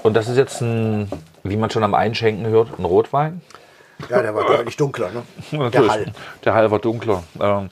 Und 0.03 0.15
das 0.15 0.29
ist 0.29 0.37
jetzt 0.37 0.61
ein, 0.61 1.11
wie 1.43 1.57
man 1.57 1.71
schon 1.71 1.85
am 1.85 1.95
Einschenken 1.95 2.47
hört, 2.47 2.79
ein 2.79 2.85
Rotwein. 2.85 3.43
Ja, 4.09 4.23
der 4.23 4.35
war 4.35 4.47
deutlich 4.47 4.77
dunkler, 4.77 5.11
ne? 5.11 5.23
Natürlich. 5.59 5.73
Der 5.73 5.89
Hall. 5.89 6.13
Der 6.45 6.55
Hall 6.55 6.71
war 6.71 6.79
dunkler. 6.79 7.25
Ähm, 7.41 7.71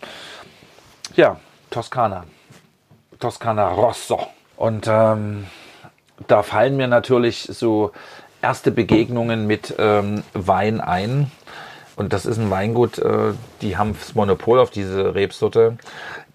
ja, 1.14 1.36
Toskana. 1.70 2.24
Toskana 3.18 3.68
Rosso. 3.68 4.26
Und 4.56 4.86
ähm, 4.88 5.46
da 6.26 6.42
fallen 6.42 6.76
mir 6.76 6.88
natürlich 6.88 7.48
so 7.50 7.92
erste 8.42 8.70
Begegnungen 8.70 9.46
mit 9.46 9.74
ähm, 9.78 10.22
Wein 10.32 10.80
ein. 10.80 11.30
Und 11.94 12.12
das 12.12 12.26
ist 12.26 12.38
ein 12.38 12.50
Weingut, 12.50 12.98
äh, 12.98 13.32
die 13.62 13.76
haben 13.76 13.94
das 13.98 14.14
Monopol 14.14 14.58
auf 14.58 14.70
diese 14.70 15.14
Rebsorte, 15.14 15.78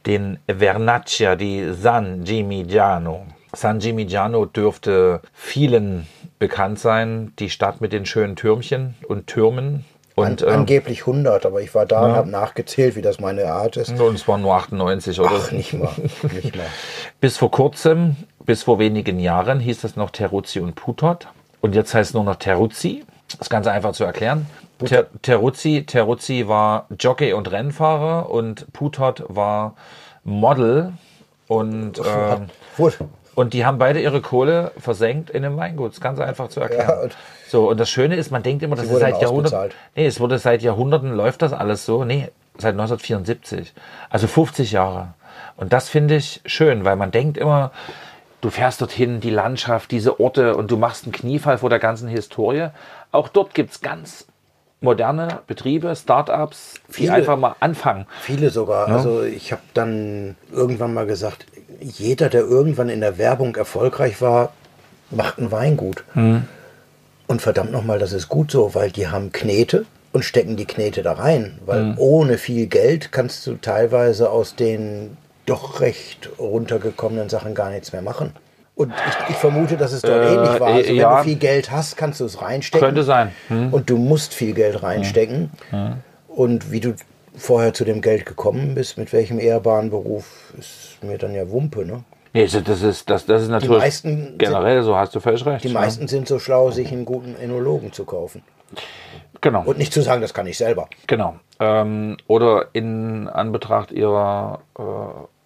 den 0.05 0.39
Vernaccia 0.47 1.35
di 1.35 1.71
San 1.73 2.23
Gimignano. 2.23 3.25
San 3.53 3.79
Gimignano 3.79 4.45
dürfte 4.45 5.21
vielen 5.33 6.07
bekannt 6.39 6.79
sein, 6.79 7.33
die 7.37 7.49
Stadt 7.49 7.81
mit 7.81 7.93
den 7.93 8.05
schönen 8.05 8.35
Türmchen 8.35 8.95
und 9.07 9.27
Türmen. 9.27 9.85
Und, 10.15 10.43
An, 10.43 10.49
äh, 10.49 10.51
angeblich 10.51 11.01
100, 11.01 11.45
aber 11.45 11.61
ich 11.61 11.73
war 11.73 11.85
da 11.85 12.01
ja. 12.01 12.07
und 12.07 12.15
habe 12.15 12.29
nachgezählt, 12.29 12.95
wie 12.95 13.01
das 13.01 13.19
meine 13.19 13.45
Art 13.45 13.77
ist. 13.77 13.99
Und 13.99 14.15
es 14.15 14.27
waren 14.27 14.41
nur 14.41 14.55
98, 14.55 15.19
oder? 15.19 15.29
Ach, 15.33 15.51
nicht 15.51 15.73
mal. 15.73 15.91
Nicht 16.33 16.55
mal. 16.55 16.65
bis 17.21 17.37
vor 17.37 17.51
kurzem, 17.51 18.15
bis 18.45 18.63
vor 18.63 18.79
wenigen 18.79 19.19
Jahren 19.19 19.59
hieß 19.59 19.81
das 19.81 19.95
noch 19.95 20.09
Teruzzi 20.09 20.59
und 20.59 20.75
Putot. 20.75 21.27
Und 21.61 21.75
jetzt 21.75 21.93
heißt 21.93 22.09
es 22.09 22.13
nur 22.13 22.23
noch 22.23 22.35
Teruzzi. 22.35 23.05
Das 23.37 23.49
Ganze 23.49 23.71
einfach 23.71 23.93
zu 23.93 24.03
erklären. 24.03 24.47
Ter 24.85 25.07
Teruzzi, 25.21 25.85
Teruzzi 25.85 26.47
war 26.47 26.87
Jockey 26.99 27.33
und 27.33 27.51
Rennfahrer 27.51 28.29
und 28.29 28.71
Putot 28.73 29.23
war 29.27 29.75
Model. 30.23 30.93
Und, 31.47 31.99
äh, 31.99 32.37
und 33.35 33.53
die 33.53 33.65
haben 33.65 33.77
beide 33.77 34.01
ihre 34.01 34.21
Kohle 34.21 34.71
versenkt 34.77 35.29
in 35.29 35.43
einem 35.43 35.57
Weingut. 35.57 35.91
Das 35.91 36.01
ganz 36.01 36.19
einfach 36.19 36.47
zu 36.49 36.61
erklären. 36.61 36.89
Ja, 36.89 37.01
und 37.01 37.17
so, 37.49 37.69
und 37.69 37.79
das 37.79 37.89
Schöne 37.89 38.15
ist, 38.15 38.31
man 38.31 38.43
denkt 38.43 38.63
immer, 38.63 38.75
das 38.75 38.85
ist 38.85 38.99
seit 38.99 39.21
Jahrhunderten. 39.21 39.71
Nee, 39.95 40.05
es 40.05 40.19
wurde 40.19 40.37
seit 40.37 40.61
Jahrhunderten 40.61 41.11
läuft 41.13 41.41
das 41.41 41.51
alles 41.51 41.85
so. 41.85 42.05
Nee, 42.05 42.29
seit 42.57 42.73
1974. 42.73 43.73
Also 44.09 44.27
50 44.27 44.71
Jahre. 44.71 45.13
Und 45.57 45.73
das 45.73 45.89
finde 45.89 46.15
ich 46.15 46.41
schön, 46.45 46.85
weil 46.85 46.95
man 46.95 47.11
denkt 47.11 47.37
immer, 47.37 47.71
du 48.39 48.49
fährst 48.49 48.81
dorthin, 48.81 49.19
die 49.19 49.29
Landschaft, 49.29 49.91
diese 49.91 50.19
Orte 50.19 50.55
und 50.55 50.71
du 50.71 50.77
machst 50.77 51.03
einen 51.03 51.11
Kniefall 51.11 51.57
vor 51.57 51.69
der 51.69 51.79
ganzen 51.79 52.07
Historie. 52.07 52.69
Auch 53.11 53.27
dort 53.27 53.53
gibt 53.53 53.71
es 53.71 53.81
ganz 53.81 54.27
moderne 54.81 55.39
Betriebe, 55.47 55.95
Startups, 55.95 56.73
die 56.89 56.93
viele, 56.93 57.13
einfach 57.13 57.37
mal 57.37 57.55
anfangen. 57.59 58.07
Viele 58.21 58.49
sogar. 58.49 58.89
Ja? 58.89 58.95
Also 58.97 59.23
ich 59.23 59.51
habe 59.51 59.61
dann 59.73 60.35
irgendwann 60.51 60.93
mal 60.93 61.05
gesagt, 61.05 61.45
jeder, 61.79 62.29
der 62.29 62.41
irgendwann 62.41 62.89
in 62.89 62.99
der 62.99 63.17
Werbung 63.17 63.55
erfolgreich 63.55 64.21
war, 64.21 64.51
macht 65.11 65.37
ein 65.37 65.51
Weingut. 65.51 66.03
Mhm. 66.15 66.43
Und 67.27 67.41
verdammt 67.41 67.71
nochmal, 67.71 67.99
das 67.99 68.11
ist 68.11 68.27
gut 68.27 68.51
so, 68.51 68.75
weil 68.75 68.91
die 68.91 69.07
haben 69.07 69.31
Knete 69.31 69.85
und 70.11 70.25
stecken 70.25 70.57
die 70.57 70.65
Knete 70.65 71.03
da 71.03 71.13
rein. 71.13 71.59
Weil 71.65 71.83
mhm. 71.83 71.93
ohne 71.97 72.37
viel 72.37 72.67
Geld 72.67 73.11
kannst 73.11 73.47
du 73.47 73.55
teilweise 73.55 74.29
aus 74.29 74.55
den 74.55 75.17
doch 75.45 75.79
recht 75.79 76.29
runtergekommenen 76.39 77.29
Sachen 77.29 77.55
gar 77.55 77.69
nichts 77.69 77.93
mehr 77.93 78.01
machen. 78.01 78.33
Und 78.81 78.91
ich, 78.91 79.29
ich, 79.29 79.35
vermute, 79.35 79.77
dass 79.77 79.91
es 79.91 80.01
dort 80.01 80.23
äh, 80.23 80.33
ähnlich 80.33 80.59
war. 80.59 80.67
Also, 80.69 80.91
ja, 80.91 81.11
wenn 81.11 81.17
du 81.17 81.23
viel 81.23 81.35
Geld 81.35 81.69
hast, 81.69 81.97
kannst 81.97 82.19
du 82.19 82.25
es 82.25 82.41
reinstecken. 82.41 82.87
Könnte 82.87 83.03
sein. 83.03 83.31
Hm. 83.47 83.71
Und 83.71 83.89
du 83.91 83.97
musst 83.97 84.33
viel 84.33 84.53
Geld 84.53 84.81
reinstecken. 84.81 85.51
Hm. 85.69 85.97
Und 86.27 86.71
wie 86.71 86.79
du 86.79 86.95
vorher 87.35 87.73
zu 87.73 87.85
dem 87.85 88.01
Geld 88.01 88.25
gekommen 88.25 88.73
bist, 88.73 88.97
mit 88.97 89.13
welchem 89.13 89.39
ehrbaren 89.39 89.91
Beruf, 89.91 90.53
ist 90.57 90.97
mir 91.03 91.19
dann 91.19 91.35
ja 91.35 91.49
Wumpe, 91.51 91.85
ne? 91.85 92.03
Nee, 92.33 92.47
das 92.47 92.81
ist, 92.81 93.09
das, 93.09 93.25
das 93.25 93.43
ist 93.43 93.49
natürlich 93.49 94.01
generell 94.37 94.77
sind, 94.77 94.85
so, 94.85 94.95
hast 94.95 95.13
du 95.13 95.19
völlig 95.19 95.45
recht. 95.45 95.63
Die 95.63 95.67
ja. 95.67 95.73
meisten 95.73 96.07
sind 96.07 96.27
so 96.27 96.39
schlau, 96.39 96.71
sich 96.71 96.91
einen 96.91 97.05
guten 97.05 97.35
Enologen 97.35 97.91
zu 97.91 98.05
kaufen. 98.05 98.41
Genau. 99.41 99.63
Und 99.63 99.77
nicht 99.77 99.93
zu 99.93 100.01
sagen, 100.01 100.21
das 100.21 100.33
kann 100.33 100.47
ich 100.47 100.57
selber. 100.57 100.87
Genau. 101.07 101.35
Ähm, 101.59 102.17
oder 102.27 102.67
in 102.73 103.27
Anbetracht 103.27 103.91
ihrer 103.91 104.61
äh, 104.79 104.81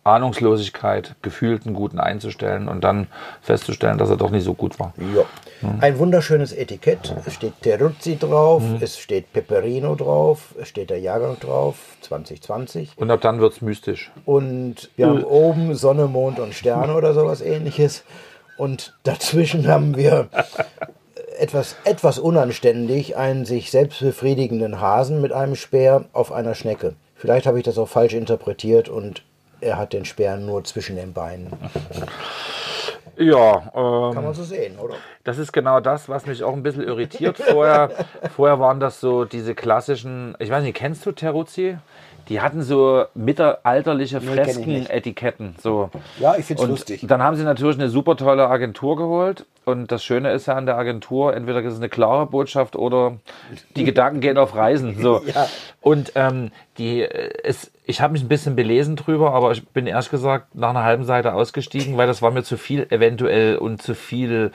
Ahnungslosigkeit 0.06 1.16
gefühlten 1.24 1.74
Guten 1.74 2.00
einzustellen 2.00 2.68
und 2.68 2.84
dann 2.84 3.08
festzustellen, 3.42 3.98
dass 3.98 4.12
er 4.12 4.18
doch 4.18 4.30
nicht 4.30 4.44
so 4.44 4.54
gut 4.54 4.80
war. 4.80 4.94
Ja. 5.16 5.24
Hm. 5.62 5.80
Ein 5.82 5.98
wunderschönes 5.98 6.54
Etikett. 6.54 7.16
Es 7.26 7.34
steht 7.34 7.60
Teruzzi 7.64 8.16
drauf, 8.16 8.62
hm. 8.62 8.78
es 8.82 9.00
steht 9.00 9.34
Peperino 9.34 9.96
drauf, 9.96 10.54
es 10.62 10.70
steht 10.70 10.92
der 10.92 11.00
Jahrgang 11.00 11.40
drauf, 11.40 11.78
2020. 12.02 12.92
Und 12.98 13.10
ab 13.10 13.22
dann 13.22 13.40
wird 13.40 13.54
es 13.54 13.62
mystisch. 13.62 14.12
Und 14.26 14.92
wir 14.96 15.08
haben 15.08 15.24
oben 15.24 15.74
Sonne, 15.74 16.06
Mond 16.06 16.40
und 16.40 16.54
Sterne 16.54 16.94
oder 16.94 17.16
sowas 17.16 17.42
ähnliches. 17.42 18.04
Und 18.58 18.96
dazwischen 19.02 19.68
haben 19.68 19.98
wir 19.98 20.30
etwas, 21.40 21.78
etwas 21.84 22.20
unanständig 22.20 23.18
einen 23.18 23.46
sich 23.46 23.72
selbst 23.72 24.02
befriedigenden 24.02 24.80
Hasen 24.80 25.20
mit 25.20 25.32
einem 25.32 25.56
Speer 25.56 26.06
auf 26.14 26.32
einer 26.32 26.54
Schnecke. 26.54 26.94
Vielleicht 27.16 27.48
habe 27.48 27.58
ich 27.58 27.64
das 27.64 27.80
auch 27.80 27.90
falsch 27.90 28.14
interpretiert 28.14 28.88
und 28.88 29.24
er 29.62 29.78
hat 29.78 29.94
den 29.94 30.06
Speer 30.06 30.38
nur 30.38 30.64
zwischen 30.64 30.96
den 30.96 31.14
Beinen. 31.14 31.52
Ja, 33.18 33.72
ähm, 33.74 34.14
kann 34.14 34.24
man 34.26 34.34
so 34.34 34.44
sehen, 34.44 34.78
oder? 34.78 34.96
Das 35.24 35.38
ist 35.38 35.54
genau 35.54 35.80
das, 35.80 36.10
was 36.10 36.26
mich 36.26 36.44
auch 36.44 36.54
ein 36.54 36.64
bisschen 36.64 36.84
irritiert. 36.84 37.38
Vorher, 37.38 37.90
vorher 38.36 38.60
waren 38.60 38.80
das 38.80 39.00
so 39.00 39.24
diese 39.24 39.56
klassischen, 39.56 40.36
ich 40.40 40.50
weiß 40.50 40.64
nicht, 40.64 40.76
kennst 40.76 41.06
du 41.06 41.14
Teruzzi? 41.14 41.78
Die 42.30 42.42
hatten 42.42 42.62
so 42.62 43.06
mittelalterliche 43.14 44.22
Fresken-Etiketten. 44.22 45.56
So. 45.62 45.90
Ja, 46.20 46.36
ich 46.38 46.46
finde 46.46 46.64
es 46.64 46.70
lustig. 46.70 47.06
Dann 47.08 47.22
haben 47.22 47.36
sie 47.36 47.44
natürlich 47.44 47.78
eine 47.78 47.90
super 47.90 48.18
tolle 48.18 48.48
Agentur 48.48 48.96
geholt. 48.98 49.46
Und 49.66 49.92
das 49.92 50.04
Schöne 50.04 50.32
ist 50.32 50.46
ja 50.46 50.54
an 50.54 50.68
der 50.68 50.78
Agentur, 50.78 51.36
entweder 51.36 51.60
ist 51.62 51.74
es 51.74 51.80
eine 51.80 51.90
klare 51.90 52.28
Botschaft 52.28 52.76
oder 52.76 53.18
die 53.76 53.84
Gedanken 53.86 54.22
gehen 54.22 54.38
auf 54.38 54.56
Reisen. 54.56 55.02
So. 55.02 55.24
Ja. 55.26 55.48
Und 55.82 56.12
ähm, 56.16 56.52
die, 56.78 57.02
es, 57.02 57.72
ich 57.84 58.00
habe 58.02 58.14
mich 58.14 58.24
ein 58.24 58.28
bisschen 58.28 58.56
belesen 58.56 58.96
drüber, 58.96 59.34
aber 59.34 59.52
ich 59.52 59.68
bin 59.68 59.88
ehrlich 59.88 60.12
gesagt 60.12 60.54
nach 60.54 60.70
einer 60.70 60.84
halben 60.84 61.04
Seite 61.04 61.34
ausgestiegen, 61.34 61.98
weil 61.98 62.06
das 62.06 62.22
war 62.22 62.30
mir 62.30 62.44
zu 62.44 62.58
viel 62.58 62.86
eventuell 62.92 63.58
und 63.58 63.82
zu 63.82 63.96
viel 63.96 64.52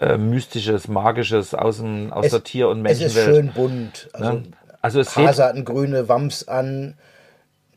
äh, 0.00 0.16
Mystisches, 0.16 0.88
Magisches 0.88 1.54
aus, 1.54 1.78
dem, 1.78 2.10
aus 2.12 2.26
es, 2.26 2.30
der 2.32 2.44
Tier- 2.44 2.68
und 2.70 2.80
Menschenwelt. 2.80 3.10
Es 3.10 3.16
ist 3.16 3.24
schön 3.24 3.52
bunt. 3.52 4.08
Also, 4.14 4.32
ja? 4.32 4.42
also 4.80 5.00
es 5.00 5.16
Hase 5.16 5.44
hat 5.44 5.54
einen 5.54 5.66
grüne 5.66 6.08
Wams 6.08 6.48
an, 6.48 6.94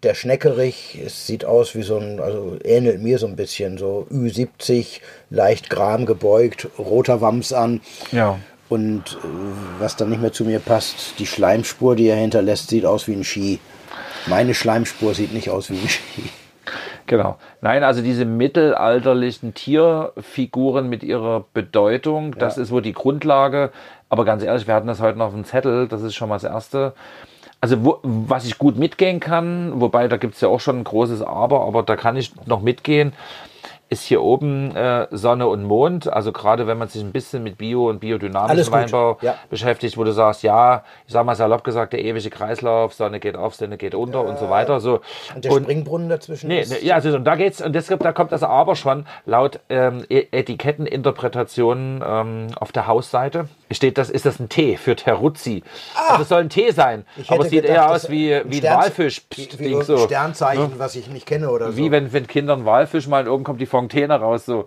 der 0.04 0.14
Schneckerich, 0.14 1.00
es 1.04 1.28
sieht 1.28 1.45
aus 1.45 1.76
wie 1.76 1.84
so 1.84 1.98
ein, 1.98 2.20
also 2.20 2.58
ähnelt 2.64 3.02
mir 3.02 3.18
so 3.18 3.28
ein 3.28 3.36
bisschen, 3.36 3.78
so 3.78 4.08
Ü70, 4.12 5.02
leicht 5.30 5.70
gram 5.70 6.06
gebeugt, 6.06 6.68
roter 6.78 7.22
Wams 7.22 7.54
an. 7.54 7.82
Ja. 8.12 8.39
Und 8.70 9.18
äh, 9.24 9.28
was 9.80 9.95
dann 9.95 10.10
nicht 10.10 10.22
mehr 10.22 10.34
zu 10.34 10.45
mir 10.45 10.60
passt, 10.60 11.20
die 11.20 11.26
Schleimspur, 11.26 11.95
die 11.95 12.08
er 12.08 12.18
hinterlässt, 12.18 12.70
sieht 12.70 12.86
aus 12.86 13.08
wie 13.08 13.14
ein 13.14 13.24
Ski. 13.24 13.60
Meine 14.28 14.54
Schleimspur 14.54 15.14
sieht 15.14 15.34
nicht 15.34 15.50
aus 15.50 15.70
wie 15.70 15.78
ein 15.78 15.89
Ski. 15.89 16.24
Genau. 17.08 17.38
Nein, 17.62 17.84
also 17.84 18.02
diese 18.02 18.26
mittelalterlichen 18.26 19.54
Tierfiguren 19.54 20.89
mit 20.89 21.04
ihrer 21.04 21.45
Bedeutung, 21.54 22.34
ja. 22.34 22.39
das 22.39 22.58
ist 22.58 22.70
wohl 22.70 22.82
die 22.82 22.93
Grundlage. 22.93 23.72
Aber 24.10 24.26
ganz 24.26 24.43
ehrlich, 24.43 24.68
wir 24.68 24.74
hatten 24.74 24.88
das 24.88 25.00
heute 25.00 25.18
noch 25.18 25.28
auf 25.28 25.34
dem 25.34 25.45
Zettel, 25.45 25.88
das 25.88 26.02
ist 26.02 26.16
schon 26.16 26.28
mal 26.30 26.36
das 26.36 26.43
Erste. 26.43 26.93
Also 27.60 27.84
wo, 27.84 27.99
was 28.03 28.45
ich 28.45 28.58
gut 28.58 28.78
mitgehen 28.78 29.20
kann, 29.20 29.82
wobei 29.82 30.08
da 30.08 30.18
gibt 30.18 30.36
es 30.36 30.41
ja 30.41 30.47
auch 30.47 30.60
schon 30.60 30.80
ein 30.80 30.84
großes 30.84 31.22
Aber, 31.22 31.62
aber 31.62 31.84
da 31.84 31.95
kann 31.95 32.16
ich 32.16 32.32
noch 32.45 32.62
mitgehen, 32.62 33.14
ist 33.89 34.03
hier 34.03 34.22
oben 34.22 34.76
äh, 34.76 35.08
Sonne 35.12 35.47
und 35.47 35.64
Mond. 35.64 36.12
Also 36.12 36.32
gerade 36.32 36.68
wenn 36.68 36.78
man 36.78 36.89
sich 36.89 37.01
ein 37.01 37.12
bisschen 37.12 37.43
mit 37.43 37.58
Bio 37.58 37.89
und 37.89 37.99
biodynamischem 37.99 38.74
Weinbau 38.74 39.18
ja. 39.22 39.36
beschäftigt, 39.49 39.97
wo 39.97 40.03
du 40.03 40.12
sagst, 40.12 40.43
ja, 40.43 40.84
ich 41.05 41.14
sag 41.14 41.26
mal 41.26 41.36
salopp 41.36 41.64
gesagt, 41.64 41.93
der 41.93 42.03
ewige 42.03 42.30
Kreislauf, 42.30 42.93
Sonne 42.93 43.20
geht 43.20 43.36
auf, 43.36 43.55
Sonne 43.55 43.78
geht 43.78 43.95
unter 43.95 44.24
ja. 44.24 44.30
und 44.30 44.39
so 44.39 44.49
weiter. 44.49 44.80
So. 44.80 44.99
Und 45.34 45.45
der 45.45 45.51
und, 45.53 45.64
Springbrunnen 45.64 46.10
dazwischen. 46.10 46.49
Nee, 46.49 46.66
nee, 46.68 46.86
ja, 46.86 46.95
also 46.95 47.16
und 47.16 47.24
da 47.24 47.36
geht's, 47.36 47.62
und 47.62 47.74
deshalb, 47.74 48.01
da 48.01 48.12
kommt 48.12 48.32
das 48.32 48.43
aber 48.43 48.76
schon 48.76 49.05
laut 49.26 49.62
ähm, 49.70 50.05
e-, 50.10 50.28
Etiketteninterpretationen 50.32 52.03
ähm, 52.05 52.47
auf 52.60 52.72
der 52.72 52.88
Hausseite. 52.88 53.47
Steht 53.72 53.97
das, 53.97 54.09
ist 54.09 54.26
das 54.26 54.39
ein 54.39 54.49
Tee 54.49 54.78
für 54.78 54.95
Teruzzi. 54.95 55.63
Ah, 55.93 56.11
also 56.11 56.24
es 56.24 56.30
soll 56.30 56.41
ein 56.41 56.49
Tee 56.49 56.72
sein, 56.72 57.05
aber 57.28 57.43
es 57.43 57.49
sieht 57.49 57.63
gedacht, 57.63 57.78
eher 57.78 57.91
aus 57.91 58.09
wie, 58.09 58.41
wie 58.45 58.65
ein 58.65 58.78
Walfisch. 58.78 59.22
Wie, 59.36 59.49
wie, 59.57 59.78
wie 59.78 59.84
so. 59.84 59.97
ein 59.97 60.05
Sternzeichen, 60.05 60.72
ja. 60.72 60.80
was 60.80 60.95
ich 60.95 61.07
nicht 61.09 61.26
kenne 61.26 61.49
oder 61.49 61.72
so. 61.72 61.78
Wie 61.78 61.91
wenn, 61.91 62.13
wenn 62.13 62.28
Kindern 62.28 62.65
Walfisch 62.65 63.07
mal 63.07 63.28
oben 63.28 63.43
kommt 63.43 63.59
die 63.59 63.65
Fontäne 63.65 64.15
raus. 64.15 64.45
So. 64.45 64.65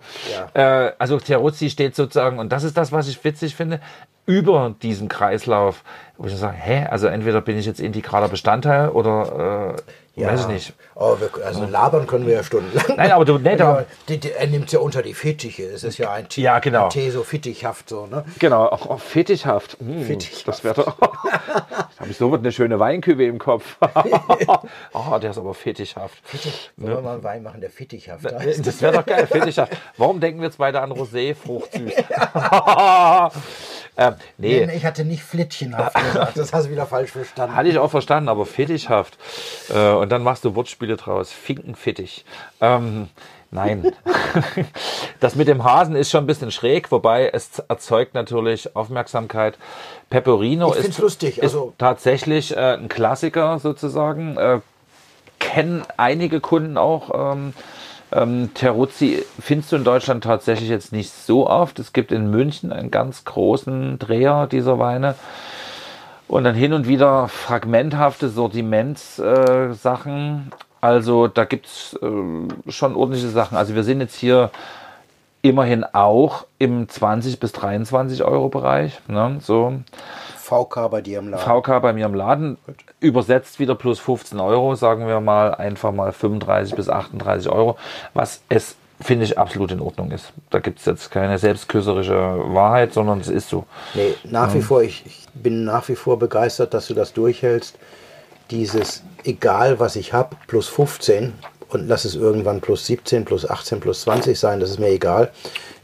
Ja. 0.55 0.85
Äh, 0.85 0.93
also 0.99 1.19
Teruzzi 1.19 1.69
steht 1.69 1.95
sozusagen, 1.95 2.39
und 2.39 2.51
das 2.51 2.63
ist 2.63 2.77
das, 2.77 2.91
was 2.91 3.07
ich 3.07 3.23
witzig 3.23 3.55
finde, 3.55 3.79
über 4.25 4.75
diesen 4.81 5.07
Kreislauf, 5.07 5.83
wo 6.17 6.27
ich 6.27 6.35
sage, 6.35 6.57
hä, 6.57 6.85
also 6.89 7.07
entweder 7.07 7.41
bin 7.41 7.57
ich 7.57 7.65
jetzt 7.65 7.79
integraler 7.79 8.27
Bestandteil 8.27 8.89
oder 8.89 9.75
äh, 9.77 9.81
ja. 10.15 10.27
weiß 10.27 10.41
ich 10.41 10.47
nicht. 10.47 10.73
Oh, 10.95 11.17
wir, 11.19 11.45
also 11.45 11.65
labern 11.65 12.05
können 12.05 12.27
wir 12.27 12.33
ja 12.33 12.43
stundenlang. 12.43 12.97
Nein, 12.97 13.11
aber 13.11 13.25
du, 13.25 13.37
nee, 13.37 13.59
aber, 13.59 13.85
die, 14.09 14.17
die, 14.17 14.31
er 14.31 14.47
nimmt 14.47 14.65
es 14.65 14.73
ja 14.73 14.79
unter 14.79 15.01
die 15.01 15.13
Fittiche. 15.13 15.63
Es 15.63 15.83
ist 15.83 15.97
ja 15.97 16.11
ein 16.11 16.27
Tee, 16.27 16.41
ja, 16.41 16.59
genau. 16.59 16.85
ein 16.85 16.89
Tee 16.89 17.09
so 17.11 17.23
fittichhaft. 17.23 17.89
So, 17.89 18.05
ne? 18.07 18.25
Genau, 18.39 18.65
auch, 18.65 18.89
auch 18.89 18.99
fittichhaft. 18.99 19.77
Hm, 19.79 20.03
fittichhaft. 20.03 20.47
Das 20.47 20.63
wäre 20.63 20.75
doch. 20.75 20.97
habe 22.01 22.09
ich 22.09 22.17
so 22.17 22.33
eine 22.33 22.51
schöne 22.51 22.79
Weinkübe 22.79 23.23
im 23.25 23.39
Kopf. 23.39 23.77
oh, 24.93 25.17
der 25.21 25.31
ist 25.31 25.37
aber 25.37 25.53
fittichhaft. 25.53 26.17
Fittich. 26.23 26.71
Wollen 26.77 26.91
ne? 26.91 26.97
wir 26.97 27.01
mal 27.03 27.13
einen 27.13 27.23
Wein 27.23 27.43
machen, 27.43 27.61
der 27.61 27.69
fittichhaft 27.69 28.25
heißt? 28.25 28.65
Das 28.65 28.81
wäre 28.81 28.93
doch 28.93 29.05
geil, 29.05 29.27
fittichhaft. 29.27 29.77
Warum 29.97 30.19
denken 30.19 30.41
wir 30.41 30.47
jetzt 30.47 30.57
beide 30.57 30.81
an 30.81 30.91
Rosé, 30.91 31.35
fruchtsüß? 31.35 31.93
ähm, 33.97 34.15
nee. 34.37 34.65
nee. 34.65 34.75
Ich 34.75 34.85
hatte 34.85 35.05
nicht 35.05 35.23
flittchenhaft 35.23 35.95
gesagt, 36.07 36.37
das 36.37 36.53
hast 36.53 36.67
du 36.67 36.71
wieder 36.71 36.85
falsch 36.85 37.11
verstanden. 37.11 37.55
Hatte 37.55 37.69
ich 37.69 37.77
auch 37.77 37.91
verstanden, 37.91 38.29
aber 38.29 38.45
fittichhaft. 38.45 39.17
Äh, 39.73 39.91
und 39.91 40.09
dann 40.09 40.23
machst 40.23 40.45
du 40.45 40.55
Wortspiele 40.55 40.97
draus. 40.97 41.31
Finkenfittig. 41.31 42.25
Ähm, 42.59 43.09
Nein. 43.53 43.91
das 45.19 45.35
mit 45.35 45.49
dem 45.49 45.65
Hasen 45.65 45.95
ist 45.97 46.09
schon 46.09 46.23
ein 46.23 46.27
bisschen 46.27 46.51
schräg, 46.51 46.89
wobei 46.89 47.29
es 47.33 47.59
erzeugt 47.59 48.13
natürlich 48.13 48.75
Aufmerksamkeit. 48.77 49.57
Peperino 50.09 50.71
ist, 50.71 50.97
lustig. 50.99 51.43
Also 51.43 51.69
ist 51.69 51.77
tatsächlich 51.77 52.55
äh, 52.55 52.77
ein 52.77 52.87
Klassiker 52.87 53.59
sozusagen. 53.59 54.37
Äh, 54.37 54.61
kennen 55.39 55.83
einige 55.97 56.39
Kunden 56.39 56.77
auch. 56.77 57.33
Ähm, 57.33 57.53
ähm, 58.11 58.51
Teruzzi 58.53 59.25
findest 59.39 59.71
du 59.71 59.77
in 59.77 59.83
Deutschland 59.83 60.23
tatsächlich 60.23 60.69
jetzt 60.69 60.91
nicht 60.91 61.11
so 61.11 61.49
oft. 61.49 61.79
Es 61.79 61.93
gibt 61.93 62.11
in 62.11 62.29
München 62.29 62.71
einen 62.71 62.91
ganz 62.91 63.25
großen 63.25 63.97
Dreher 63.99 64.47
dieser 64.47 64.79
Weine. 64.79 65.15
Und 66.27 66.43
dann 66.45 66.55
hin 66.55 66.73
und 66.73 66.87
wieder 66.87 67.27
fragmenthafte 67.27 68.29
Sortimentssachen. 68.29 70.51
Äh, 70.51 70.55
also 70.81 71.27
da 71.27 71.45
gibt 71.45 71.67
es 71.67 71.97
äh, 72.01 72.71
schon 72.71 72.95
ordentliche 72.95 73.29
Sachen. 73.29 73.57
Also 73.57 73.75
wir 73.75 73.83
sind 73.83 74.01
jetzt 74.01 74.15
hier 74.15 74.49
immerhin 75.41 75.83
auch 75.83 76.45
im 76.57 76.87
20 76.87 77.39
bis 77.39 77.51
23 77.51 78.23
Euro 78.23 78.49
Bereich. 78.49 78.99
Ne? 79.07 79.37
So. 79.41 79.73
VK 80.37 80.89
bei 80.89 81.01
dir 81.01 81.19
im 81.19 81.29
Laden. 81.29 81.61
VK 81.61 81.81
bei 81.81 81.93
mir 81.93 82.05
im 82.05 82.13
Laden. 82.13 82.57
Übersetzt 83.01 83.59
wieder 83.59 83.75
plus 83.75 83.99
15 83.99 84.39
Euro, 84.39 84.75
sagen 84.75 85.07
wir 85.07 85.19
mal 85.19 85.53
einfach 85.53 85.91
mal 85.91 86.13
35 86.13 86.75
bis 86.75 86.87
38 86.87 87.51
Euro, 87.51 87.77
was 88.13 88.41
es 88.47 88.77
finde 89.01 89.25
ich 89.25 89.37
absolut 89.37 89.71
in 89.71 89.81
Ordnung 89.81 90.11
ist. 90.11 90.31
Da 90.51 90.59
gibt 90.59 90.79
es 90.79 90.85
jetzt 90.85 91.11
keine 91.11 91.37
selbstküsserische 91.39 92.13
Wahrheit, 92.13 92.93
sondern 92.93 93.19
es 93.19 93.27
ist 93.27 93.49
so. 93.49 93.65
Nee, 93.95 94.13
nach 94.23 94.53
wie 94.53 94.59
ja. 94.59 94.63
vor, 94.63 94.83
ich, 94.83 95.03
ich 95.05 95.25
bin 95.33 95.65
nach 95.65 95.89
wie 95.89 95.95
vor 95.95 96.19
begeistert, 96.19 96.73
dass 96.73 96.87
du 96.87 96.93
das 96.93 97.11
durchhältst. 97.13 97.77
Dieses 98.51 99.03
egal 99.23 99.79
was 99.79 99.95
ich 99.95 100.13
habe, 100.13 100.35
plus 100.47 100.67
15 100.67 101.33
und 101.69 101.87
lass 101.87 102.05
es 102.05 102.15
irgendwann 102.15 102.61
plus 102.61 102.85
17, 102.85 103.25
plus 103.25 103.49
18, 103.49 103.79
plus 103.79 104.01
20 104.01 104.37
sein, 104.37 104.59
das 104.59 104.71
ist 104.71 104.79
mir 104.79 104.89
egal, 104.89 105.31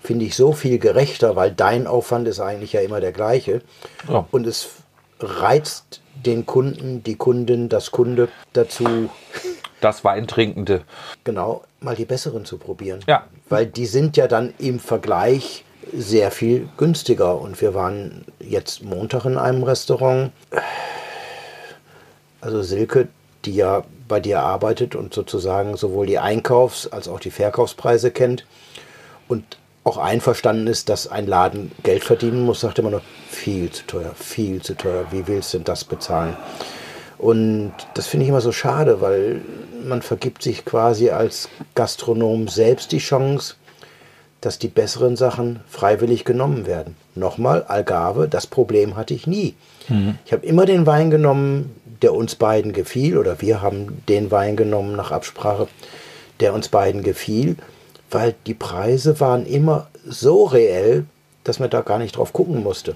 finde 0.02 0.26
ich 0.26 0.36
so 0.36 0.52
viel 0.52 0.80
gerechter, 0.80 1.36
weil 1.36 1.52
dein 1.52 1.88
Aufwand 1.88 2.28
ist 2.28 2.40
eigentlich 2.40 2.74
ja 2.74 2.82
immer 2.82 3.00
der 3.00 3.14
gleiche. 3.14 3.62
Ja. 4.10 4.28
Und 4.32 4.46
es 4.48 4.70
reizt 5.20 6.02
den 6.26 6.46
Kunden, 6.46 7.04
die 7.04 7.16
Kundin, 7.16 7.70
das 7.70 7.92
Kunde 7.92 8.30
dazu. 8.54 9.10
Das 9.82 10.04
Weintrinkende. 10.04 10.82
Genau, 11.24 11.64
mal 11.82 11.96
die 11.96 12.06
besseren 12.06 12.46
zu 12.46 12.58
probieren. 12.58 13.02
Ja. 13.08 13.26
Weil 13.50 13.66
die 13.68 13.86
sind 13.86 14.18
ja 14.18 14.28
dann 14.28 14.54
im 14.58 14.80
Vergleich 14.80 15.64
sehr 15.94 16.32
viel 16.32 16.68
günstiger. 16.78 17.40
Und 17.40 17.62
wir 17.62 17.74
waren 17.74 18.26
jetzt 18.40 18.84
Montag 18.84 19.26
in 19.26 19.38
einem 19.38 19.64
Restaurant. 19.64 20.32
Also 22.42 22.62
Silke, 22.64 23.08
die 23.46 23.56
ja 23.56 23.84
bei 24.08 24.20
dir 24.20 24.40
arbeitet 24.40 24.96
und 24.96 25.14
sozusagen 25.14 25.78
sowohl 25.78 26.08
die 26.08 26.20
Einkaufs- 26.20 26.88
als 26.88 27.08
auch 27.08 27.20
die 27.20 27.32
Verkaufspreise 27.32 28.12
kennt 28.12 28.46
und 29.28 29.58
auch 29.88 29.98
einverstanden 29.98 30.68
ist, 30.68 30.90
dass 30.90 31.08
ein 31.08 31.26
Laden 31.28 31.72
Geld 31.84 32.04
verdienen 32.04 32.46
muss, 32.46 32.60
sagt 32.60 32.78
immer 32.80 32.92
nur, 32.92 33.02
viel 33.30 33.72
zu 33.72 33.86
teuer, 33.88 34.12
viel 34.16 34.62
zu 34.62 34.76
teuer, 34.76 35.06
wie 35.12 35.28
willst 35.28 35.54
du 35.54 35.58
denn 35.58 35.66
das 35.66 35.86
bezahlen? 35.86 36.36
Und 37.18 37.74
das 37.96 38.08
finde 38.08 38.26
ich 38.26 38.30
immer 38.30 38.42
so 38.42 38.52
schade, 38.52 39.02
weil 39.02 39.42
man 39.84 40.02
vergibt 40.02 40.44
sich 40.44 40.66
quasi 40.66 41.10
als 41.10 41.50
Gastronom 41.74 42.48
selbst 42.48 42.92
die 42.92 43.00
Chance, 43.00 43.56
dass 44.42 44.60
die 44.60 44.68
besseren 44.68 45.16
Sachen 45.16 45.62
freiwillig 45.68 46.26
genommen 46.26 46.68
werden. 46.68 46.96
Nochmal, 47.16 47.64
Algarve, 47.64 48.28
das 48.28 48.46
Problem 48.46 48.96
hatte 48.96 49.16
ich 49.16 49.26
nie. 49.26 49.56
Mhm. 49.88 50.20
Ich 50.26 50.34
habe 50.34 50.46
immer 50.46 50.66
den 50.66 50.86
Wein 50.86 51.10
genommen, 51.10 51.76
der 52.04 52.14
uns 52.14 52.36
beiden 52.36 52.74
gefiel, 52.74 53.18
oder 53.18 53.42
wir 53.42 53.62
haben 53.62 54.04
den 54.08 54.30
Wein 54.30 54.56
genommen 54.56 54.96
nach 54.96 55.12
Absprache, 55.12 55.68
der 56.40 56.54
uns 56.54 56.68
beiden 56.68 57.02
gefiel, 57.02 57.56
weil 58.12 58.36
die 58.46 58.54
Preise 58.54 59.20
waren 59.20 59.46
immer 59.46 59.88
so 60.06 60.46
reell, 60.46 61.06
dass 61.44 61.60
man 61.60 61.70
da 61.70 61.82
gar 61.82 62.00
nicht 62.00 62.18
drauf 62.18 62.34
gucken 62.34 62.64
musste. 62.64 62.96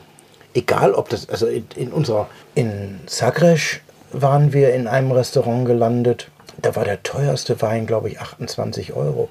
Egal 0.54 0.94
ob 0.94 1.10
das, 1.10 1.30
also 1.30 1.48
in, 1.48 1.66
in 1.76 1.92
unserer, 1.92 2.28
in 2.56 3.00
Sagres 3.06 3.80
waren 4.12 4.54
wir 4.54 4.74
in 4.74 4.88
einem 4.88 5.12
Restaurant 5.12 5.66
gelandet, 5.66 6.30
da 6.62 6.76
war 6.76 6.84
der 6.84 7.02
teuerste 7.04 7.62
Wein, 7.62 7.88
glaube 7.88 8.10
ich, 8.10 8.20
28 8.20 8.94
Euro. 8.94 9.30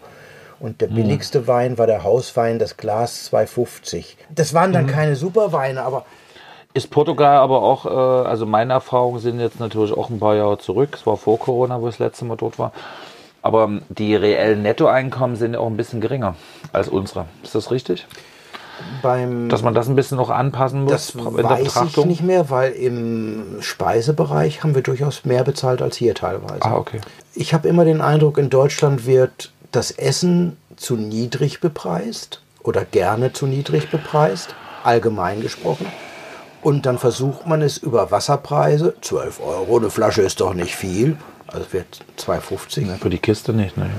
Und 0.59 0.81
der 0.81 0.89
hm. 0.89 0.97
billigste 0.97 1.41
mhm. 1.41 1.47
Wein 1.47 1.79
war 1.79 1.87
der 1.87 2.03
Hauswein, 2.05 2.59
das 2.59 2.77
Glas 2.77 3.31
2,50. 3.33 4.17
Das 4.35 4.55
waren 4.55 4.73
dann 4.73 4.87
mhm. 4.87 4.91
keine 4.91 5.17
Superweine, 5.17 5.83
aber 5.83 6.05
ist 6.73 6.91
Portugal 6.91 7.39
aber 7.39 7.63
auch, 7.63 7.85
äh, 7.85 8.29
also 8.29 8.47
meine 8.47 8.75
Erfahrungen 8.75 9.19
sind 9.19 9.41
jetzt 9.41 9.59
natürlich 9.59 9.93
auch 9.93 10.09
ein 10.09 10.21
paar 10.21 10.37
Jahre 10.37 10.59
zurück. 10.59 10.91
Es 10.95 11.05
war 11.05 11.17
vor 11.17 11.39
Corona, 11.39 11.81
wo 11.81 11.89
ich 11.89 11.97
das 11.97 12.07
letzte 12.07 12.25
Mal 12.27 12.37
dort 12.37 12.61
war. 12.61 12.73
Aber 13.43 13.71
die 13.89 14.15
reellen 14.15 14.63
Nettoeinkommen 14.63 15.37
sind 15.37 15.55
ja 15.55 15.61
auch 15.61 15.67
ein 15.67 15.77
bisschen 15.77 16.01
geringer 16.01 16.35
als 16.73 16.89
unsere. 16.89 17.27
Ist 17.43 17.55
das 17.55 17.71
richtig? 17.71 18.07
Beim 19.03 19.49
Dass 19.49 19.63
man 19.63 19.75
das 19.75 19.89
ein 19.89 19.97
bisschen 19.97 20.17
noch 20.17 20.31
anpassen 20.31 20.85
muss 20.85 20.93
das 20.93 21.17
weiß 21.17 21.83
ich 21.87 22.05
nicht 22.07 22.23
mehr, 22.23 22.49
weil 22.49 22.73
im 22.73 23.59
Speisebereich 23.61 24.63
haben 24.63 24.75
wir 24.75 24.83
durchaus 24.83 25.25
mehr 25.25 25.45
bezahlt 25.45 25.83
als 25.83 25.97
hier 25.97 26.15
teilweise. 26.15 26.63
Ah, 26.63 26.77
okay. 26.77 27.01
Ich 27.35 27.53
habe 27.53 27.69
immer 27.69 27.85
den 27.85 28.01
Eindruck, 28.01 28.39
in 28.39 28.49
Deutschland 28.49 29.07
wird 29.07 29.53
das 29.71 29.91
Essen 29.91 30.57
zu 30.77 30.97
niedrig 30.97 31.61
bepreist 31.61 32.41
oder 32.63 32.85
gerne 32.85 33.33
zu 33.33 33.47
niedrig 33.47 33.91
bepreist, 33.91 34.55
allgemein 34.83 35.41
gesprochen. 35.43 35.87
Und 36.63 36.85
dann 36.85 36.99
versucht 36.99 37.47
man 37.47 37.63
es 37.63 37.79
über 37.79 38.11
Wasserpreise, 38.11 38.95
12 39.01 39.41
Euro, 39.41 39.79
eine 39.79 39.91
Flasche 39.91 40.23
ist 40.23 40.41
doch 40.41 40.53
nicht 40.53 40.77
viel, 40.77 41.17
also 41.53 41.73
wird 41.73 42.01
2,50. 42.19 42.87
Ja, 42.87 42.95
für 42.97 43.11
die 43.11 43.19
Kiste 43.19 43.53
nicht, 43.53 43.77
ne? 43.77 43.91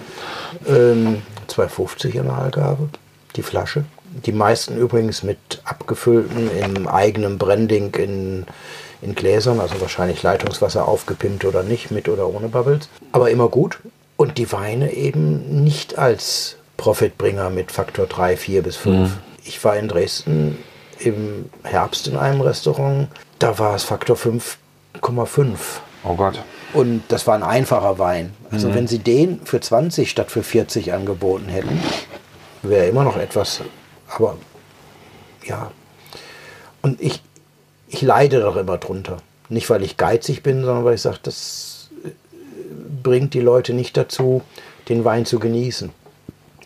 Ähm, 0.67 1.21
2,50 1.47 2.15
in 2.15 2.25
der 2.25 2.33
Allgabe, 2.33 2.89
die 3.35 3.43
Flasche. 3.43 3.85
Die 4.25 4.31
meisten 4.31 4.77
übrigens 4.77 5.23
mit 5.23 5.61
abgefüllten, 5.63 6.49
im 6.51 6.87
eigenen 6.87 7.37
Branding 7.37 7.93
in, 7.95 8.45
in 9.01 9.15
Gläsern, 9.15 9.59
also 9.59 9.79
wahrscheinlich 9.79 10.21
Leitungswasser 10.21 10.87
aufgepimpt 10.87 11.45
oder 11.45 11.63
nicht, 11.63 11.91
mit 11.91 12.09
oder 12.09 12.27
ohne 12.27 12.49
Bubbles. 12.49 12.89
Aber 13.13 13.31
immer 13.31 13.47
gut. 13.47 13.79
Und 14.17 14.37
die 14.37 14.51
Weine 14.51 14.93
eben 14.93 15.63
nicht 15.63 15.97
als 15.97 16.57
Profitbringer 16.77 17.49
mit 17.49 17.71
Faktor 17.71 18.05
3, 18.05 18.37
4 18.37 18.63
bis 18.63 18.75
5. 18.75 19.09
Mhm. 19.09 19.17
Ich 19.45 19.63
war 19.63 19.77
in 19.77 19.87
Dresden 19.87 20.57
im 20.99 21.49
Herbst 21.63 22.07
in 22.07 22.17
einem 22.17 22.41
Restaurant, 22.41 23.07
da 23.39 23.57
war 23.57 23.75
es 23.75 23.83
Faktor 23.83 24.15
5,5. 24.15 25.57
Oh 26.03 26.15
Gott. 26.15 26.39
Und 26.73 27.03
das 27.09 27.27
war 27.27 27.35
ein 27.35 27.43
einfacher 27.43 27.99
Wein. 27.99 28.33
Also 28.49 28.69
mhm. 28.69 28.75
wenn 28.75 28.87
sie 28.87 28.99
den 28.99 29.41
für 29.43 29.59
20 29.59 30.09
statt 30.09 30.31
für 30.31 30.43
40 30.43 30.93
angeboten 30.93 31.49
hätten, 31.49 31.81
wäre 32.61 32.87
immer 32.87 33.03
noch 33.03 33.17
etwas, 33.17 33.61
aber 34.07 34.37
ja. 35.45 35.71
Und 36.81 37.01
ich, 37.01 37.21
ich 37.87 38.01
leide 38.01 38.41
doch 38.41 38.55
immer 38.55 38.77
drunter. 38.77 39.17
Nicht, 39.49 39.69
weil 39.69 39.83
ich 39.83 39.97
geizig 39.97 40.43
bin, 40.43 40.63
sondern 40.63 40.85
weil 40.85 40.95
ich 40.95 41.01
sage, 41.01 41.19
das 41.23 41.89
äh, 42.05 42.09
bringt 43.03 43.33
die 43.33 43.41
Leute 43.41 43.73
nicht 43.73 43.97
dazu, 43.97 44.41
den 44.87 45.03
Wein 45.03 45.25
zu 45.25 45.39
genießen. 45.39 45.89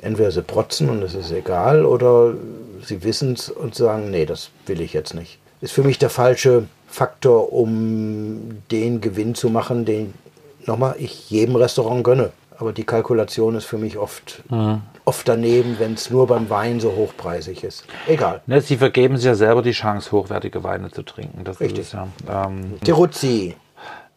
Entweder 0.01 0.32
sie 0.32 0.43
protzen 0.43 0.89
und 0.89 1.01
es 1.01 1.16
ist 1.16 1.32
egal, 1.32 1.86
oder 1.86 2.36
sie 2.84 3.03
wissen 3.03 3.34
es 3.34 3.49
und 3.49 3.74
sagen, 3.74 4.12
nee, 4.12 4.26
das 4.26 4.51
will 4.68 4.82
ich 4.82 4.93
jetzt 4.93 5.16
nicht. 5.16 5.39
Ist 5.62 5.74
für 5.74 5.84
mich 5.84 5.97
der 5.97 6.12
falsche 6.12 6.68
Faktor, 6.88 7.51
um 7.53 8.61
den 8.71 9.01
Gewinn 9.01 9.36
zu 9.36 9.49
machen, 9.49 9.86
den 9.86 10.13
nochmal 10.65 10.95
ich 10.97 11.29
jedem 11.29 11.55
Restaurant 11.55 12.03
gönne. 12.03 12.31
Aber 12.57 12.71
die 12.71 12.86
Kalkulation 12.86 13.55
ist 13.55 13.65
für 13.65 13.77
mich 13.77 13.97
oft, 13.97 14.43
mhm. 14.49 14.81
oft 15.03 15.27
daneben, 15.27 15.77
wenn 15.79 15.93
es 15.93 16.09
nur 16.09 16.27
beim 16.27 16.49
Wein 16.49 16.79
so 16.79 16.95
hochpreisig 16.95 17.63
ist. 17.63 17.86
Egal. 18.07 18.41
Ne, 18.47 18.61
Sie 18.61 18.77
vergeben 18.77 19.17
sich 19.17 19.25
ja 19.25 19.36
selber 19.36 19.61
die 19.61 19.71
Chance, 19.71 20.11
hochwertige 20.11 20.63
Weine 20.63 20.89
zu 20.89 21.03
trinken. 21.03 21.43
Das 21.43 21.59
Richtig. 21.59 21.81
Ist 21.81 21.93
ja, 21.93 22.07
ähm, 22.29 22.79
Teruzzi. 22.83 23.55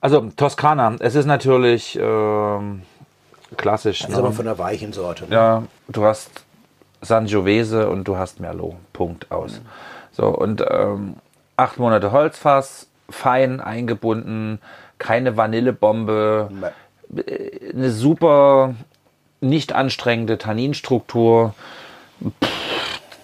Also 0.01 0.29
Toskana, 0.37 0.95
es 1.01 1.17
ist 1.17 1.27
natürlich 1.27 1.99
ähm, 2.01 2.83
klassisch. 3.57 4.01
Das 4.01 4.11
ist 4.11 4.17
ne? 4.17 4.23
aber 4.23 4.33
von 4.33 4.45
der 4.45 4.59
weichen 4.59 4.93
Sorte. 4.93 5.25
Ne? 5.25 5.35
Ja, 5.35 5.63
du 5.89 6.05
hast 6.05 6.31
Sangiovese 7.01 7.89
und 7.89 8.05
du 8.05 8.17
hast 8.17 8.39
Merlot. 8.39 8.77
Punkt 8.93 9.31
aus. 9.33 9.55
Mhm. 9.55 9.67
So, 10.13 10.27
und 10.27 10.65
ähm, 10.69 11.15
acht 11.59 11.79
Monate 11.79 12.13
Holzfass, 12.13 12.89
fein 13.11 13.61
eingebunden, 13.61 14.61
keine 14.99 15.37
Vanillebombe, 15.37 16.51
äh, 17.17 17.73
eine 17.73 17.91
super 17.91 18.75
nicht 19.41 19.73
anstrengende 19.73 20.39
Tanninstruktur. 20.39 21.55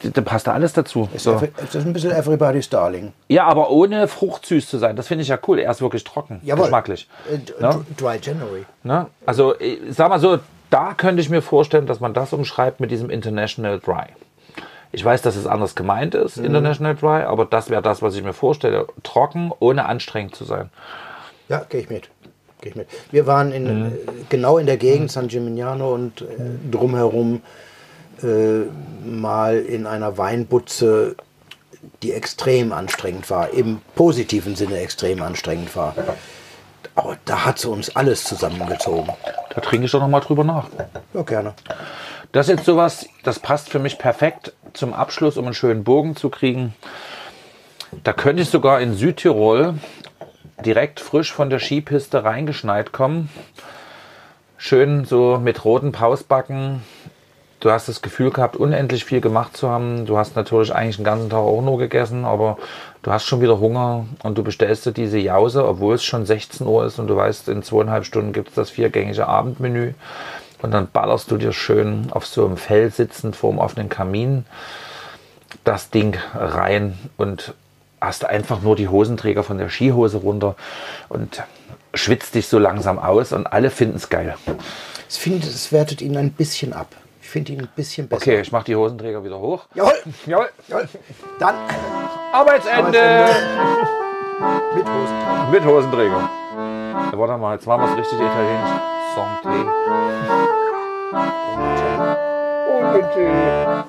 da 0.03 0.21
passt 0.21 0.47
da 0.47 0.53
alles 0.53 0.73
dazu. 0.73 1.09
Ist, 1.15 1.25
so. 1.25 1.35
ist 1.35 1.75
ein 1.75 1.93
bisschen 1.93 2.13
Everybody's 2.13 2.69
Darling. 2.69 3.13
Ja, 3.29 3.47
aber 3.47 3.71
ohne 3.71 4.07
fruchtsüß 4.09 4.69
zu 4.69 4.79
sein. 4.79 4.97
Das 4.97 5.09
finde 5.09 5.23
ich 5.23 5.29
ja 5.29 5.39
cool. 5.47 5.59
Er 5.59 5.71
ist 5.71 5.81
wirklich 5.81 6.05
trocken, 6.05 6.41
Jawohl. 6.45 6.65
geschmacklich. 6.65 7.09
Äh, 7.31 7.39
ne? 7.61 7.85
Dry 7.97 8.19
January. 8.21 8.65
Ne? 8.83 9.07
Also, 9.27 9.59
äh, 9.59 9.79
sag 9.91 10.09
mal 10.09 10.21
so, 10.21 10.39
da 10.71 10.95
könnte 10.95 11.21
ich 11.21 11.31
mir 11.31 11.43
vorstellen, 11.43 11.87
dass 11.87 12.01
man 12.01 12.15
das 12.15 12.33
umschreibt 12.33 12.81
mit 12.81 12.91
diesem 12.91 13.11
International 13.11 13.79
Dry. 13.81 14.07
Ich 14.95 15.05
weiß, 15.05 15.23
dass 15.23 15.35
es 15.35 15.47
anders 15.47 15.75
gemeint 15.75 16.15
ist, 16.15 16.37
mhm. 16.37 16.47
International 16.47 16.95
Dry, 16.95 17.23
aber 17.25 17.45
das 17.45 17.69
wäre 17.69 17.83
das, 17.83 18.01
was 18.01 18.15
ich 18.15 18.23
mir 18.23 18.33
vorstelle. 18.33 18.87
Trocken, 19.03 19.53
ohne 19.59 19.87
anstrengend 19.87 20.35
zu 20.37 20.45
sein. 20.45 20.71
Ja, 21.49 21.65
gehe 21.69 21.81
ich 21.81 21.91
mit. 21.91 22.11
Geh 22.61 22.71
ich 22.71 22.77
mit. 22.77 22.89
Wir 23.11 23.27
waren 23.27 23.53
in, 23.53 23.87
mhm. 23.87 23.93
genau 24.29 24.59
in 24.59 24.67
der 24.67 24.77
Gegend 24.77 25.11
San 25.11 25.29
Gimignano 25.29 25.93
und 25.93 26.23
äh, 26.23 26.27
drumherum 26.71 27.43
äh, 28.23 28.63
mal 29.05 29.59
in 29.59 29.87
einer 29.87 30.17
Weinbutze, 30.17 31.17
die 32.03 32.13
extrem 32.13 32.73
anstrengend 32.73 33.29
war, 33.31 33.51
im 33.51 33.81
positiven 33.97 34.55
Sinne 34.55 34.79
extrem 34.79 35.23
anstrengend 35.23 35.75
war. 35.75 35.95
Aber 36.95 37.17
da 37.25 37.45
hat 37.45 37.59
sie 37.59 37.69
uns 37.69 37.95
alles 37.97 38.25
zusammengezogen. 38.25 39.13
Da 39.55 39.61
trinke 39.61 39.87
ich 39.87 39.93
doch 39.93 40.01
noch 40.01 40.09
mal 40.09 40.21
drüber 40.21 40.45
nach. 40.45 40.69
Ja, 41.13 41.23
gerne. 41.23 41.55
Das 42.35 42.49
ist 42.49 42.57
jetzt 42.57 42.67
sowas, 42.67 43.09
das 43.23 43.39
passt 43.39 43.71
für 43.71 43.79
mich 43.79 43.97
perfekt 43.97 44.55
zum 44.73 44.93
Abschluss, 44.93 45.37
um 45.37 45.45
einen 45.45 45.55
schönen 45.55 45.85
Bogen 45.85 46.17
zu 46.17 46.31
kriegen. 46.31 46.75
Da 48.03 48.13
könnte 48.13 48.43
ich 48.43 48.51
sogar 48.51 48.81
in 48.81 48.95
Südtirol 48.95 49.75
direkt 50.67 50.99
frisch 50.99 51.33
von 51.33 51.49
der 51.49 51.61
Skipiste 51.61 52.25
reingeschneit 52.25 52.91
kommen. 52.91 53.31
Schön 54.59 55.05
so 55.05 55.39
mit 55.41 55.65
roten 55.65 55.93
Pausbacken. 55.93 56.83
Du 57.61 57.71
hast 57.71 57.89
das 57.89 58.03
Gefühl 58.03 58.33
gehabt, 58.33 58.57
unendlich 58.57 59.05
viel 59.05 59.21
gemacht 59.21 59.57
zu 59.57 59.71
haben. 59.71 60.05
Du 60.05 60.19
hast 60.19 60.35
natürlich 60.35 60.75
eigentlich 60.75 60.97
den 60.97 61.05
ganzen 61.05 61.31
Tag 61.31 61.39
auch 61.39 61.63
nur 61.63 61.79
gegessen, 61.79 62.25
aber 62.25 62.59
du 63.05 63.13
hast 63.13 63.27
schon 63.27 63.43
wieder 63.43 63.61
Hunger 63.61 64.07
und 64.25 64.37
du 64.37 64.43
bestellst 64.43 64.87
dir 64.87 64.93
diese 64.93 65.21
Jause, 65.21 65.69
obwohl 65.69 65.95
es 65.95 66.05
schon 66.05 66.27
16 66.27 66.67
Uhr 66.67 66.85
ist 66.85 66.99
und 66.99 67.07
du 67.07 67.15
weißt, 67.15 67.49
in 67.49 67.63
zweieinhalb 67.63 68.05
Stunden 68.05 68.33
gibt 68.33 68.49
es 68.49 68.55
das 68.57 68.71
viergängige 68.71 69.29
Abendmenü. 69.29 69.93
Und 70.65 70.71
dann 70.71 70.89
ballerst 70.91 71.31
du 71.31 71.37
dir 71.37 71.53
schön 71.53 72.07
auf 72.13 72.25
so 72.25 72.47
einem 72.47 72.57
Fell 72.57 72.91
sitzend 72.91 73.37
vor 73.37 73.51
dem 73.51 73.59
offenen 73.59 73.91
Kamin 73.91 74.47
das 75.63 75.91
Ding 75.91 76.17
rein 76.35 76.99
und 77.19 77.53
hast 78.01 78.25
einfach 78.25 78.63
nur 78.63 78.75
die 78.75 78.89
Hosenträger 78.89 79.43
von 79.43 79.59
der 79.59 79.69
Skihose 79.69 80.17
runter 80.17 80.57
und 81.11 81.43
schwitzt 81.93 82.35
dich 82.35 82.49
so 82.49 82.59
langsam 82.59 82.99
aus 82.99 83.35
und 83.35 83.47
alle 83.47 83.69
finden 83.69 83.97
es 83.97 84.09
geil. 84.09 84.37
Ich 85.11 85.19
finde, 85.19 85.47
es 85.47 85.71
wertet 85.71 86.01
ihn 86.01 86.17
ein 86.17 86.33
bisschen 86.33 86.73
ab. 86.73 86.89
Ich 87.21 87.29
finde 87.29 87.53
ihn 87.53 87.61
ein 87.61 87.69
bisschen 87.77 88.09
besser. 88.09 88.23
Okay, 88.23 88.41
ich 88.41 88.51
mache 88.51 88.65
die 88.65 88.77
Hosenträger 88.77 89.23
wieder 89.23 89.39
hoch. 89.39 89.67
Jawohl. 89.75 89.93
Jawohl. 90.25 90.49
Jawohl. 90.69 90.89
Dann 91.41 91.57
Arbeitsende. 92.33 92.99
Arbeitsende. 92.99 93.37
Mit 94.75 94.87
Hosenträger. 94.87 95.51
Mit 95.51 95.65
Hosenträger. 95.67 96.31
Warte 97.13 97.37
mal, 97.37 97.53
jetzt 97.55 97.67
machen 97.67 97.83
wir 97.83 97.91
es 97.91 97.99
richtig 97.99 98.19
italienisch. 98.19 98.81
Santé. 99.15 100.64
Und, 101.15 101.23
äh, 103.17 103.35
und 103.37 103.85